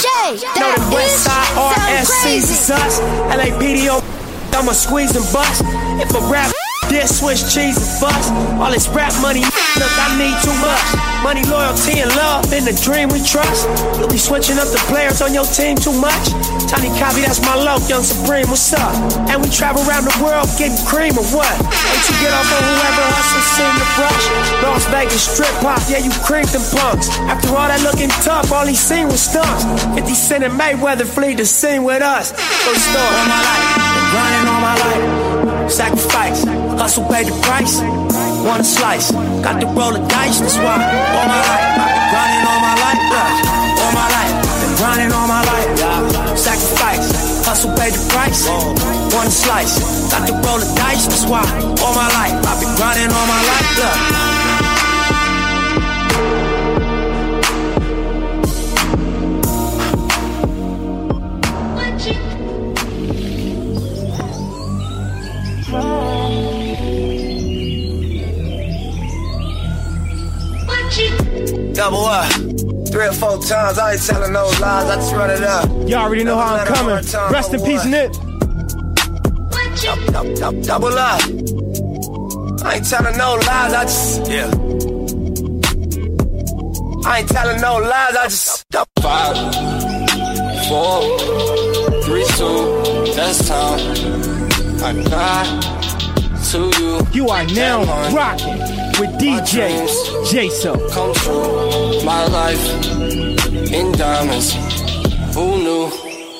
[0.60, 3.00] know the West Side RSCs is us.
[3.34, 3.90] LAPD
[4.54, 5.62] I'ma squeeze and bust.
[6.00, 6.52] If a rap
[6.88, 8.30] this Swiss cheese and fuss.
[8.60, 9.42] All this rap money,
[9.80, 10.88] look, I need too much.
[11.22, 13.68] Money, loyalty, and love in the dream we trust.
[13.98, 16.24] You'll be switching up the players on your team too much.
[16.68, 18.92] Tiny copy, that's my love, young supreme, what's up?
[19.30, 21.54] And we travel around the world getting cream or what?
[21.54, 24.24] Ain't you get off on whoever hustles seem to brush?
[24.64, 27.08] Las Vegas strip pop, yeah, you creeped them punks.
[27.30, 29.64] After all that looking tough, all he seen was stunts.
[29.96, 32.32] 50 Cent and Mayweather flee the scene with us.
[32.32, 35.70] First story all my life, all my life.
[35.70, 36.44] Sacrifice,
[36.78, 37.80] hustle paid the price.
[38.44, 39.10] A slice,
[39.42, 40.78] got to roll the dice, that's why.
[40.78, 41.66] All my life,
[42.12, 43.00] grinding all my life.
[43.10, 43.82] Yeah.
[43.82, 45.68] All my life, been grinding all my life.
[45.78, 46.34] Yeah.
[46.36, 48.46] Sacrifice, hustle paid the price.
[48.46, 49.80] A slice,
[50.10, 51.42] got to roll the dice, that's why.
[51.82, 53.78] All my life, I've been grinding all my life.
[53.78, 54.33] Yeah.
[71.84, 72.32] Double up.
[72.88, 75.68] Three or four times, I ain't telling no lies, I just run it up.
[75.86, 76.94] Y'all already know how I'm coming.
[77.30, 78.10] Rest in peace, Nip.
[79.82, 81.20] Dou- dou- Double up.
[82.64, 84.26] I ain't telling no lies, I just.
[84.30, 84.50] Yeah.
[87.06, 88.64] I ain't telling no lies, I just.
[89.02, 89.36] Five,
[90.68, 91.18] four,
[92.04, 93.78] three, two, that's time.
[94.82, 95.46] I got
[96.50, 97.06] to you.
[97.12, 97.84] You are now
[98.16, 99.86] rocking with DJ
[100.30, 100.72] Jso.
[100.92, 102.64] Come true, my life
[103.72, 104.52] in diamonds.
[105.34, 105.86] Who knew?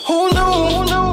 [0.07, 0.53] Who knew?
[0.71, 1.05] Who knew?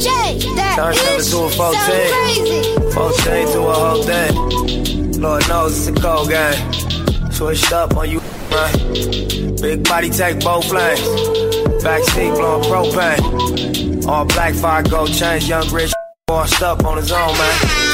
[0.00, 1.74] Jay, that Turn is seven to a so 14.
[2.10, 2.62] crazy.
[2.92, 5.20] 14 to a whole thing.
[5.20, 7.32] Lord knows it's a cold game.
[7.32, 8.20] Switched up on you,
[8.50, 9.56] man.
[9.60, 11.00] Big body take both lanes.
[11.84, 14.06] Backseat blowing propane.
[14.06, 15.48] All black fire gold chains.
[15.48, 15.92] Young rich
[16.28, 17.90] washed up on his own, man.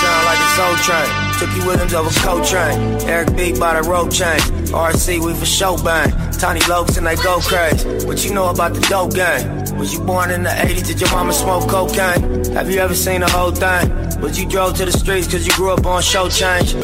[0.00, 1.30] Sound like a soul train.
[1.38, 2.78] Took you with him over coat train.
[3.08, 4.40] Eric B by the rope chain.
[4.72, 6.10] RC, we for show bang.
[6.40, 8.06] Tiny Lokes and they go crazy.
[8.06, 9.76] What you know about the dope game?
[9.76, 10.86] Was you born in the 80s?
[10.86, 12.54] Did your mama smoke cocaine?
[12.54, 13.92] Have you ever seen the whole thing?
[14.22, 16.74] Was you drove to the streets cause you grew up on show change?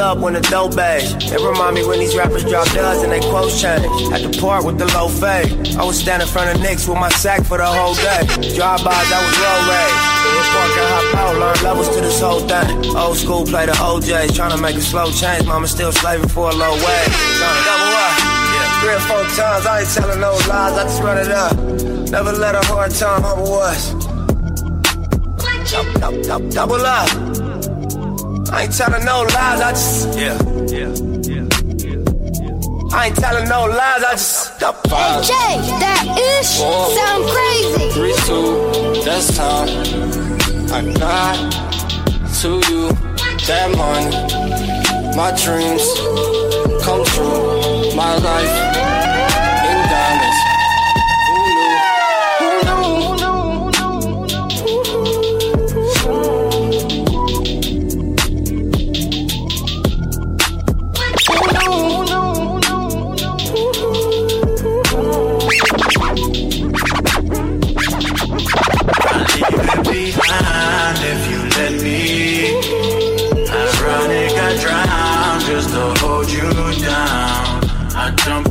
[0.00, 1.12] Up when the dope beige.
[1.30, 3.84] It remind me when these rappers drop duds and they quotes change.
[4.14, 5.76] At the park with the low fade.
[5.76, 8.24] I was standing in front of Knicks with my sack for the whole day.
[8.56, 10.00] Drive-bys, that was road rage.
[10.24, 12.96] The park and hop out, learn levels to this whole thing.
[12.96, 15.44] Old school play the OJs, trying to make a slow change.
[15.44, 17.12] Mama still slaving for a low wage.
[17.36, 18.31] Trying to double up.
[18.82, 21.56] Three or four times, I ain't telling no lies, I just run it up.
[22.10, 23.92] Never let a hard time humble us.
[25.70, 27.08] Dou- dou- dou- Double up.
[28.52, 30.18] I ain't telling no lies, I just.
[30.18, 30.36] Yeah,
[30.66, 30.90] yeah,
[31.30, 31.46] yeah.
[31.78, 32.98] yeah.
[32.98, 34.58] I ain't telling no lies, I just.
[34.58, 37.90] Dou- Hey Jay, that ish sound crazy.
[37.94, 39.68] Three, two, that's time.
[40.74, 41.36] I got
[42.40, 42.88] to you
[43.46, 44.10] that money.
[45.16, 45.84] My dreams
[46.84, 47.94] come true.
[47.94, 48.71] My life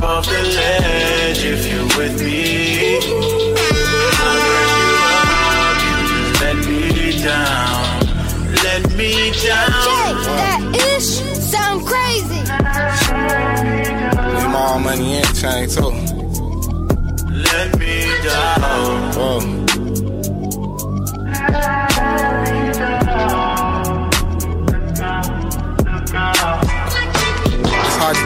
[0.02, 2.98] off the ledge if you're with me.
[4.18, 4.96] I bring you
[5.58, 6.82] up, you just let me
[7.22, 7.82] down.
[8.64, 9.66] Let me Jay,
[10.38, 10.60] that
[10.96, 11.12] ish
[11.50, 12.42] sound crazy.
[14.34, 15.92] Need my own money and chain too.
[17.30, 19.12] Let me down.
[19.14, 19.51] Whoa.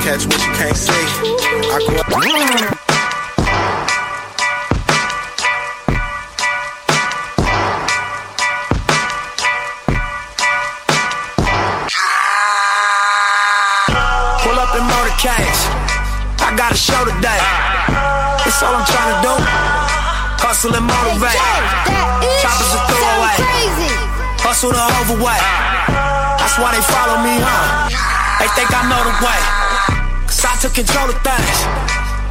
[0.06, 0.92] Catch what you can't see.
[1.66, 2.06] I grew up.
[14.46, 15.60] Pull up in motorcades.
[16.38, 17.42] I got a show today.
[18.46, 19.34] That's all I'm trying to do.
[20.38, 21.34] Hustle and motivate.
[22.38, 23.34] Choppers a throwaway.
[24.38, 25.42] Hustle the overweight.
[26.38, 27.90] That's why they follow me, huh?
[28.38, 29.85] They think I know the way.
[30.44, 31.58] I took control of things.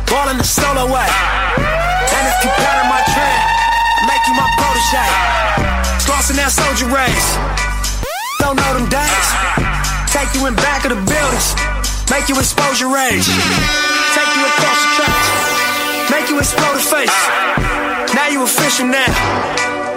[0.06, 1.10] Ballin' the solo way.
[1.58, 3.42] And if you pattern my trend,
[4.06, 5.06] make you my protege.
[6.06, 7.30] Slossing that soldier race.
[8.38, 9.28] Don't know them days.
[10.14, 11.58] Take you in back of the buildings.
[12.14, 13.26] Make you expose your rage.
[14.14, 15.30] Take you across the tracks.
[16.14, 17.18] Make you explode the face.
[18.14, 19.10] Now you official now.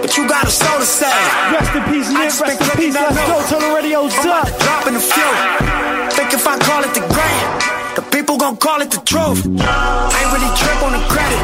[0.00, 1.12] But you got a soul to say.
[1.52, 2.32] Rest in peace, Nip.
[2.32, 2.94] Rest in peace.
[2.96, 3.36] Let's go.
[3.52, 4.48] Turn the radios I'm up.
[4.48, 5.36] to drop in the fuel.
[6.16, 7.04] Think if I call it the
[8.28, 9.40] people gon' call it the truth.
[9.56, 11.40] I ain't really trip on the credit.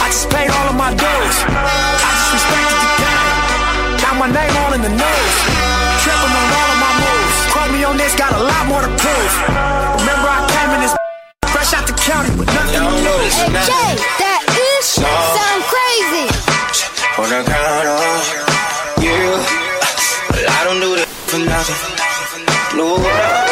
[0.00, 1.36] I just paid all of my dues.
[1.44, 3.28] I just respected the game.
[4.00, 5.34] Now my name all in the news.
[6.00, 7.36] Tripping on all of my moves.
[7.52, 9.32] Quote me on this, got a lot more to prove.
[10.00, 10.96] Remember I came in this
[11.52, 13.36] fresh out the county with nothing to lose.
[13.36, 16.32] Hey Jay, that ish sound crazy.
[17.20, 18.24] On the count of
[19.04, 19.20] you.
[20.32, 21.76] Well, I don't do this for nothing.
[22.72, 23.45] No,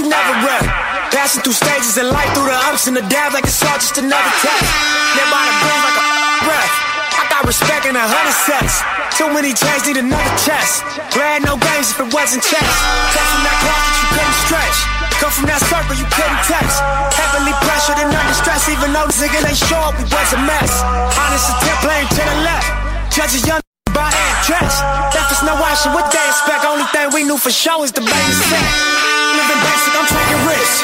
[0.00, 0.64] you never read.
[1.12, 4.00] Passing through stages in life, through the ups and the downs, like it's all just
[4.00, 4.64] another test.
[5.12, 6.06] Live by the breeze like a
[6.48, 6.74] breath.
[7.20, 8.80] I got respect in a hundred sets.
[9.20, 10.80] Too many chains need another chest.
[11.12, 12.72] Glad no games if it wasn't chess.
[13.12, 14.78] Cut from that cloth that you couldn't stretch.
[15.20, 16.74] Come from that circle you couldn't touch.
[17.12, 20.72] Heavily pressured and under stress, even though nigga ain't up, we was a mess.
[21.12, 22.68] Honest attempt playing to the left.
[23.12, 23.60] Judge a young
[23.92, 24.80] by address.
[25.12, 25.92] That was no option.
[25.92, 26.64] What they expect?
[26.64, 29.19] Only thing we knew for sure is the baby set.
[29.30, 30.78] Basic, I'm taking risks.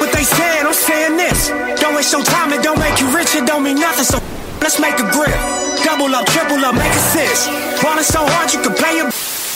[0.00, 1.48] What they saying, I'm saying this.
[1.80, 4.04] Don't waste your time, it don't make you rich, it don't mean nothing.
[4.04, 4.18] So
[4.60, 5.36] let's make a grip.
[5.84, 7.48] Double up, triple up, make assist.
[7.82, 9.10] Ballin' so hard you can play your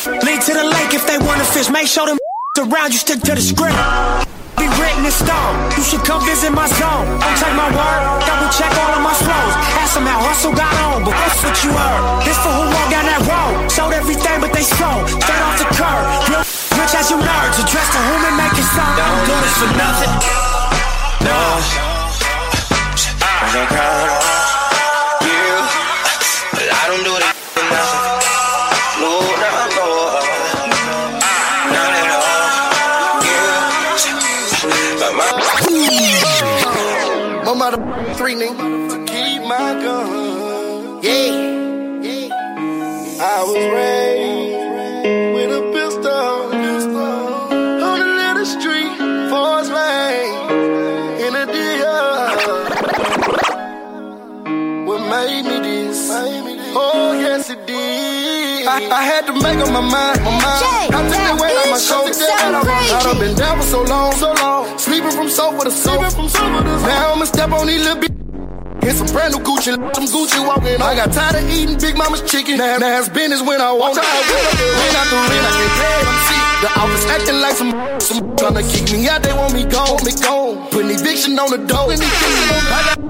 [0.04, 1.70] Lead to the lake if they wanna fish.
[1.70, 2.18] Make sure them
[2.60, 3.72] around you stick to the script.
[4.60, 5.56] Be written in stone.
[5.76, 7.08] You should come visit my zone.
[7.24, 8.00] Don't take my word.
[8.28, 9.54] Double check all of my flows.
[9.80, 12.20] Ask them how hustle got on, but that's what you heard.
[12.28, 13.70] This for who walked down that road.
[13.72, 15.08] Sold everything, but they sold.
[15.08, 16.04] Straight off the curb.
[16.28, 16.44] Real
[16.84, 17.56] rich as you nerds.
[17.64, 18.84] Address to whom and make it so.
[19.00, 20.12] Don't do this for nothing.
[21.24, 21.38] No.
[23.44, 24.22] On the count of
[25.28, 25.48] you.
[26.52, 28.02] But I don't do this for nothing.
[29.00, 29.12] No,
[29.42, 29.88] no, no.
[31.74, 32.44] Not at all.
[33.28, 33.44] You.
[35.00, 35.28] But my.
[37.44, 37.78] Mama the
[38.14, 38.64] three nigga.
[39.08, 40.06] Keep my gun.
[41.02, 41.52] Yeah.
[43.16, 44.03] I was raised
[55.22, 56.10] made me this.
[56.74, 58.66] Oh, yes, it did.
[58.66, 60.18] I, I had to make up my mind.
[60.26, 60.94] My mind.
[60.94, 62.18] I took the weight on my shoulders.
[62.18, 64.12] I've been down for so long.
[64.14, 64.78] So long.
[64.78, 66.00] Sleeping from soap with a soap.
[66.00, 68.12] Now I'm gonna step on these little bitches.
[68.94, 70.80] Some brand new Gucci, some Gucci walking.
[70.80, 72.58] I got tired of eating Big Mama's chicken.
[72.58, 73.96] Now, now it's business when I walk.
[73.96, 76.42] When I do rent, I get paid, I'm sick.
[76.62, 79.22] The office acting like some some trying to kick me out.
[79.22, 80.68] They want me gone, me gone.
[80.70, 81.90] Putting eviction on the door.
[81.90, 83.04] I got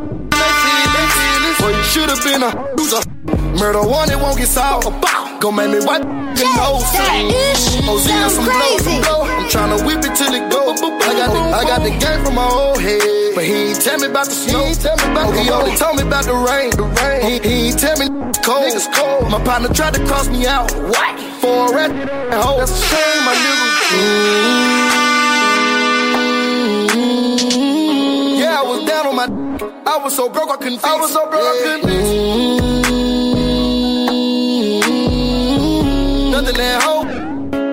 [1.65, 1.77] feel this.
[1.77, 3.03] Well, you should have been a loser.
[3.59, 4.87] Murder one, it won't get solved.
[4.87, 6.85] About Go make me wipe your nose.
[7.87, 9.23] Oh, see, some blow, some blow.
[9.25, 10.73] I'm trying to whip it till it go.
[10.73, 13.99] I got the, I got the game from my old head, but he ain't tell
[13.99, 14.65] me about the snow.
[14.65, 16.71] He, tell me about oh, he only told me about the rain.
[16.71, 17.21] The rain.
[17.21, 18.65] He, he ain't tell me it's cold.
[18.65, 19.31] Niggas cold.
[19.31, 20.73] My partner tried to cross me out.
[20.73, 21.21] What?
[21.41, 22.59] For a rat and hoe.
[22.59, 23.69] That's a shame, my nigga.
[26.95, 28.41] Mm-hmm.
[28.41, 29.44] Yeah, I was down on my.
[29.65, 30.79] I was so broke I couldn't.
[30.79, 30.85] Fix.
[30.85, 31.49] I was so broke yeah.
[31.49, 31.91] I couldn't.
[31.91, 32.85] Mm-hmm.
[36.33, 37.03] Nothing that hoe.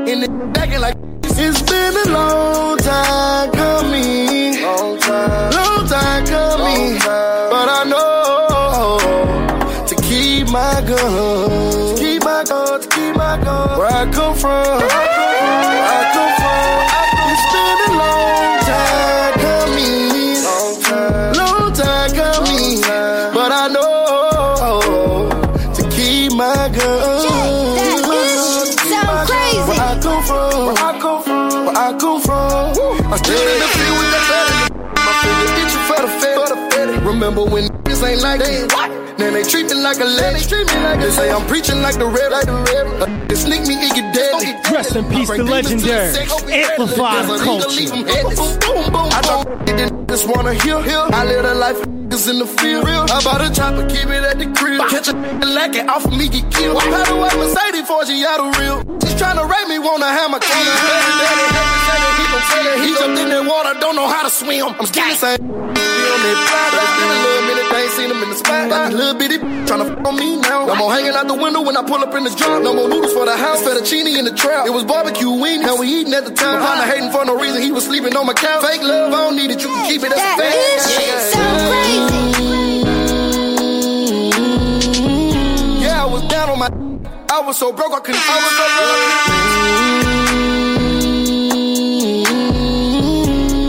[0.10, 0.96] In the acting like.
[1.24, 4.62] It's been a long time coming.
[4.62, 5.52] Long time.
[5.52, 6.92] Long time coming.
[6.92, 7.50] Long time.
[7.52, 9.00] But I know
[9.88, 12.00] to keep my guns.
[12.00, 12.88] Keep my guns.
[12.88, 13.78] Keep my guns.
[13.78, 15.11] Where I come from.
[37.32, 39.01] Remember when niggas ain't like that?
[39.22, 40.42] Now they treat me like a lady.
[40.50, 42.32] Treat me like they say I'm preaching like the red.
[42.32, 42.86] Like the red.
[43.06, 44.50] Uh, they sneak me, it get deadly.
[44.74, 46.18] Rest in peace, the legendary.
[46.50, 47.70] Amplified culture.
[48.02, 50.78] I thought they didn't just wanna hear.
[51.14, 52.90] I live a life of niggas in the field.
[52.90, 54.82] I bought a chopper, keep it at the crib.
[54.90, 56.82] Catch a nigga lacking off of me, get killed.
[56.82, 58.82] How do I Mercedes for she out of real?
[58.98, 60.66] Just tryna rape me, wanna have my key.
[62.82, 64.66] He jumped in that water, don't know how to swim.
[64.66, 65.42] I'm scared.
[68.22, 68.30] He on that fly, but it's been a little minute.
[68.30, 68.70] They ain't seen him in the spot.
[68.70, 70.66] Got little bitty tryna f on me now.
[70.66, 72.64] No more hanging out the window when I pull up in the drop.
[72.64, 74.66] No more noodles for the house, fettuccine in the trap.
[74.68, 76.62] It was barbecue weenies, and we eating at the time.
[76.62, 78.64] Partner hating for no reason, he was sleeping on my couch.
[78.66, 80.10] Fake love, I don't need it, you can keep it.
[80.10, 80.56] That's a fact.
[85.82, 86.70] Yeah, I was down on my.
[87.30, 88.22] I was so broke, I couldn't.
[88.22, 89.02] I was so broke.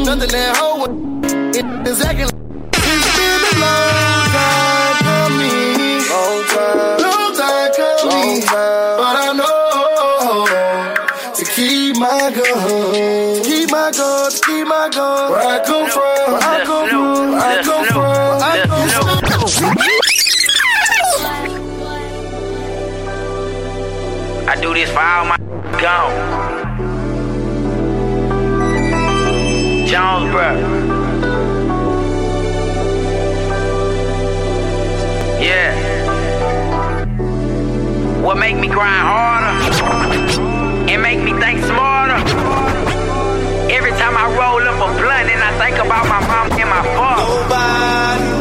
[0.06, 0.86] Nothing that hoe.
[1.54, 2.41] It is acting like
[24.44, 25.36] I do this for all my
[25.80, 26.12] gone.
[29.86, 31.01] Jonesboro.
[35.42, 35.74] Yeah.
[38.22, 39.54] What make me grind harder
[40.88, 42.20] and make me think smarter?
[43.68, 46.82] Every time I roll up a blunt and I think about my mom and my
[46.94, 47.42] father.
[47.42, 48.31] Nobody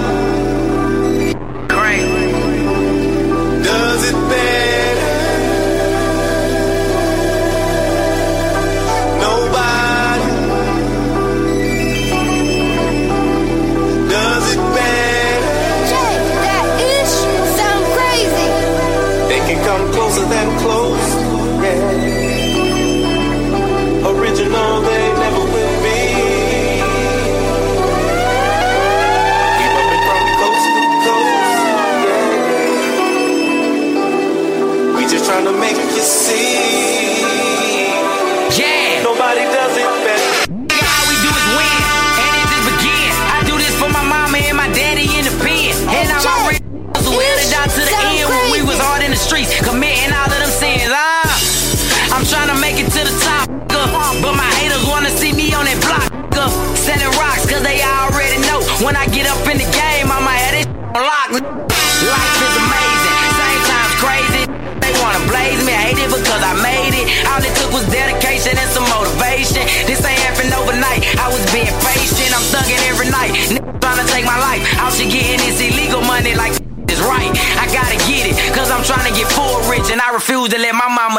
[24.41, 24.51] Yeah.
[24.51, 24.90] Original,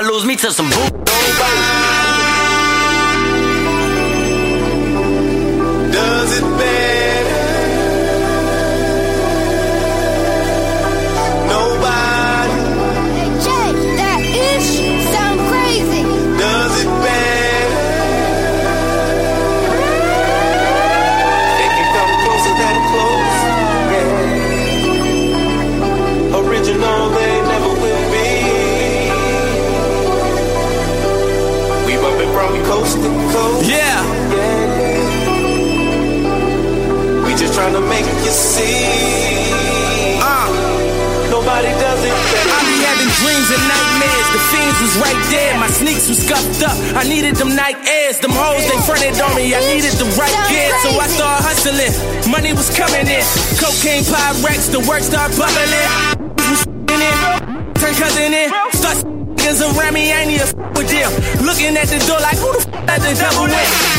[0.03, 1.72] lose me to some boo.
[37.63, 38.75] Trying to make you see.
[40.19, 40.51] Uh.
[41.31, 42.51] Nobody does it better.
[42.59, 44.29] I be having dreams and nightmares.
[44.35, 45.55] The fiends was right there.
[45.63, 46.75] My sneaks was scuffed up.
[46.99, 48.19] I needed them Nike Airs.
[48.19, 49.55] Them hoes, they fronted on me.
[49.55, 50.75] I needed the right gear.
[50.83, 51.95] So I started hustling.
[52.27, 53.23] Money was coming in.
[53.63, 54.75] Cocaine Pyrex.
[54.75, 55.71] The work started bubbling.
[56.91, 57.15] In it.
[57.79, 58.51] Turn cousin in.
[58.75, 59.07] Start
[59.39, 60.11] niggas around me.
[60.11, 61.11] I ain't need a with them.
[61.47, 63.92] Looking at the door like who the f let the devil in?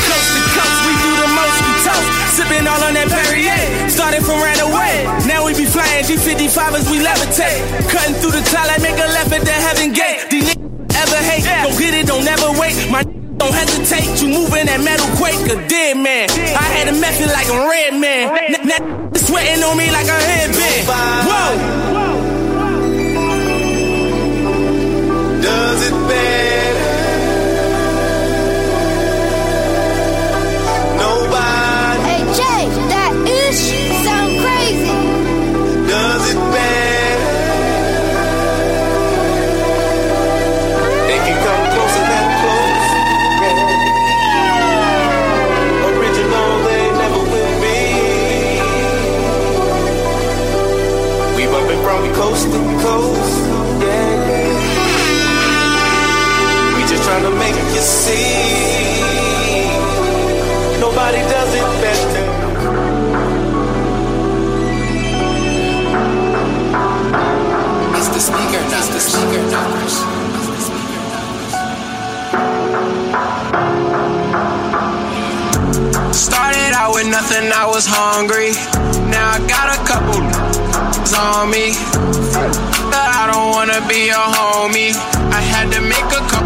[2.34, 3.54] Sipping all on that Perrier.
[3.88, 5.06] Started from right away.
[5.30, 7.62] Now we be flying G55 as we levitate.
[7.86, 10.26] Cutting through the twilight, make a left at the heaven gate.
[10.30, 11.46] These niggas ever hate.
[11.62, 12.74] Go get it, don't never wait.
[12.90, 13.02] My
[13.38, 14.18] don't hesitate.
[14.22, 16.26] You moving that metal quake, a dead man.
[16.30, 18.34] I had a method like a red man.
[18.34, 20.86] N- n- sweating on me like a headband.
[20.90, 21.54] Whoa.
[25.42, 26.73] Does it better?
[77.14, 78.50] Nothing, I was hungry.
[79.10, 80.20] Now I got a couple
[81.14, 81.72] on me.
[82.90, 84.92] But I don't wanna be a homie.
[85.30, 86.43] I had to make a couple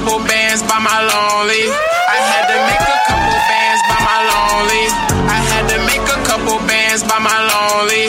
[0.00, 1.64] couple bands by my lonely.
[2.08, 4.84] I had to make a couple bands by my lonely.
[5.28, 8.08] I had to make a couple bands by my lonely.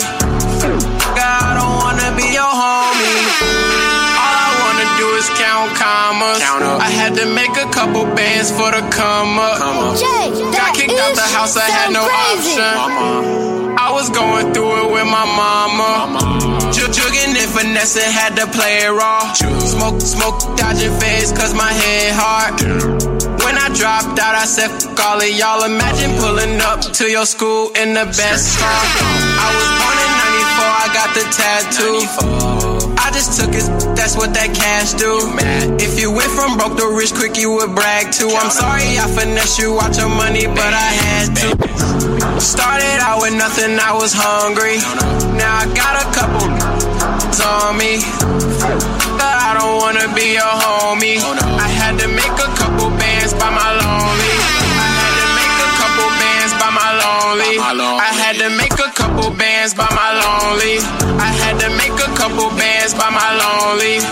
[1.11, 3.19] God, I don't wanna be your homie.
[4.23, 6.39] All I wanna do is count commas.
[6.39, 6.79] Count up.
[6.79, 9.57] I had to make a couple bands for the come up.
[9.59, 9.97] Come up.
[9.99, 12.55] Jay, Got kicked out the ish house, I had no crazy.
[12.55, 13.75] option.
[13.77, 15.91] I was going through it with my mama.
[16.70, 16.70] Jug-
[17.21, 19.33] Jugging and had to play it raw.
[19.33, 22.61] Smoke, smoke, dodging fades, cause my head hard.
[23.45, 25.63] When I dropped out, I said, fuck all of y'all.
[25.63, 28.81] Imagine pulling up to your school in the best car.
[29.37, 31.97] I was born in 94, I got the tattoo.
[32.97, 33.65] I just took it,
[33.95, 35.13] that's what that cash do.
[35.77, 38.29] If you went from broke to rich quick, you would brag too.
[38.29, 42.41] I'm sorry I finesse you out your money, but I had to.
[42.41, 44.77] Started out with nothing, I was hungry.
[45.37, 46.90] Now I got a couple
[47.39, 48.03] on me.
[49.15, 51.21] But I don't wanna be a homie.
[51.55, 54.33] I had to make a couple bands by my lonely.
[54.75, 57.55] I had to make a couple bands by my lonely.
[57.61, 60.83] I had to make a couple bands by my lonely.
[61.21, 64.03] I had to make a couple bands by my lonely.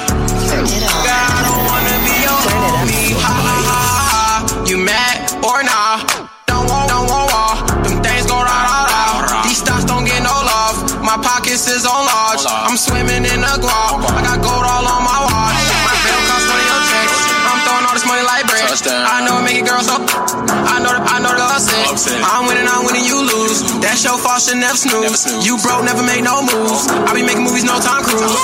[1.03, 3.11] God, I don't wanna be your homie.
[3.19, 4.65] Ha ha ha ha.
[4.69, 5.99] You mad or nah?
[6.47, 7.53] Don't want, don't want war.
[7.83, 9.43] Them things go rah rah rah.
[9.43, 11.01] These stocks don't get no love.
[11.01, 12.45] My pockets is on large.
[12.69, 13.97] I'm swimming in the guap.
[14.13, 15.57] I got gold all on my watch.
[15.89, 17.17] My bill cost 20 your checks.
[17.49, 18.69] I'm throwing all this money like bread.
[19.09, 19.97] I know it make it girls so.
[19.97, 21.81] I know the, I know the upset.
[22.29, 23.65] I'm winning, I'm winning, you lose.
[23.81, 25.25] That's your fault, should never snooze.
[25.41, 26.85] You broke, never made no moves.
[27.09, 28.37] I be making movies, no time cruise.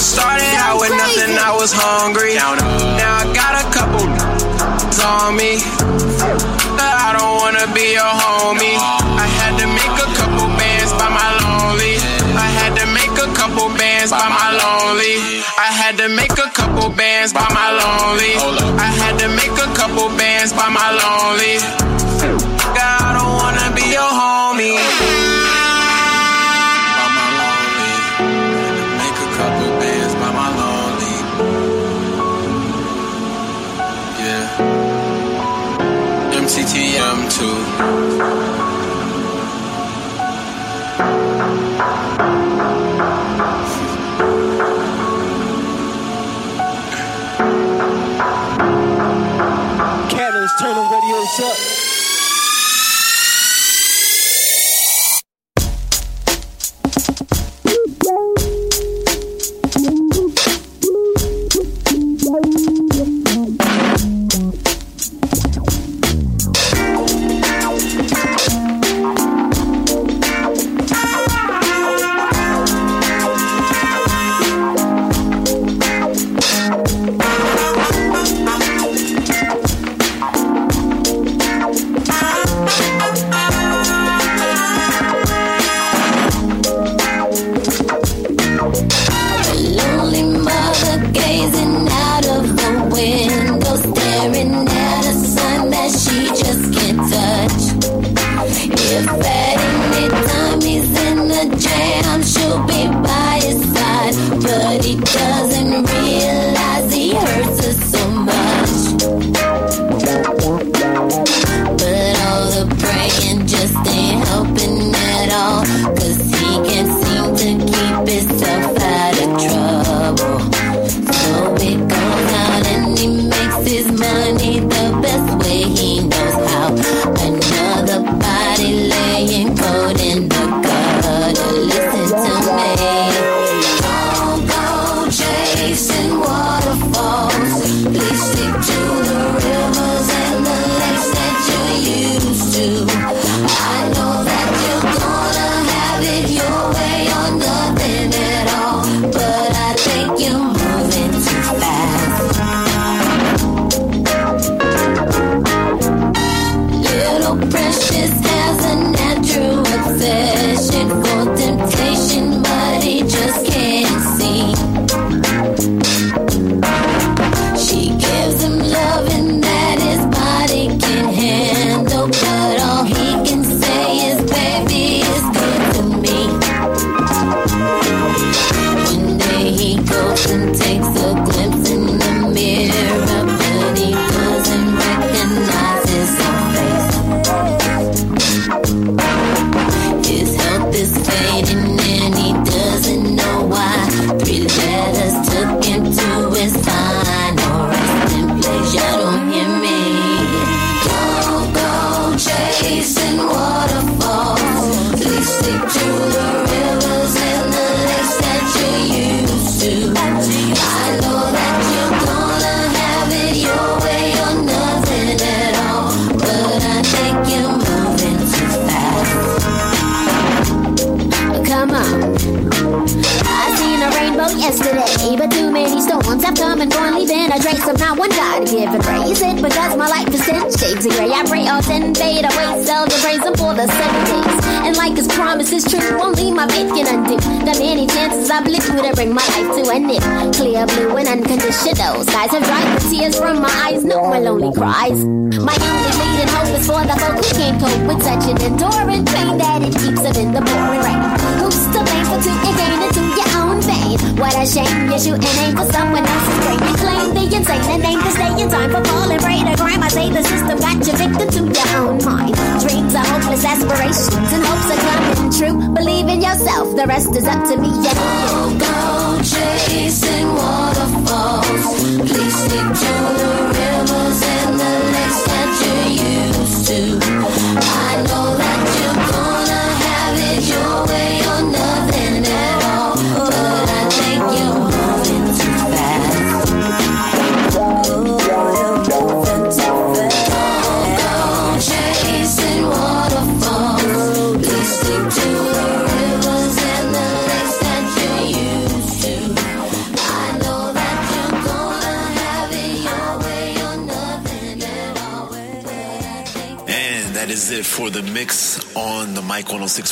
[0.00, 2.40] Started out with nothing, I was hungry.
[2.40, 4.08] Now I got a couple
[5.04, 5.60] on me.
[6.72, 8.80] But I don't wanna be a homie.
[8.80, 9.99] I had to make
[14.10, 15.16] bands by my lonely.
[15.58, 18.34] I had to make a couple bands by my lonely.
[18.78, 21.58] I had to make a couple bands by my lonely.
[22.74, 24.78] God, I don't wanna be your homie.
[26.98, 27.94] By my lonely.
[29.00, 31.16] Make a couple bands by my lonely.
[34.22, 34.44] Yeah.
[36.40, 37.38] MCTM2.
[50.58, 51.79] Turn the radios up.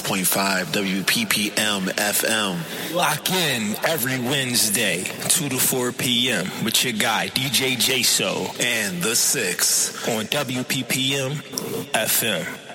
[0.09, 2.95] 105.5 WPPM FM.
[2.95, 6.47] Lock in every Wednesday, 2 to 4 p.m.
[6.65, 10.09] with your guy, DJ Jso And The Six.
[10.09, 11.33] On WPPM
[11.93, 12.68] FM.